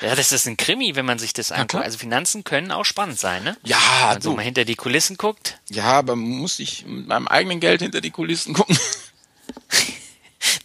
Ja, 0.00 0.16
das 0.16 0.32
ist 0.32 0.46
ein 0.46 0.56
Krimi, 0.56 0.96
wenn 0.96 1.06
man 1.06 1.18
sich 1.20 1.32
das 1.32 1.52
anguckt. 1.52 1.84
Also 1.84 1.98
Finanzen 1.98 2.42
können 2.42 2.72
auch 2.72 2.84
spannend 2.84 3.20
sein, 3.20 3.44
ne? 3.44 3.56
Ja, 3.62 3.76
wenn 3.78 4.08
man 4.08 4.22
so 4.22 4.34
mal 4.34 4.42
hinter 4.42 4.64
die 4.64 4.74
Kulissen 4.74 5.16
guckt. 5.16 5.58
Ja, 5.68 5.84
aber 5.84 6.16
muss 6.16 6.58
ich 6.58 6.84
mit 6.84 7.06
meinem 7.06 7.28
eigenen 7.28 7.60
Geld 7.60 7.80
hinter 7.80 8.00
die 8.00 8.10
Kulissen 8.10 8.54
gucken? 8.54 8.76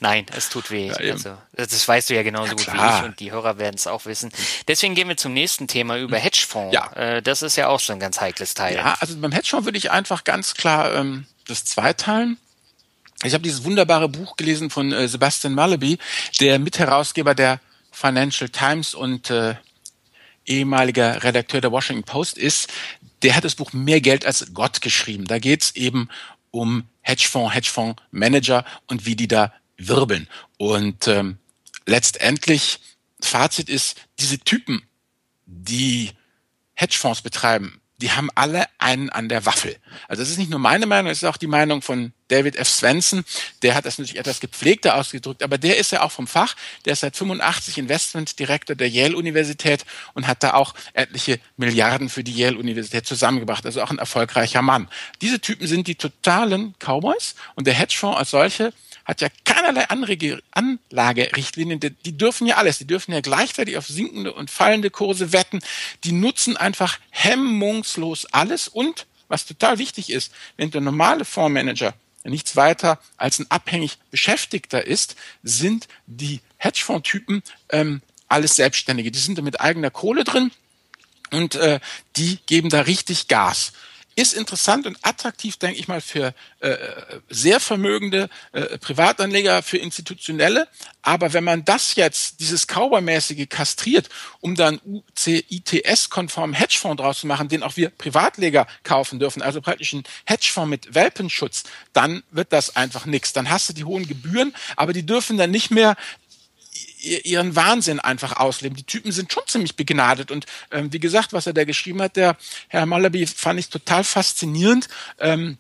Nein, 0.06 0.28
es 0.38 0.50
tut 0.50 0.70
weh. 0.70 0.90
Ja, 0.90 1.14
also, 1.14 1.36
das 1.54 1.88
weißt 1.88 2.12
du 2.12 2.14
ja 2.14 2.22
genauso 2.22 2.50
ja, 2.50 2.54
gut 2.54 2.68
wie 2.68 2.78
ich 2.78 3.06
und 3.06 3.20
die 3.20 3.32
Hörer 3.32 3.58
werden 3.58 3.74
es 3.74 3.88
auch 3.88 4.06
wissen. 4.06 4.32
Deswegen 4.68 4.94
gehen 4.94 5.08
wir 5.08 5.18
zum 5.18 5.34
nächsten 5.34 5.68
Thema 5.68 5.98
über 5.98 6.20
Hedgefonds. 6.20 6.76
Ja. 6.76 6.92
Äh, 6.94 7.24
das 7.24 7.42
ist 7.42 7.56
ja 7.56 7.70
auch 7.70 7.80
so 7.80 7.92
ein 7.92 8.00
ganz 8.00 8.22
heikles 8.22 8.54
Teil. 8.54 8.76
Ja, 8.76 8.96
also 9.00 9.18
beim 9.18 9.32
Hedgefonds 9.32 9.66
würde 9.66 9.80
ich 9.80 9.90
einfach 9.90 10.24
ganz 10.24 10.54
klar 10.54 10.94
ähm, 10.94 11.26
das 11.48 11.66
zweiteilen. 11.66 12.38
Ich 13.24 13.34
habe 13.34 13.42
dieses 13.42 13.64
wunderbare 13.64 14.08
Buch 14.08 14.38
gelesen 14.38 14.70
von 14.70 14.92
äh, 14.92 15.08
Sebastian 15.08 15.56
Malaby, 15.56 15.98
der 16.40 16.60
Mitherausgeber 16.60 17.34
der 17.34 17.60
Financial 17.92 18.50
Times 18.50 18.94
und 18.94 19.32
äh, 19.32 19.56
ehemaliger 20.46 21.24
Redakteur 21.24 21.62
der 21.62 21.72
Washington 21.72 22.04
Post 22.04 22.38
ist, 22.38 22.72
der 23.24 23.36
hat 23.36 23.44
das 23.44 23.56
Buch 23.56 23.74
Mehr 23.74 24.02
Geld 24.02 24.24
als 24.24 24.54
Gott 24.54 24.82
geschrieben. 24.82 25.26
Da 25.26 25.40
geht's 25.40 25.72
eben 25.72 26.10
um 26.52 26.84
Hedgefonds, 27.02 27.56
Hedgefondsmanager 27.56 28.66
und 28.86 29.08
wie 29.08 29.16
die 29.16 29.28
da 29.28 29.52
wirbeln. 29.78 30.28
Und 30.58 31.08
ähm, 31.08 31.38
letztendlich, 31.86 32.80
Fazit 33.22 33.70
ist, 33.70 33.98
diese 34.20 34.40
Typen, 34.40 34.84
die 35.46 36.12
Hedgefonds 36.74 37.22
betreiben, 37.22 37.82
die 37.98 38.12
haben 38.12 38.30
alle 38.36 38.66
einen 38.78 39.10
an 39.10 39.30
der 39.30 39.46
Waffel. 39.46 39.78
Also 40.10 40.22
das 40.22 40.30
ist 40.30 40.38
nicht 40.38 40.50
nur 40.50 40.60
meine 40.60 40.86
Meinung, 40.86 41.08
das 41.08 41.20
ist 41.20 41.24
auch 41.24 41.38
die 41.38 41.48
Meinung 41.48 41.82
von 41.82 42.12
David 42.28 42.58
F. 42.58 42.68
Svensson. 42.68 43.24
Der 43.62 43.74
hat 43.74 43.86
das 43.86 43.98
natürlich 43.98 44.20
etwas 44.20 44.42
gepflegter 44.42 44.96
ausgedrückt, 44.96 45.44
aber 45.44 45.58
der 45.58 45.78
ist 45.78 45.94
ja 45.94 46.02
auch 46.02 46.12
vom 46.12 46.28
Fach. 46.28 46.56
Der 46.84 46.94
ist 46.94 47.00
seit 47.00 47.16
85 47.16 47.78
Investmentdirektor 47.78 48.76
der 48.76 48.90
Yale-Universität 48.90 49.86
und 50.14 50.28
hat 50.28 50.44
da 50.44 50.56
auch 50.56 50.74
etliche 50.92 51.40
Milliarden 51.56 52.10
für 52.10 52.24
die 52.24 52.34
Yale-Universität 52.36 53.08
zusammengebracht. 53.08 53.66
Also 53.66 53.82
auch 53.82 53.92
ein 53.92 54.00
erfolgreicher 54.00 54.62
Mann. 54.62 54.90
Diese 55.22 55.40
Typen 55.40 55.66
sind 55.66 55.88
die 55.88 55.96
totalen 55.96 56.76
Cowboys 56.80 57.36
und 57.56 57.66
der 57.66 57.76
Hedgefonds 57.76 58.18
als 58.18 58.32
solche 58.32 58.74
hat 59.06 59.22
ja 59.22 59.30
keinerlei 59.44 59.86
Anlagerichtlinien. 60.52 61.80
Die 61.80 62.18
dürfen 62.18 62.48
ja 62.48 62.58
alles. 62.58 62.80
Die 62.80 62.88
dürfen 62.88 63.14
ja 63.14 63.22
gleichzeitig 63.22 63.78
auf 63.78 63.88
sinkende 63.88 64.34
und 64.34 64.52
fallende 64.52 64.90
Kurse 64.90 65.32
wetten. 65.32 65.60
Die 66.04 66.12
nutzen 66.12 66.58
einfach 66.58 67.00
hemmungslos 67.12 68.26
alles. 68.26 68.68
Und 68.68 69.06
was 69.28 69.46
total 69.46 69.78
wichtig 69.78 70.10
ist, 70.10 70.34
wenn 70.58 70.72
der 70.72 70.82
normale 70.82 71.24
Fondsmanager 71.24 71.94
nichts 72.24 72.56
weiter 72.56 73.00
als 73.18 73.40
ein 73.40 73.50
abhängig 73.50 74.00
Beschäftigter 74.10 74.86
ist, 74.86 75.16
sind 75.44 75.88
die 76.08 76.42
Hedgefonds-Typen 76.58 77.44
ähm, 77.70 78.02
alles 78.28 78.56
Selbstständige. 78.56 79.12
Die 79.12 79.20
sind 79.20 79.38
da 79.38 79.44
mit 79.44 79.62
eigener 79.62 79.92
Kohle 79.92 80.24
drin 80.24 80.52
und 81.32 81.56
äh, 81.56 81.80
die 82.18 82.40
geben 82.48 82.70
da 82.70 82.82
richtig 82.82 83.28
Gas 83.28 83.74
ist 84.16 84.34
interessant 84.34 84.88
und 84.88 84.98
attraktiv, 85.02 85.58
denke 85.58 85.80
ich 85.80 85.88
mal, 85.88 86.02
für 86.02 86.34
äh, 86.60 86.78
sehr 87.30 87.60
vermögende 87.60 88.30
äh, 88.54 88.78
Privatanleger, 88.78 89.62
für 89.62 89.78
Institutionelle. 89.78 90.68
Aber 91.02 91.34
wenn 91.34 91.44
man 91.44 91.66
das 91.66 91.96
jetzt, 91.96 92.40
dieses 92.40 92.66
Cowboy-mäßige 92.68 93.48
kastriert, 93.50 94.10
um 94.40 94.56
dann 94.56 94.80
UCITS-konformen 94.86 96.56
Hedgefonds 96.56 97.02
draus 97.02 97.20
zu 97.20 97.28
machen, 97.28 97.50
den 97.50 97.62
auch 97.62 97.76
wir 97.76 97.90
Privatleger 97.90 98.68
kaufen 98.84 99.20
dürfen, 99.20 99.42
also 99.42 99.62
praktisch 99.62 99.94
ein 99.94 100.04
Hedgefonds 100.26 100.70
mit 100.70 100.96
Welpenschutz, 100.96 101.64
dann 101.94 102.24
wird 102.32 102.54
das 102.54 102.76
einfach 102.76 103.06
nichts. 103.06 103.34
Dann 103.34 103.50
hast 103.50 103.70
du 103.70 103.74
die 103.74 103.84
hohen 103.84 104.08
Gebühren, 104.08 104.56
aber 104.78 104.94
die 104.94 105.06
dürfen 105.06 105.38
dann 105.38 105.52
nicht 105.52 105.72
mehr 105.72 105.96
ihren 107.02 107.56
Wahnsinn 107.56 108.00
einfach 108.00 108.38
ausleben. 108.38 108.76
Die 108.76 108.84
Typen 108.84 109.12
sind 109.12 109.32
schon 109.32 109.44
ziemlich 109.48 109.76
begnadet 109.76 110.32
und 110.32 110.46
ähm, 110.72 110.92
wie 110.92 111.00
gesagt, 111.00 111.34
was 111.34 111.48
er 111.48 111.54
da 111.54 111.64
geschrieben 111.64 112.02
hat, 112.02 112.16
der 112.16 112.38
Herr 112.68 112.86
Malaby, 112.86 113.26
fand 113.28 113.60
ich 113.60 113.70
total 113.70 114.04
faszinierend. 114.04 114.90
Ähm, 115.20 115.58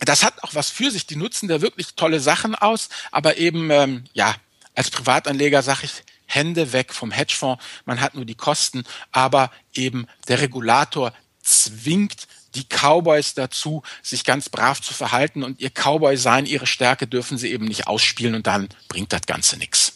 das 0.00 0.24
hat 0.24 0.42
auch 0.42 0.54
was 0.54 0.70
für 0.70 0.90
sich. 0.90 1.06
Die 1.06 1.16
nutzen 1.16 1.48
da 1.48 1.60
wirklich 1.60 1.94
tolle 1.94 2.20
Sachen 2.20 2.54
aus, 2.54 2.88
aber 3.10 3.36
eben 3.36 3.70
ähm, 3.70 4.04
ja 4.14 4.34
als 4.74 4.90
Privatanleger 4.90 5.62
sage 5.62 5.84
ich 5.84 6.02
Hände 6.26 6.72
weg 6.72 6.94
vom 6.94 7.10
Hedgefonds. 7.10 7.62
Man 7.84 8.00
hat 8.00 8.14
nur 8.14 8.24
die 8.24 8.34
Kosten, 8.34 8.84
aber 9.10 9.50
eben 9.74 10.06
der 10.28 10.40
Regulator 10.40 11.12
zwingt 11.42 12.26
die 12.54 12.64
Cowboys 12.64 13.34
dazu, 13.34 13.82
sich 14.02 14.24
ganz 14.24 14.48
brav 14.48 14.80
zu 14.80 14.94
verhalten 14.94 15.42
und 15.42 15.60
ihr 15.60 15.70
Cowboy 15.70 16.16
sein, 16.16 16.46
ihre 16.46 16.66
Stärke 16.66 17.06
dürfen 17.06 17.38
sie 17.38 17.50
eben 17.50 17.64
nicht 17.64 17.86
ausspielen 17.86 18.34
und 18.34 18.46
dann 18.46 18.68
bringt 18.88 19.12
das 19.12 19.22
Ganze 19.22 19.56
nichts. 19.56 19.91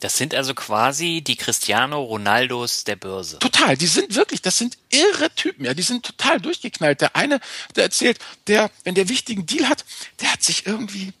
Das 0.00 0.16
sind 0.16 0.34
also 0.34 0.54
quasi 0.54 1.22
die 1.22 1.36
Cristiano 1.36 2.02
Ronaldos 2.02 2.84
der 2.84 2.96
Börse. 2.96 3.38
Total, 3.38 3.76
die 3.76 3.86
sind 3.86 4.14
wirklich, 4.14 4.40
das 4.40 4.56
sind 4.56 4.78
irre 4.88 5.30
Typen, 5.34 5.66
ja, 5.66 5.74
die 5.74 5.82
sind 5.82 6.04
total 6.04 6.40
durchgeknallt. 6.40 7.02
Der 7.02 7.16
eine, 7.16 7.38
der 7.76 7.84
erzählt, 7.84 8.18
der, 8.46 8.70
wenn 8.84 8.94
der 8.94 9.10
wichtigen 9.10 9.44
Deal 9.44 9.68
hat, 9.68 9.84
der 10.20 10.32
hat 10.32 10.42
sich 10.42 10.66
irgendwie 10.66 11.12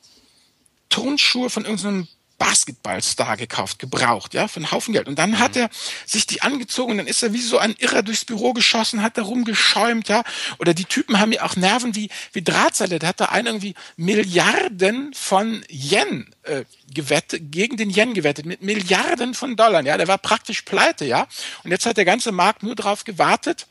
Turnschuhe 0.88 1.50
von 1.50 1.64
irgendeinem 1.64 2.08
Basketballstar 2.40 3.36
gekauft, 3.36 3.78
gebraucht, 3.78 4.32
ja, 4.32 4.48
für 4.48 4.56
einen 4.56 4.70
Haufen 4.70 4.94
Geld. 4.94 5.08
Und 5.08 5.18
dann 5.18 5.32
mhm. 5.32 5.38
hat 5.40 5.56
er 5.56 5.68
sich 6.06 6.26
die 6.26 6.40
angezogen 6.40 6.92
und 6.92 6.98
dann 6.98 7.06
ist 7.06 7.22
er 7.22 7.34
wie 7.34 7.40
so 7.40 7.58
ein 7.58 7.74
Irrer 7.78 8.02
durchs 8.02 8.24
Büro 8.24 8.54
geschossen, 8.54 9.02
hat 9.02 9.18
da 9.18 9.22
rumgeschäumt, 9.22 10.08
ja. 10.08 10.24
Oder 10.58 10.72
die 10.72 10.86
Typen 10.86 11.20
haben 11.20 11.32
ja 11.32 11.42
auch 11.42 11.56
Nerven 11.56 11.94
wie, 11.94 12.08
wie 12.32 12.40
Drahtseile. 12.40 12.98
Da 12.98 13.08
hat 13.08 13.20
da 13.20 13.26
einer 13.26 13.50
irgendwie 13.50 13.74
Milliarden 13.96 15.12
von 15.12 15.62
Yen 15.68 16.34
äh, 16.44 16.64
gewettet, 16.92 17.52
gegen 17.52 17.76
den 17.76 17.90
Yen 17.90 18.14
gewettet, 18.14 18.46
mit 18.46 18.62
Milliarden 18.62 19.34
von 19.34 19.54
Dollar, 19.54 19.84
ja. 19.84 19.98
Der 19.98 20.08
war 20.08 20.18
praktisch 20.18 20.62
pleite, 20.62 21.04
ja. 21.04 21.26
Und 21.62 21.72
jetzt 21.72 21.84
hat 21.84 21.98
der 21.98 22.06
ganze 22.06 22.32
Markt 22.32 22.62
nur 22.62 22.74
darauf 22.74 23.04
gewartet, 23.04 23.66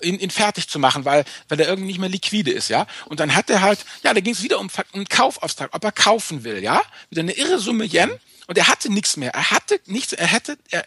ihn, 0.00 0.18
ihn 0.18 0.30
fertig 0.30 0.68
zu 0.68 0.78
machen, 0.78 1.04
weil, 1.04 1.24
weil 1.48 1.60
er 1.60 1.68
irgendwie 1.68 1.88
nicht 1.88 2.00
mehr 2.00 2.08
liquide 2.08 2.50
ist, 2.50 2.68
ja. 2.68 2.86
Und 3.06 3.20
dann 3.20 3.34
hat 3.34 3.50
er 3.50 3.62
halt, 3.62 3.84
ja, 4.02 4.14
da 4.14 4.20
ging 4.20 4.32
es 4.32 4.42
wieder 4.42 4.58
um, 4.58 4.68
einen 4.92 5.08
Kaufauftrag, 5.08 5.70
ob 5.72 5.84
er 5.84 5.92
kaufen 5.92 6.44
will, 6.44 6.62
ja. 6.62 6.82
Wieder 7.10 7.22
eine 7.22 7.32
irre 7.32 7.58
Summe 7.58 7.84
Yen. 7.84 8.10
Und 8.46 8.58
er 8.58 8.68
hatte 8.68 8.92
nichts 8.92 9.16
mehr. 9.16 9.32
Er 9.32 9.50
hatte 9.52 9.80
nichts, 9.86 10.12
er 10.12 10.26
hätte, 10.26 10.58
er, 10.70 10.84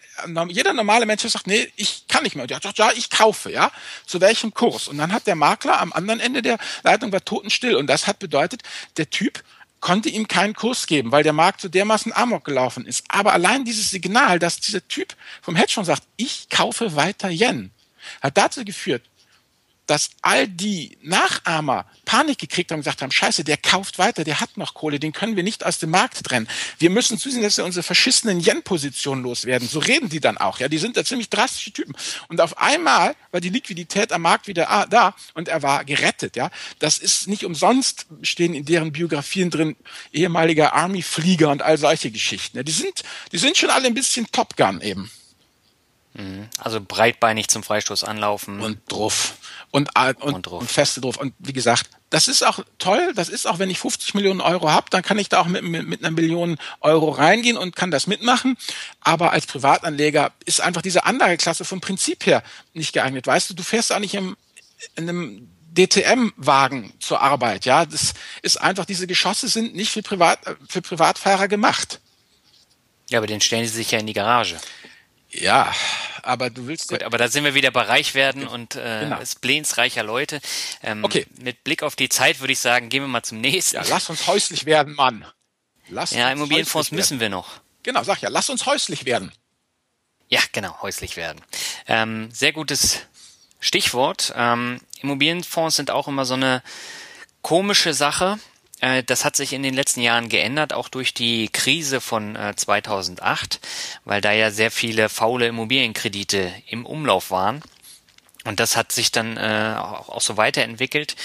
jeder 0.49 0.73
normale 0.73 1.07
Mensch 1.07 1.23
sagt, 1.23 1.47
nee, 1.47 1.71
ich 1.75 2.05
kann 2.07 2.21
nicht 2.21 2.35
mehr. 2.35 2.43
Und 2.43 2.51
er 2.51 2.61
sagt, 2.61 2.77
ja, 2.77 2.91
ich 2.95 3.09
kaufe, 3.09 3.51
ja. 3.51 3.71
Zu 4.05 4.21
welchem 4.21 4.53
Kurs? 4.53 4.87
Und 4.87 4.99
dann 4.99 5.11
hat 5.11 5.25
der 5.25 5.35
Makler 5.35 5.79
am 5.79 5.91
anderen 5.91 6.19
Ende 6.19 6.41
der 6.43 6.59
Leitung 6.83 7.11
war 7.11 7.25
totenstill. 7.25 7.75
Und 7.75 7.87
das 7.87 8.05
hat 8.05 8.19
bedeutet, 8.19 8.61
der 8.97 9.09
Typ 9.09 9.43
konnte 9.79 10.09
ihm 10.09 10.27
keinen 10.27 10.53
Kurs 10.53 10.87
geben, 10.87 11.11
weil 11.11 11.23
der 11.23 11.33
Markt 11.33 11.61
so 11.61 11.69
dermaßen 11.69 12.13
amok 12.13 12.43
gelaufen 12.43 12.85
ist. 12.85 13.05
Aber 13.09 13.33
allein 13.33 13.65
dieses 13.65 13.89
Signal, 13.89 14.39
dass 14.39 14.59
dieser 14.59 14.87
Typ 14.87 15.15
vom 15.41 15.55
Hedgefonds 15.55 15.87
sagt, 15.87 16.03
ich 16.15 16.49
kaufe 16.49 16.95
weiter 16.95 17.29
Yen, 17.29 17.71
hat 18.21 18.37
dazu 18.37 18.63
geführt, 18.65 19.03
dass 19.87 20.09
all 20.21 20.47
die 20.47 20.97
Nachahmer 21.01 21.85
Panik 22.05 22.37
gekriegt 22.37 22.71
haben 22.71 22.79
und 22.79 22.81
gesagt 22.81 23.01
haben, 23.01 23.11
scheiße, 23.11 23.43
der 23.43 23.57
kauft 23.57 23.97
weiter, 23.97 24.23
der 24.23 24.41
hat 24.41 24.57
noch 24.57 24.73
Kohle, 24.73 24.99
den 24.99 25.13
können 25.13 25.35
wir 25.37 25.43
nicht 25.43 25.65
aus 25.65 25.79
dem 25.79 25.89
Markt 25.89 26.23
trennen. 26.23 26.47
Wir 26.77 26.89
müssen 26.89 27.17
zusehen, 27.17 27.41
dass 27.41 27.57
wir 27.57 27.65
unsere 27.65 27.83
verschissenen 27.83 28.41
Yen-Positionen 28.41 29.23
loswerden. 29.23 29.67
So 29.67 29.79
reden 29.79 30.09
die 30.09 30.19
dann 30.19 30.37
auch. 30.37 30.59
Ja, 30.59 30.67
Die 30.67 30.77
sind 30.77 30.97
da 30.97 31.05
ziemlich 31.05 31.29
drastische 31.29 31.71
Typen. 31.71 31.95
Und 32.27 32.41
auf 32.41 32.57
einmal 32.57 33.15
war 33.31 33.39
die 33.39 33.49
Liquidität 33.49 34.11
am 34.11 34.21
Markt 34.23 34.47
wieder 34.47 34.87
da 34.89 35.15
und 35.33 35.47
er 35.47 35.63
war 35.63 35.85
gerettet. 35.85 36.35
Ja, 36.35 36.51
Das 36.79 36.97
ist 36.97 37.27
nicht 37.27 37.45
umsonst, 37.45 38.07
stehen 38.21 38.53
in 38.53 38.65
deren 38.65 38.91
Biografien 38.91 39.49
drin, 39.49 39.77
ehemaliger 40.11 40.73
Army-Flieger 40.73 41.49
und 41.49 41.61
all 41.61 41.77
solche 41.77 42.11
Geschichten. 42.11 42.57
Ja, 42.57 42.63
die, 42.63 42.71
sind, 42.73 43.03
die 43.31 43.37
sind 43.37 43.57
schon 43.57 43.69
alle 43.69 43.87
ein 43.87 43.93
bisschen 43.93 44.29
Top 44.31 44.57
Gun 44.57 44.81
eben. 44.81 45.09
Mhm. 46.17 46.49
Also 46.57 46.81
breitbeinig 46.81 47.47
zum 47.47 47.63
Freistoß 47.63 48.03
anlaufen. 48.03 48.59
Und 48.59 48.79
drauf. 48.87 49.35
Und, 49.69 49.89
äh, 49.95 50.13
und, 50.19 50.33
und, 50.33 50.47
und, 50.47 50.71
feste 50.71 50.99
drauf. 50.99 51.17
Und 51.17 51.33
wie 51.37 51.53
gesagt, 51.53 51.89
das 52.09 52.27
ist 52.27 52.45
auch 52.45 52.59
toll. 52.79 53.13
Das 53.15 53.29
ist 53.29 53.45
auch, 53.45 53.59
wenn 53.59 53.69
ich 53.69 53.79
50 53.79 54.15
Millionen 54.15 54.41
Euro 54.41 54.71
habe, 54.71 54.87
dann 54.89 55.03
kann 55.03 55.19
ich 55.19 55.29
da 55.29 55.39
auch 55.39 55.47
mit, 55.47 55.63
mit, 55.63 55.87
mit 55.87 56.03
einer 56.03 56.11
Million 56.11 56.57
Euro 56.81 57.09
reingehen 57.09 57.57
und 57.57 57.75
kann 57.75 57.91
das 57.91 58.07
mitmachen. 58.07 58.57
Aber 59.01 59.31
als 59.31 59.45
Privatanleger 59.45 60.31
ist 60.45 60.59
einfach 60.59 60.81
diese 60.81 61.05
Anlageklasse 61.05 61.65
vom 61.65 61.81
Prinzip 61.81 62.25
her 62.25 62.43
nicht 62.73 62.93
geeignet. 62.93 63.27
Weißt 63.27 63.49
du, 63.49 63.53
du 63.53 63.61
fährst 63.61 63.93
auch 63.93 63.99
nicht 63.99 64.15
im, 64.15 64.35
in 64.95 65.07
einem 65.07 65.49
DTM-Wagen 65.77 66.93
zur 66.99 67.21
Arbeit. 67.21 67.65
Ja, 67.65 67.85
das 67.85 68.13
ist 68.41 68.59
einfach, 68.59 68.85
diese 68.85 69.05
Geschosse 69.05 69.47
sind 69.47 69.75
nicht 69.75 69.91
für, 69.91 70.01
Privat, 70.01 70.39
für 70.67 70.81
Privatfahrer 70.81 71.47
gemacht. 71.47 71.99
Ja, 73.09 73.19
aber 73.19 73.27
den 73.27 73.41
stellen 73.41 73.65
sie 73.67 73.75
sich 73.75 73.91
ja 73.91 73.99
in 73.99 74.07
die 74.07 74.13
Garage. 74.13 74.57
Ja, 75.29 75.73
aber 76.23 76.49
du 76.49 76.67
willst. 76.67 76.89
Gut, 76.89 77.03
aber 77.03 77.17
da 77.17 77.27
sind 77.27 77.43
wir 77.43 77.53
wieder 77.53 77.71
bei 77.71 77.81
reich 77.81 78.15
werden 78.15 78.47
und 78.47 78.75
äh, 78.75 79.01
genau. 79.01 79.23
Spleens 79.25 79.77
reicher 79.77 80.03
Leute. 80.03 80.39
Ähm, 80.81 81.03
okay. 81.03 81.25
Mit 81.39 81.63
Blick 81.63 81.83
auf 81.83 81.95
die 81.95 82.09
Zeit 82.09 82.39
würde 82.39 82.53
ich 82.53 82.59
sagen, 82.59 82.89
gehen 82.89 83.03
wir 83.03 83.07
mal 83.07 83.23
zum 83.23 83.41
nächsten. 83.41 83.75
Ja, 83.75 83.83
lass 83.89 84.09
uns 84.09 84.25
häuslich 84.27 84.65
werden, 84.65 84.95
Mann. 84.95 85.25
Lass 85.89 86.11
ja, 86.11 86.31
Immobilienfonds 86.31 86.91
müssen 86.91 87.19
wir 87.19 87.29
noch. 87.29 87.59
Genau, 87.83 88.03
sag 88.03 88.21
ja, 88.21 88.29
lass 88.29 88.49
uns 88.49 88.65
häuslich 88.65 89.05
werden. 89.05 89.31
Ja, 90.29 90.41
genau, 90.51 90.81
häuslich 90.81 91.15
werden. 91.15 91.41
Ähm, 91.87 92.29
sehr 92.31 92.51
gutes 92.51 92.99
Stichwort. 93.59 94.33
Ähm, 94.35 94.81
Immobilienfonds 95.01 95.77
sind 95.77 95.91
auch 95.91 96.07
immer 96.07 96.25
so 96.25 96.33
eine 96.33 96.61
komische 97.41 97.93
Sache. 97.93 98.39
Äh, 98.79 99.03
das 99.03 99.25
hat 99.25 99.35
sich 99.35 99.53
in 99.53 99.63
den 99.63 99.73
letzten 99.73 100.01
Jahren 100.01 100.29
geändert, 100.29 100.73
auch 100.73 100.89
durch 100.89 101.13
die 101.13 101.49
Krise 101.49 102.01
von 102.01 102.37
2008, 102.55 103.55
äh, 103.55 103.57
weil 104.05 104.21
da 104.21 104.31
ja 104.31 104.51
sehr 104.51 104.71
viele 104.71 105.09
faule 105.09 105.47
Immobilienkredite 105.47 106.51
im 106.67 106.85
Umlauf 106.85 107.31
waren. 107.31 107.61
Und 108.45 108.59
das 108.59 108.77
hat 108.77 108.91
sich 108.91 109.11
dann 109.11 109.37
äh, 109.37 109.75
auch 109.77 110.21
so 110.21 110.37
weiterentwickelt. 110.37 111.15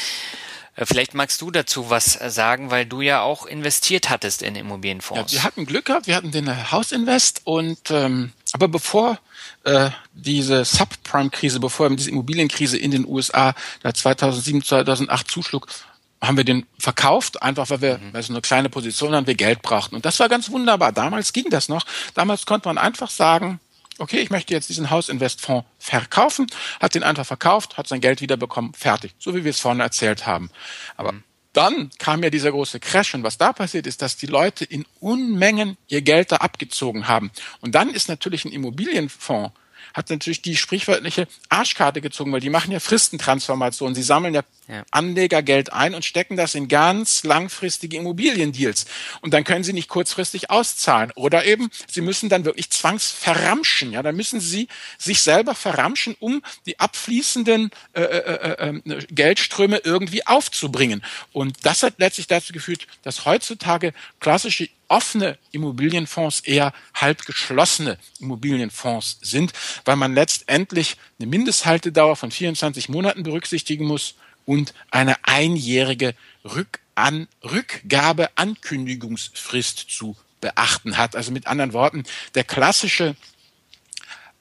Vielleicht 0.75 1.13
magst 1.13 1.41
du 1.43 1.51
dazu 1.51 1.91
was 1.91 2.15
sagen, 2.15 2.71
weil 2.71 2.87
du 2.87 3.03
ja 3.03 3.21
auch 3.21 3.45
investiert 3.45 4.09
hattest 4.09 4.41
in 4.41 4.57
Immobilienfonds. 4.57 5.31
Ja, 5.31 5.39
wir 5.39 5.45
hatten 5.45 5.67
Glück 5.67 5.85
gehabt, 5.85 6.07
wir 6.07 6.17
hatten 6.17 6.33
den 6.33 6.73
Hausinvest 6.73 7.43
und 7.45 7.91
ähm, 7.91 8.33
aber 8.55 8.69
bevor 8.69 9.19
äh, 9.65 9.91
diese 10.15 10.65
Subprime-Krise, 10.65 11.61
bevor 11.61 11.91
diese 11.91 12.11
Immobilienkrise 12.11 12.79
in 12.79 12.91
den 12.91 13.07
USA 13.07 13.55
da 13.83 13.93
2007, 13.93 14.63
2008 14.63 15.31
zuschlug, 15.31 15.67
haben 16.23 16.37
wir 16.37 16.45
den 16.45 16.67
verkauft, 16.79 17.43
einfach 17.43 17.69
weil 17.69 17.81
wir, 17.81 17.99
mhm. 17.99 18.13
weil 18.13 18.23
so 18.23 18.33
eine 18.33 18.41
kleine 18.41 18.69
Position 18.69 19.15
haben, 19.15 19.27
wir 19.27 19.35
Geld 19.35 19.61
brauchten. 19.61 19.97
Und 19.97 20.05
das 20.05 20.21
war 20.21 20.29
ganz 20.29 20.51
wunderbar. 20.51 20.93
Damals 20.93 21.33
ging 21.33 21.51
das 21.51 21.69
noch. 21.69 21.85
Damals 22.15 22.47
konnte 22.47 22.69
man 22.69 22.79
einfach 22.79 23.11
sagen, 23.11 23.61
okay, 23.99 24.21
ich 24.21 24.31
möchte 24.31 24.55
jetzt 24.55 24.69
diesen 24.69 24.91
Hausinvestfonds 24.91 25.67
verkaufen, 25.79 26.47
hat 26.81 26.95
den 26.95 27.03
einfach 27.03 27.27
verkauft, 27.27 27.77
hat 27.77 27.89
sein 27.89 28.01
Geld 28.01 28.21
wiederbekommen, 28.21 28.73
fertig. 28.73 29.15
So 29.19 29.35
wie 29.35 29.45
wir 29.45 29.51
es 29.51 29.61
vorne 29.61 29.83
erzählt 29.83 30.25
haben. 30.25 30.51
Aber 30.97 31.13
mhm. 31.13 31.25
dann 31.53 31.91
kam 31.99 32.23
ja 32.23 32.31
dieser 32.31 32.53
große 32.53 32.79
Crash 32.79 33.15
und 33.15 33.25
was 33.25 33.37
da 33.37 33.53
passiert 33.53 33.89
ist, 33.89 34.01
dass 34.01 34.17
die 34.17 34.27
Leute 34.27 34.65
in 34.65 34.87
Unmengen 35.01 35.77
ihr 35.89 36.03
Geld 36.03 36.31
da 36.31 36.37
abgezogen 36.37 37.09
haben. 37.09 37.33
Und 37.61 37.75
dann 37.75 37.91
ist 37.91 38.09
natürlich 38.09 38.45
ein 38.45 38.53
Immobilienfonds 38.53 39.53
hat 39.95 40.11
natürlich 40.11 40.43
die 40.43 40.57
sprichwörtliche 40.57 41.29
Arschkarte 41.49 42.01
gezogen, 42.01 42.33
weil 42.33 42.41
die 42.41 42.51
machen 42.51 42.73
ja 42.73 42.81
Fristentransformationen. 42.81 43.95
Sie 43.95 44.03
sammeln 44.03 44.35
ja, 44.35 44.43
ja, 44.73 44.85
Anlegergeld 44.91 45.71
ein 45.75 45.95
und 45.95 46.03
stecken 46.03 46.35
das 46.35 46.55
in 46.55 46.67
ganz 46.67 47.25
langfristige 47.25 47.99
Immobiliendeals. 47.99 48.87
Und 49.21 49.35
dann 49.35 49.45
können 49.45 49.65
sie 49.65 49.75
nicht 49.75 49.91
kurzfristig 49.91 50.49
auszahlen. 50.49 51.13
Oder 51.15 51.45
eben, 51.45 51.69
sie 51.87 52.01
müssen 52.01 52.31
dann 52.31 52.47
wirklich 52.47 52.71
zwangsverramschen. 52.71 53.93
Ja, 53.93 54.03
dann 54.03 54.17
müssen 54.17 54.41
sie 54.41 54.69
sich 54.97 55.21
selber 55.21 55.55
verramschen, 55.55 56.17
um 56.21 56.43
die 56.65 56.81
abfließenden 56.81 57.71
äh, 57.93 58.01
äh, 58.01 58.09
äh, 58.09 58.69
äh 58.69 59.07
Geldströme 59.11 59.83
irgendwie 59.85 60.27
aufzubringen. 60.27 61.05
Und 61.33 61.67
das 61.67 61.83
hat 61.83 61.95
letztlich 61.99 62.27
dazu 62.27 62.55
geführt, 62.55 62.87
dass 63.03 63.27
heutzutage 63.27 63.93
klassische 64.21 64.71
offene 64.89 65.39
Immobilienfonds 65.53 66.41
eher 66.41 66.73
halb 66.95 67.27
geschlossene 67.27 67.99
Immobilienfonds 68.21 69.19
sind, 69.21 69.53
weil 69.85 69.97
man 69.97 70.15
letztendlich 70.15 70.97
eine 71.19 71.29
Mindesthaltedauer 71.29 72.17
von 72.17 72.31
24 72.31 72.89
Monaten 72.89 73.23
berücksichtigen 73.23 73.87
muss 73.87 74.15
und 74.45 74.75
eine 74.91 75.17
einjährige 75.25 76.15
Rückan 76.45 77.27
Rückgabeankündigungsfrist 77.43 79.91
zu 79.91 80.15
beachten 80.41 80.99
hat. 80.99 81.17
Also 81.17 81.33
mit 81.33 81.47
anderen 81.47 81.73
Worten, 81.73 82.05
der 82.35 82.45
klassische 82.45 83.17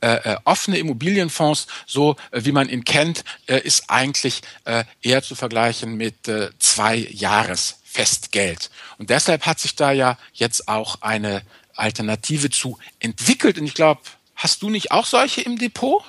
äh, 0.01 0.15
äh 0.15 0.35
offene 0.43 0.77
Immobilienfonds, 0.77 1.67
so 1.85 2.17
äh, 2.31 2.43
wie 2.43 2.51
man 2.51 2.67
ihn 2.67 2.83
kennt, 2.83 3.23
äh, 3.47 3.59
ist 3.59 3.89
eigentlich 3.89 4.41
äh, 4.65 4.83
eher 5.01 5.23
zu 5.23 5.35
vergleichen 5.35 5.95
mit 5.95 6.27
äh, 6.27 6.49
zwei 6.59 6.97
Jahres 6.97 7.77
Festgeld. 7.83 8.69
Und 8.97 9.09
deshalb 9.09 9.45
hat 9.45 9.59
sich 9.59 9.75
da 9.75 9.91
ja 9.91 10.17
jetzt 10.33 10.67
auch 10.67 11.01
eine 11.01 11.43
Alternative 11.75 12.49
zu 12.49 12.77
entwickelt. 12.99 13.57
Und 13.57 13.65
ich 13.65 13.73
glaube, 13.73 14.01
hast 14.35 14.61
du 14.61 14.69
nicht 14.69 14.91
auch 14.91 15.05
solche 15.05 15.41
im 15.41 15.57
Depot? 15.57 16.03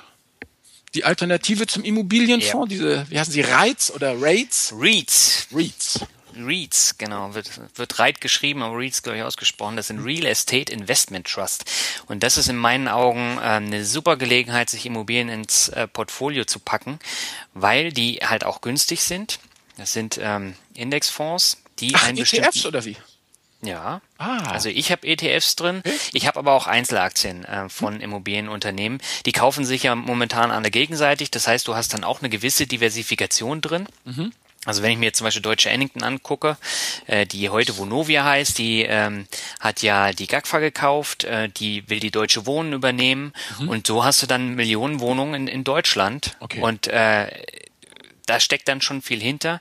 Die 0.93 1.03
Alternative 1.03 1.67
zum 1.67 1.83
Immobilienfonds, 1.83 2.71
ja. 2.73 2.77
diese, 2.77 3.09
wie 3.09 3.19
heißen 3.19 3.33
sie, 3.33 3.41
REITs 3.41 3.91
oder 3.91 4.19
RAITs? 4.21 4.73
REITs. 4.77 5.47
REITs. 5.51 5.99
REITs, 6.35 6.97
genau, 6.97 7.33
wird, 7.35 7.49
wird 7.77 7.99
REIT 7.99 8.21
geschrieben, 8.21 8.63
aber 8.63 8.77
REITs, 8.77 9.03
glaube 9.03 9.17
ich, 9.17 9.23
ausgesprochen. 9.23 9.75
Das 9.75 9.87
sind 9.87 10.03
Real 10.03 10.25
Estate 10.25 10.71
Investment 10.71 11.27
Trust. 11.27 11.65
Und 12.07 12.23
das 12.23 12.37
ist 12.37 12.49
in 12.49 12.57
meinen 12.57 12.87
Augen 12.87 13.37
äh, 13.37 13.41
eine 13.41 13.85
super 13.85 14.17
Gelegenheit, 14.17 14.69
sich 14.69 14.85
Immobilien 14.85 15.29
ins 15.29 15.69
äh, 15.69 15.87
Portfolio 15.87 16.45
zu 16.45 16.59
packen, 16.59 16.99
weil 17.53 17.91
die 17.91 18.15
halt 18.23 18.43
auch 18.43 18.61
günstig 18.61 19.01
sind. 19.03 19.39
Das 19.77 19.93
sind 19.93 20.19
ähm, 20.21 20.55
Indexfonds, 20.73 21.57
die 21.79 21.93
Ach, 21.95 22.07
einen 22.07 22.19
ETFs 22.19 22.65
oder 22.65 22.85
wie? 22.85 22.97
Ja. 23.63 24.01
Ah. 24.17 24.51
Also 24.51 24.69
ich 24.69 24.91
habe 24.91 25.07
ETFs 25.07 25.55
drin. 25.55 25.81
Ich 26.11 26.27
habe 26.27 26.39
aber 26.39 26.53
auch 26.53 26.67
Einzelaktien 26.67 27.45
äh, 27.45 27.69
von 27.69 27.95
hm. 27.95 28.01
Immobilienunternehmen. 28.01 28.99
Die 29.25 29.31
kaufen 29.31 29.65
sich 29.65 29.83
ja 29.83 29.95
momentan 29.95 30.51
alle 30.51 30.71
gegenseitig. 30.71 31.31
Das 31.31 31.47
heißt, 31.47 31.67
du 31.67 31.75
hast 31.75 31.93
dann 31.93 32.03
auch 32.03 32.21
eine 32.21 32.29
gewisse 32.29 32.67
Diversifikation 32.67 33.61
drin. 33.61 33.87
Mhm. 34.05 34.33
Also 34.65 34.81
wenn 34.81 34.91
ich 34.91 34.97
mir 34.97 35.07
jetzt 35.07 35.17
zum 35.17 35.25
Beispiel 35.25 35.41
Deutsche 35.41 35.69
Ennington 35.69 36.03
angucke, 36.03 36.57
äh, 37.07 37.25
die 37.25 37.49
heute 37.49 37.77
Vonovia 37.77 38.23
heißt, 38.23 38.57
die 38.57 38.83
ähm, 38.83 39.27
hat 39.59 39.81
ja 39.81 40.13
die 40.13 40.27
GAGFA 40.27 40.59
gekauft, 40.59 41.25
äh, 41.25 41.49
die 41.49 41.89
will 41.89 41.99
die 41.99 42.11
Deutsche 42.11 42.45
Wohnen 42.45 42.71
übernehmen 42.71 43.33
mhm. 43.59 43.67
und 43.67 43.87
so 43.87 44.05
hast 44.05 44.21
du 44.21 44.27
dann 44.27 44.55
Millionen 44.55 45.01
Wohnungen 45.01 45.33
in, 45.33 45.47
in 45.47 45.63
Deutschland 45.65 46.37
okay. 46.39 46.61
und 46.61 46.87
äh, 46.87 47.27
da 48.25 48.39
steckt 48.39 48.67
dann 48.67 48.81
schon 48.81 49.01
viel 49.01 49.21
hinter. 49.21 49.59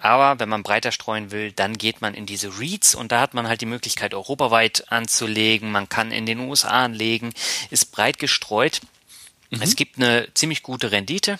Aber 0.00 0.38
wenn 0.38 0.48
man 0.48 0.62
breiter 0.62 0.92
streuen 0.92 1.30
will, 1.30 1.52
dann 1.52 1.78
geht 1.78 2.00
man 2.00 2.14
in 2.14 2.26
diese 2.26 2.58
REITs 2.58 2.94
und 2.94 3.12
da 3.12 3.20
hat 3.20 3.34
man 3.34 3.48
halt 3.48 3.60
die 3.60 3.66
Möglichkeit, 3.66 4.14
europaweit 4.14 4.90
anzulegen. 4.90 5.70
Man 5.70 5.88
kann 5.88 6.12
in 6.12 6.26
den 6.26 6.40
USA 6.40 6.84
anlegen, 6.84 7.32
ist 7.70 7.92
breit 7.92 8.18
gestreut. 8.18 8.80
Mhm. 9.50 9.62
Es 9.62 9.76
gibt 9.76 9.98
eine 9.98 10.28
ziemlich 10.34 10.62
gute 10.62 10.92
Rendite. 10.92 11.38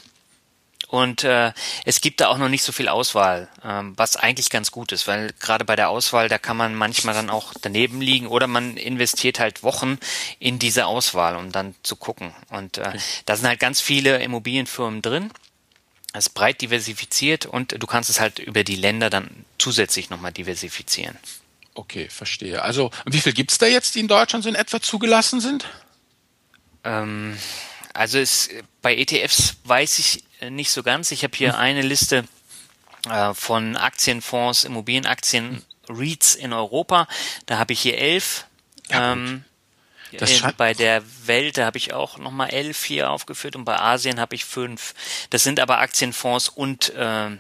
Und 0.89 1.25
äh, 1.25 1.55
es 1.87 2.03
gibt 2.03 2.21
da 2.21 2.29
auch 2.29 2.37
noch 2.37 2.51
nicht 2.51 2.63
so 2.63 2.71
viel 2.71 2.89
Auswahl, 2.89 3.49
ähm, 3.65 3.95
was 3.97 4.17
eigentlich 4.17 4.51
ganz 4.51 4.71
gut 4.71 4.93
ist, 4.93 5.09
weil 5.09 5.33
gerade 5.41 5.65
bei 5.65 5.75
der 5.75 5.89
Auswahl, 5.89 6.29
da 6.29 6.37
kann 6.37 6.59
man 6.59 6.75
manchmal 6.75 7.15
dann 7.15 7.31
auch 7.31 7.55
daneben 7.63 8.03
liegen 8.03 8.27
oder 8.27 8.47
man 8.47 8.77
investiert 8.77 9.41
halt 9.41 9.63
Wochen 9.63 9.99
in 10.39 10.59
diese 10.59 10.85
Auswahl, 10.85 11.37
um 11.37 11.51
dann 11.51 11.75
zu 11.83 11.97
gucken. 11.97 12.35
Und 12.51 12.77
äh, 12.77 12.93
da 13.25 13.37
sind 13.37 13.49
halt 13.49 13.59
ganz 13.59 13.81
viele 13.81 14.23
Immobilienfirmen 14.23 15.01
drin 15.01 15.31
es 16.13 16.27
ist 16.27 16.35
breit 16.35 16.61
diversifiziert 16.61 17.47
und 17.47 17.83
du 17.83 17.87
kannst 17.87 18.11
es 18.11 18.21
halt 18.21 18.39
über 18.39 18.65
die 18.65 18.77
Länder 18.77 19.11
dann 19.11 19.45
zusätzlich 19.59 20.11
nochmal 20.11 20.33
diversifizieren. 20.33 21.17
Okay, 21.75 22.09
verstehe. 22.11 22.63
Also 22.63 22.91
wie 23.07 23.21
viel 23.21 23.33
gibt 23.33 23.51
es 23.51 23.59
da 23.59 23.67
jetzt, 23.67 23.95
die 23.95 24.01
in 24.01 24.09
Deutschland 24.09 24.45
so 24.45 24.49
in 24.49 24.55
etwa 24.55 24.81
zugelassen 24.81 25.41
sind? 25.41 25.67
Ähm, 26.85 27.39
also 27.95 28.19
es, 28.19 28.51
bei 28.83 28.97
ETFs 28.97 29.57
weiß 29.65 29.99
ich 29.99 30.25
nicht 30.51 30.71
so 30.71 30.83
ganz. 30.83 31.13
Ich 31.13 31.25
habe 31.25 31.37
hier 31.37 31.55
hm. 31.55 31.61
eine 31.61 31.83
Liste 31.83 32.25
äh, 33.09 33.33
von 33.33 33.77
Aktienfonds, 33.77 34.65
Immobilienaktien, 34.65 35.63
hm. 35.89 35.97
REITs 35.97 36.35
in 36.35 36.53
Europa. 36.53 37.09
Da 37.47 37.59
habe 37.59 37.73
ich 37.73 37.81
hier 37.81 37.99
elf. 37.99 38.47
Ja, 38.89 39.13
ähm, 39.13 39.45
in, 40.13 40.53
bei 40.57 40.75
der 40.75 41.03
Welt, 41.27 41.59
da 41.59 41.67
habe 41.67 41.79
ich 41.79 41.93
auch 41.93 42.19
nochmal 42.19 42.51
elf 42.51 42.85
hier 42.85 43.11
aufgeführt 43.11 43.57
und 43.57 43.65
bei 43.65 43.79
Asien 43.79 44.21
habe 44.21 44.35
ich 44.35 44.45
fünf. 44.45 44.95
Das 45.31 45.43
sind 45.43 45.61
aber 45.61 45.79
Aktienfonds 45.79 46.49
und 46.49 46.95
äh, 46.95 47.31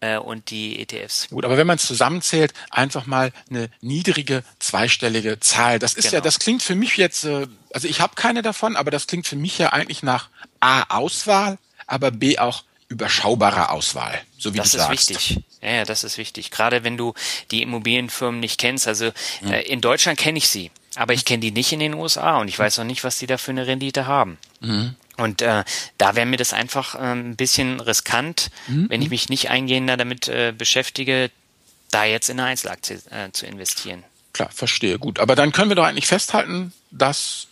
äh, 0.00 0.18
und 0.18 0.50
die 0.50 0.80
ETFs. 0.80 1.28
Gut, 1.30 1.44
aber 1.44 1.56
wenn 1.56 1.66
man 1.66 1.76
es 1.76 1.86
zusammenzählt, 1.86 2.52
einfach 2.70 3.06
mal 3.06 3.32
eine 3.50 3.70
niedrige 3.80 4.44
zweistellige 4.58 5.40
Zahl. 5.40 5.78
Das 5.78 5.94
ist 5.94 6.04
genau. 6.04 6.14
ja, 6.14 6.20
das 6.20 6.38
klingt 6.38 6.62
für 6.62 6.74
mich 6.74 6.96
jetzt, 6.96 7.24
äh, 7.24 7.46
also 7.72 7.88
ich 7.88 8.00
habe 8.00 8.14
keine 8.14 8.42
davon, 8.42 8.76
aber 8.76 8.90
das 8.90 9.06
klingt 9.06 9.26
für 9.26 9.36
mich 9.36 9.58
ja 9.58 9.72
eigentlich 9.72 10.02
nach 10.02 10.28
A 10.60 10.82
Auswahl, 10.94 11.58
aber 11.86 12.10
B 12.10 12.38
auch 12.38 12.64
überschaubarer 12.88 13.72
Auswahl, 13.72 14.20
so 14.38 14.54
wie 14.54 14.58
das 14.58 14.70
du 14.70 14.78
sagst. 14.78 15.10
Das 15.10 15.16
ist 15.16 15.30
wichtig. 15.30 15.44
Ja, 15.60 15.70
ja, 15.70 15.84
das 15.84 16.04
ist 16.04 16.18
wichtig. 16.18 16.50
Gerade 16.50 16.84
wenn 16.84 16.96
du 16.96 17.14
die 17.50 17.62
Immobilienfirmen 17.62 18.38
nicht 18.38 18.60
kennst. 18.60 18.86
Also 18.86 19.10
mhm. 19.40 19.52
äh, 19.52 19.62
in 19.62 19.80
Deutschland 19.80 20.18
kenne 20.18 20.38
ich 20.38 20.48
sie. 20.48 20.70
Aber 20.96 21.14
ich 21.14 21.24
kenne 21.24 21.40
die 21.40 21.52
nicht 21.52 21.72
in 21.72 21.80
den 21.80 21.94
USA 21.94 22.38
und 22.38 22.48
ich 22.48 22.58
weiß 22.58 22.78
auch 22.78 22.84
nicht, 22.84 23.04
was 23.04 23.18
die 23.18 23.26
da 23.26 23.38
für 23.38 23.52
eine 23.52 23.66
Rendite 23.66 24.06
haben. 24.06 24.38
Mhm. 24.60 24.94
Und 25.16 25.42
äh, 25.42 25.64
da 25.98 26.14
wäre 26.14 26.26
mir 26.26 26.36
das 26.36 26.52
einfach 26.52 26.94
äh, 26.94 27.12
ein 27.12 27.36
bisschen 27.36 27.80
riskant, 27.80 28.50
mhm. 28.66 28.90
wenn 28.90 29.02
ich 29.02 29.10
mich 29.10 29.28
nicht 29.28 29.50
eingehender 29.50 29.96
damit 29.96 30.28
äh, 30.28 30.52
beschäftige, 30.56 31.30
da 31.90 32.04
jetzt 32.04 32.28
in 32.28 32.40
eine 32.40 32.48
Einzelaktie 32.48 33.00
äh, 33.10 33.30
zu 33.32 33.46
investieren. 33.46 34.04
Klar, 34.32 34.50
verstehe. 34.50 34.98
Gut. 34.98 35.18
Aber 35.18 35.34
dann 35.34 35.52
können 35.52 35.70
wir 35.70 35.76
doch 35.76 35.86
eigentlich 35.86 36.06
festhalten, 36.06 36.72
dass 36.90 37.48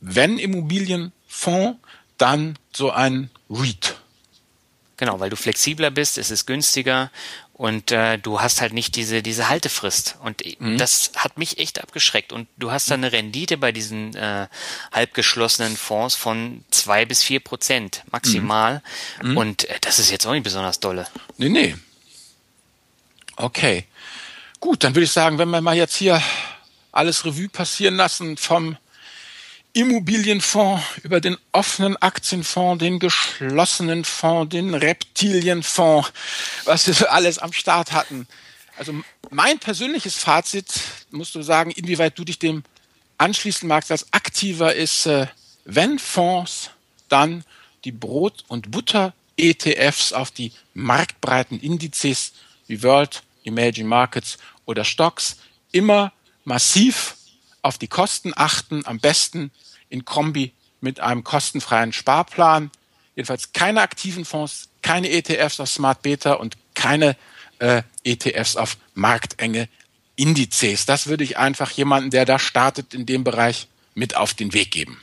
wenn 0.00 0.38
Immobilienfonds, 0.38 1.78
dann 2.18 2.58
so 2.72 2.90
ein 2.90 3.30
REIT. 3.48 3.96
Genau, 4.98 5.18
weil 5.20 5.30
du 5.30 5.36
flexibler 5.36 5.90
bist, 5.90 6.18
es 6.18 6.30
ist 6.30 6.44
günstiger 6.46 7.10
und 7.60 7.92
äh, 7.92 8.16
du 8.16 8.40
hast 8.40 8.62
halt 8.62 8.72
nicht 8.72 8.96
diese 8.96 9.22
diese 9.22 9.50
Haltefrist 9.50 10.16
und 10.24 10.42
mhm. 10.60 10.78
das 10.78 11.12
hat 11.14 11.36
mich 11.36 11.58
echt 11.58 11.78
abgeschreckt 11.82 12.32
und 12.32 12.48
du 12.56 12.70
hast 12.70 12.90
da 12.90 12.94
eine 12.94 13.12
Rendite 13.12 13.58
bei 13.58 13.70
diesen 13.70 14.16
äh, 14.16 14.46
halbgeschlossenen 14.92 15.76
Fonds 15.76 16.14
von 16.14 16.64
zwei 16.70 17.04
bis 17.04 17.22
vier 17.22 17.40
Prozent 17.40 18.02
maximal 18.10 18.82
mhm. 19.22 19.36
und 19.36 19.68
äh, 19.68 19.76
das 19.82 19.98
ist 19.98 20.10
jetzt 20.10 20.24
auch 20.24 20.32
nicht 20.32 20.44
besonders 20.44 20.80
dolle. 20.80 21.06
Nee, 21.36 21.50
nee. 21.50 21.76
Okay. 23.36 23.84
Gut, 24.58 24.82
dann 24.82 24.94
würde 24.94 25.04
ich 25.04 25.12
sagen, 25.12 25.36
wenn 25.36 25.50
wir 25.50 25.60
mal 25.60 25.76
jetzt 25.76 25.96
hier 25.96 26.22
alles 26.92 27.26
Revue 27.26 27.50
passieren 27.50 27.96
lassen 27.96 28.38
vom 28.38 28.78
Immobilienfonds 29.72 30.82
über 31.02 31.20
den 31.20 31.36
offenen 31.52 31.96
Aktienfonds, 31.96 32.80
den 32.80 32.98
geschlossenen 32.98 34.04
Fonds, 34.04 34.50
den 34.50 34.74
Reptilienfonds, 34.74 36.12
was 36.64 36.86
wir 36.86 37.12
alles 37.12 37.38
am 37.38 37.52
Start 37.52 37.92
hatten. 37.92 38.26
Also 38.76 38.94
mein 39.30 39.58
persönliches 39.58 40.16
Fazit, 40.16 40.66
musst 41.10 41.34
du 41.34 41.42
sagen, 41.42 41.70
inwieweit 41.70 42.18
du 42.18 42.24
dich 42.24 42.38
dem 42.38 42.64
anschließen 43.18 43.68
magst, 43.68 43.90
als 43.90 44.12
aktiver 44.12 44.74
ist, 44.74 45.06
äh, 45.06 45.26
wenn 45.64 45.98
Fonds, 45.98 46.70
dann 47.08 47.44
die 47.84 47.92
Brot- 47.92 48.44
und 48.48 48.70
Butter-ETFs 48.70 50.12
auf 50.12 50.30
die 50.30 50.52
marktbreiten 50.74 51.60
Indizes 51.60 52.32
wie 52.66 52.82
World, 52.82 53.22
Emerging 53.44 53.86
Markets 53.86 54.38
oder 54.64 54.84
Stocks 54.84 55.36
immer 55.72 56.12
massiv 56.44 57.16
auf 57.62 57.78
die 57.78 57.88
Kosten 57.88 58.32
achten, 58.34 58.86
am 58.86 58.98
besten 58.98 59.50
in 59.88 60.04
Kombi 60.04 60.52
mit 60.80 61.00
einem 61.00 61.24
kostenfreien 61.24 61.92
Sparplan. 61.92 62.70
Jedenfalls 63.16 63.52
keine 63.52 63.82
aktiven 63.82 64.24
Fonds, 64.24 64.68
keine 64.82 65.10
ETFs 65.10 65.60
auf 65.60 65.68
Smart 65.68 66.02
Beta 66.02 66.34
und 66.34 66.56
keine 66.74 67.16
äh, 67.58 67.82
ETFs 68.04 68.56
auf 68.56 68.76
marktenge 68.94 69.68
Indizes. 70.16 70.86
Das 70.86 71.06
würde 71.06 71.24
ich 71.24 71.38
einfach 71.38 71.70
jemanden, 71.70 72.10
der 72.10 72.24
da 72.24 72.38
startet 72.38 72.94
in 72.94 73.06
dem 73.06 73.24
Bereich, 73.24 73.68
mit 73.94 74.16
auf 74.16 74.34
den 74.34 74.52
Weg 74.52 74.70
geben. 74.70 75.00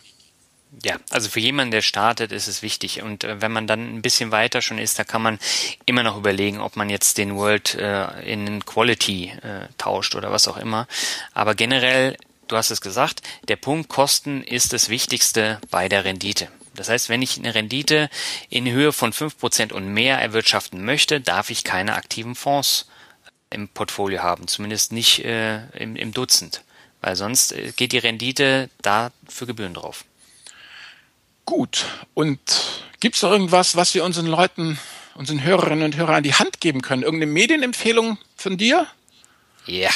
Ja, 0.84 0.98
also 1.10 1.30
für 1.30 1.40
jemanden, 1.40 1.72
der 1.72 1.82
startet, 1.82 2.32
ist 2.32 2.48
es 2.48 2.62
wichtig. 2.62 3.02
Und 3.02 3.24
äh, 3.24 3.42
wenn 3.42 3.52
man 3.52 3.68
dann 3.68 3.96
ein 3.96 4.02
bisschen 4.02 4.32
weiter 4.32 4.62
schon 4.62 4.78
ist, 4.78 5.00
da 5.00 5.04
kann 5.04 5.22
man 5.22 5.40
immer 5.86 6.04
noch 6.04 6.18
überlegen, 6.18 6.60
ob 6.60 6.76
man 6.76 6.90
jetzt 6.90 7.18
den 7.18 7.36
World 7.36 7.76
äh, 7.76 8.32
in 8.32 8.64
Quality 8.66 9.34
äh, 9.42 9.68
tauscht 9.78 10.16
oder 10.16 10.32
was 10.32 10.48
auch 10.48 10.58
immer. 10.58 10.88
Aber 11.34 11.56
generell, 11.56 12.18
du 12.48 12.58
hast 12.58 12.72
es 12.72 12.82
gesagt, 12.82 13.22
der 13.48 13.56
Punkt 13.56 13.90
Kosten 13.90 14.44
ist 14.44 14.74
das 14.74 14.90
Wichtigste 14.90 15.60
bei 15.70 15.90
der 15.90 16.06
Rendite. 16.06 16.50
Das 16.76 16.90
heißt, 16.90 17.10
wenn 17.10 17.22
ich 17.22 17.38
eine 17.38 17.56
Rendite 17.56 18.10
in 18.50 18.70
Höhe 18.70 18.94
von 18.94 19.12
fünf 19.12 19.38
Prozent 19.38 19.74
und 19.74 19.88
mehr 19.88 20.20
erwirtschaften 20.20 20.86
möchte, 20.86 21.20
darf 21.20 21.50
ich 21.50 21.64
keine 21.64 21.96
aktiven 21.96 22.36
Fonds 22.36 22.88
im 23.50 23.68
Portfolio 23.68 24.22
haben, 24.22 24.48
zumindest 24.48 24.92
nicht 24.92 25.26
äh, 25.26 25.66
im, 25.72 25.96
im 25.96 26.14
Dutzend, 26.14 26.62
weil 27.02 27.16
sonst 27.16 27.52
äh, 27.54 27.72
geht 27.76 27.94
die 27.94 27.98
Rendite 27.98 28.70
da 28.82 29.12
für 29.28 29.48
Gebühren 29.48 29.74
drauf. 29.74 30.06
Gut. 31.46 31.86
Und 32.14 32.40
gibt 33.00 33.16
es 33.16 33.22
noch 33.22 33.32
irgendwas, 33.32 33.76
was 33.76 33.94
wir 33.94 34.04
unseren 34.04 34.28
Leuten, 34.28 34.78
unseren 35.16 35.44
Hörerinnen 35.44 35.86
und 35.86 35.96
Hörern 35.96 36.16
an 36.16 36.24
die 36.24 36.34
Hand 36.34 36.60
geben 36.60 36.82
können? 36.82 37.04
Irgendeine 37.04 37.32
Medienempfehlung 37.32 38.18
von 38.36 38.58
dir? 38.58 38.86
Ja, 39.68 39.92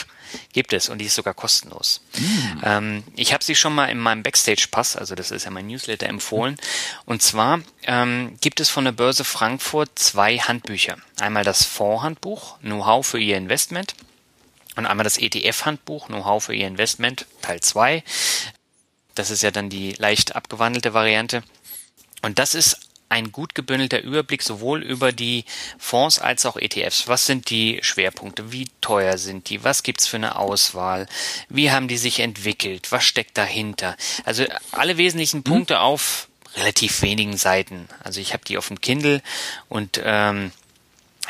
gibt 0.54 0.74
es 0.74 0.90
und 0.90 1.00
die 1.00 1.06
ist 1.06 1.16
sogar 1.16 1.34
kostenlos. 1.34 2.02
Mm. 2.18 2.62
Ähm, 2.64 3.04
ich 3.16 3.34
habe 3.34 3.44
sie 3.44 3.56
schon 3.56 3.74
mal 3.74 3.88
in 3.88 3.98
meinem 3.98 4.24
Backstage-Pass, 4.24 4.96
also 4.96 5.16
das 5.16 5.32
ist 5.32 5.46
ja 5.46 5.52
mein 5.52 5.68
Newsletter, 5.68 6.08
empfohlen. 6.08 6.58
Und 7.06 7.22
zwar 7.22 7.62
ähm, 7.84 8.38
gibt 8.42 8.60
es 8.60 8.70
von 8.70 8.86
der 8.86 8.92
Börse 8.92 9.24
Frankfurt 9.24 9.98
zwei 9.98 10.38
Handbücher. 10.38 10.98
Einmal 11.20 11.44
das 11.44 11.64
Fondshandbuch, 11.64 12.60
Know-how 12.60 13.06
für 13.06 13.20
Ihr 13.20 13.38
Investment. 13.38 13.96
Und 14.76 14.86
einmal 14.86 15.04
das 15.04 15.18
ETF-Handbuch, 15.18 16.08
Know-how 16.08 16.44
für 16.44 16.56
Ihr 16.56 16.68
Investment, 16.68 17.26
Teil 17.42 17.60
2. 17.60 18.04
Das 19.16 19.30
ist 19.30 19.44
ja 19.44 19.52
dann 19.52 19.70
die 19.70 19.94
leicht 19.94 20.36
abgewandelte 20.36 20.94
Variante. 20.94 21.44
Und 22.22 22.40
das 22.40 22.56
ist 22.56 22.78
ein 23.12 23.32
gut 23.32 23.54
gebündelter 23.54 24.02
Überblick 24.02 24.42
sowohl 24.42 24.82
über 24.82 25.12
die 25.12 25.44
Fonds 25.78 26.20
als 26.20 26.46
auch 26.46 26.56
ETFs. 26.56 27.08
Was 27.08 27.26
sind 27.26 27.50
die 27.50 27.80
Schwerpunkte? 27.82 28.52
Wie 28.52 28.70
teuer 28.80 29.18
sind 29.18 29.50
die? 29.50 29.64
Was 29.64 29.84
gibt's 29.84 30.08
für 30.08 30.18
eine 30.18 30.38
Auswahl? 30.38 31.08
Wie 31.50 31.72
haben 31.72 31.90
die 31.90 31.98
sich 31.98 32.22
entwickelt? 32.22 32.92
Was 32.92 33.04
steckt 33.04 33.38
dahinter? 33.38 33.98
Also 34.24 34.46
alle 34.72 34.98
wesentlichen 34.98 35.40
mhm. 35.40 35.44
Punkte 35.44 35.82
auf 35.82 36.30
relativ 36.56 37.02
wenigen 37.02 37.38
Seiten. 37.38 37.88
Also 38.04 38.22
ich 38.22 38.34
habe 38.34 38.46
die 38.46 38.58
auf 38.58 38.70
dem 38.70 38.80
Kindle 38.80 39.22
und 39.68 40.02
ähm, 40.04 40.52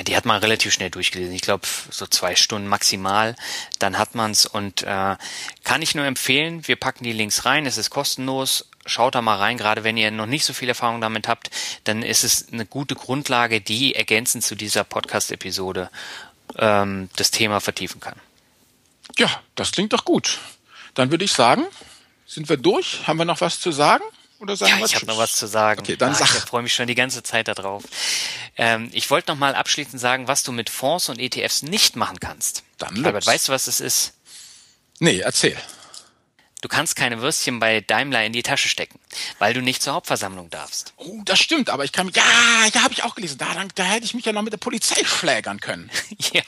die 0.08 0.16
hat 0.16 0.26
man 0.26 0.40
relativ 0.40 0.74
schnell 0.74 0.90
durchgelesen. 0.90 1.34
Ich 1.34 1.42
glaube, 1.42 1.68
so 1.90 2.06
zwei 2.08 2.36
Stunden 2.36 2.68
maximal. 2.68 3.36
Dann 3.80 3.98
hat 3.98 4.16
man's 4.16 4.46
und 4.46 4.84
äh, 4.84 5.16
kann 5.64 5.82
ich 5.82 5.96
nur 5.96 6.06
empfehlen. 6.06 6.68
Wir 6.68 6.76
packen 6.76 7.04
die 7.04 7.12
Links 7.12 7.46
rein. 7.46 7.66
Es 7.66 7.78
ist 7.78 7.90
kostenlos. 7.90 8.68
Schaut 8.86 9.16
da 9.16 9.22
mal 9.22 9.38
rein. 9.38 9.58
Gerade 9.58 9.84
wenn 9.84 9.98
ihr 9.98 10.12
noch 10.12 10.26
nicht 10.26 10.46
so 10.46 10.54
viel 10.54 10.70
Erfahrung 10.70 11.02
damit 11.02 11.28
habt, 11.28 11.52
dann 11.84 12.02
ist 12.04 12.24
es 12.24 12.52
eine 12.52 12.66
gute 12.66 12.96
Grundlage, 12.96 13.62
die 13.62 13.96
ergänzend 13.96 14.44
zu 14.44 14.56
dieser 14.56 14.84
Podcast-Episode 14.84 15.90
ähm, 16.58 17.10
das 17.16 17.32
Thema 17.32 17.60
vertiefen 17.60 18.02
kann. 18.02 18.16
Ja, 19.18 19.30
das 19.56 19.72
klingt 19.72 19.94
doch 19.94 20.06
gut. 20.06 20.40
Dann 20.94 21.12
würde 21.12 21.26
ich 21.26 21.32
sagen, 21.32 21.64
sind 22.26 22.50
wir 22.50 22.58
durch? 22.58 23.06
Haben 23.08 23.20
wir 23.20 23.26
noch 23.26 23.42
was 23.42 23.60
zu 23.60 23.72
sagen? 23.72 24.04
Oder 24.40 24.56
sagen 24.56 24.80
ja, 24.80 24.86
ich 24.86 24.96
habe 24.96 25.06
noch 25.06 25.20
was 25.20 25.34
zu 25.34 25.46
sagen. 25.46 25.82
Okay, 25.82 25.96
dann 25.96 26.14
Ach, 26.14 26.18
sag. 26.18 26.36
Ich 26.36 26.44
freue 26.46 26.64
mich 26.64 26.74
schon 26.74 26.88
die 26.88 26.96
ganze 26.96 27.22
Zeit 27.22 27.48
darauf. 27.48 27.84
Ähm, 28.58 28.90
ich 28.92 29.10
wollte 29.12 29.32
noch 29.32 29.38
mal 29.38 29.54
abschließend 29.54 30.02
sagen, 30.02 30.28
was 30.28 30.42
du 30.42 30.52
mit 30.52 30.70
Fonds 30.70 31.10
und 31.10 31.20
ETFs 31.20 31.62
nicht 31.62 31.96
machen 31.96 32.20
kannst. 32.20 32.64
Dann 32.80 33.06
Albert, 33.06 33.28
weißt 33.28 33.50
du, 33.50 33.52
was 33.52 33.68
es 33.68 33.80
ist? 33.80 34.14
Nee, 35.00 35.20
erzähl. 35.20 35.58
Du 36.62 36.68
kannst 36.68 36.96
keine 36.96 37.22
Würstchen 37.22 37.60
bei 37.60 37.82
Daimler 37.82 38.24
in 38.24 38.34
die 38.34 38.44
Tasche 38.44 38.70
stecken, 38.70 39.00
weil 39.40 39.54
du 39.54 39.62
nicht 39.62 39.82
zur 39.82 39.94
Hauptversammlung 39.94 40.52
darfst. 40.52 40.94
Oh, 40.98 41.22
das 41.26 41.40
stimmt, 41.40 41.72
aber 41.72 41.86
ich 41.86 41.92
kann 41.92 42.10
ja, 42.14 42.24
ja, 42.74 42.84
habe 42.84 42.94
ich 42.94 43.04
auch 43.04 43.16
gelesen. 43.16 43.40
Da, 43.40 43.48
da 43.74 43.84
hätte 43.84 44.06
ich 44.06 44.14
mich 44.14 44.26
ja 44.26 44.32
noch 44.32 44.44
mit 44.44 44.54
der 44.54 44.58
Polizei 44.58 45.04
schlägern 45.04 45.60
können. 45.60 45.90
ja. 46.34 46.44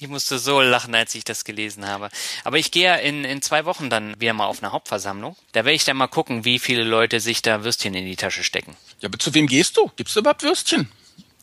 Ich 0.00 0.06
musste 0.06 0.38
so 0.38 0.60
lachen, 0.60 0.94
als 0.94 1.14
ich 1.14 1.24
das 1.24 1.44
gelesen 1.44 1.88
habe. 1.88 2.10
Aber 2.44 2.58
ich 2.58 2.70
gehe 2.70 3.00
in, 3.00 3.24
in 3.24 3.40
zwei 3.40 3.64
Wochen 3.64 3.88
dann 3.88 4.20
wieder 4.20 4.34
mal 4.34 4.44
auf 4.44 4.62
eine 4.62 4.70
Hauptversammlung. 4.70 5.34
Da 5.52 5.64
werde 5.64 5.72
ich 5.72 5.84
dann 5.84 5.96
mal 5.96 6.08
gucken, 6.08 6.44
wie 6.44 6.58
viele 6.58 6.84
Leute 6.84 7.20
sich 7.20 7.40
da 7.40 7.64
Würstchen 7.64 7.94
in 7.94 8.04
die 8.04 8.16
Tasche 8.16 8.44
stecken. 8.44 8.76
Ja, 9.00 9.08
aber 9.08 9.18
zu 9.18 9.32
wem 9.32 9.46
gehst 9.46 9.78
du? 9.78 9.90
Gibt's 9.96 10.14
überhaupt 10.14 10.42
Würstchen? 10.42 10.90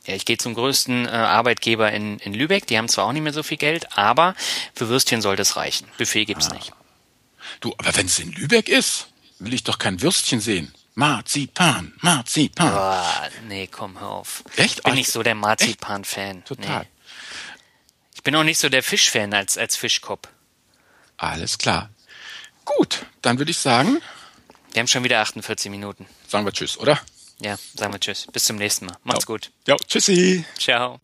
Ja, 0.05 0.13
ich 0.13 0.25
gehe 0.25 0.37
zum 0.37 0.53
größten 0.53 1.07
äh, 1.07 1.09
Arbeitgeber 1.09 1.91
in, 1.91 2.19
in 2.19 2.35
Lübeck. 2.35 2.67
Die 2.67 2.77
haben 2.77 2.87
zwar 2.87 3.05
auch 3.05 3.13
nicht 3.13 3.23
mehr 3.23 3.33
so 3.33 3.41
viel 3.41 3.57
Geld, 3.57 3.97
aber 3.97 4.35
für 4.75 4.89
Würstchen 4.89 5.21
sollte 5.21 5.41
es 5.41 5.55
reichen. 5.55 5.87
Buffet 5.97 6.25
gibt's 6.25 6.49
ah. 6.49 6.53
nicht. 6.53 6.71
Du, 7.59 7.73
aber 7.77 7.95
wenn 7.95 8.05
es 8.05 8.19
in 8.19 8.31
Lübeck 8.31 8.69
ist, 8.69 9.07
will 9.39 9.53
ich 9.53 9.63
doch 9.63 9.77
kein 9.77 10.01
Würstchen 10.01 10.39
sehen. 10.39 10.73
Marzipan, 10.95 11.93
Marzipan. 12.01 12.71
Boah, 12.71 13.29
nee, 13.47 13.67
komm, 13.67 13.99
hör 13.99 14.09
auf. 14.09 14.43
Echt? 14.57 14.79
Ich 14.79 14.83
bin 14.83 14.95
nicht 14.95 15.11
so 15.11 15.23
der 15.23 15.35
Marzipan-Fan. 15.35 16.43
Total. 16.43 16.81
Nee. 16.81 16.87
Ich 18.15 18.23
bin 18.23 18.35
auch 18.35 18.43
nicht 18.43 18.59
so 18.59 18.67
der 18.67 18.83
Fischfan 18.83 19.33
als, 19.33 19.57
als 19.57 19.77
Fischkopf. 19.77 20.27
Alles 21.15 21.57
klar. 21.57 21.89
Gut, 22.65 23.05
dann 23.21 23.37
würde 23.37 23.51
ich 23.51 23.57
sagen. 23.57 24.01
Wir 24.73 24.81
haben 24.81 24.87
schon 24.87 25.03
wieder 25.03 25.21
48 25.21 25.71
Minuten. 25.71 26.05
Sagen 26.27 26.45
wir 26.45 26.51
Tschüss, 26.51 26.77
oder? 26.77 26.99
Ja, 27.39 27.57
sagen 27.73 27.93
wir 27.93 27.99
Tschüss. 27.99 28.27
Bis 28.31 28.43
zum 28.43 28.57
nächsten 28.57 28.85
Mal. 28.85 28.97
Macht's 29.03 29.23
ja. 29.23 29.25
gut. 29.25 29.51
Ja, 29.67 29.77
tschüssi. 29.77 30.45
Ciao. 30.57 30.99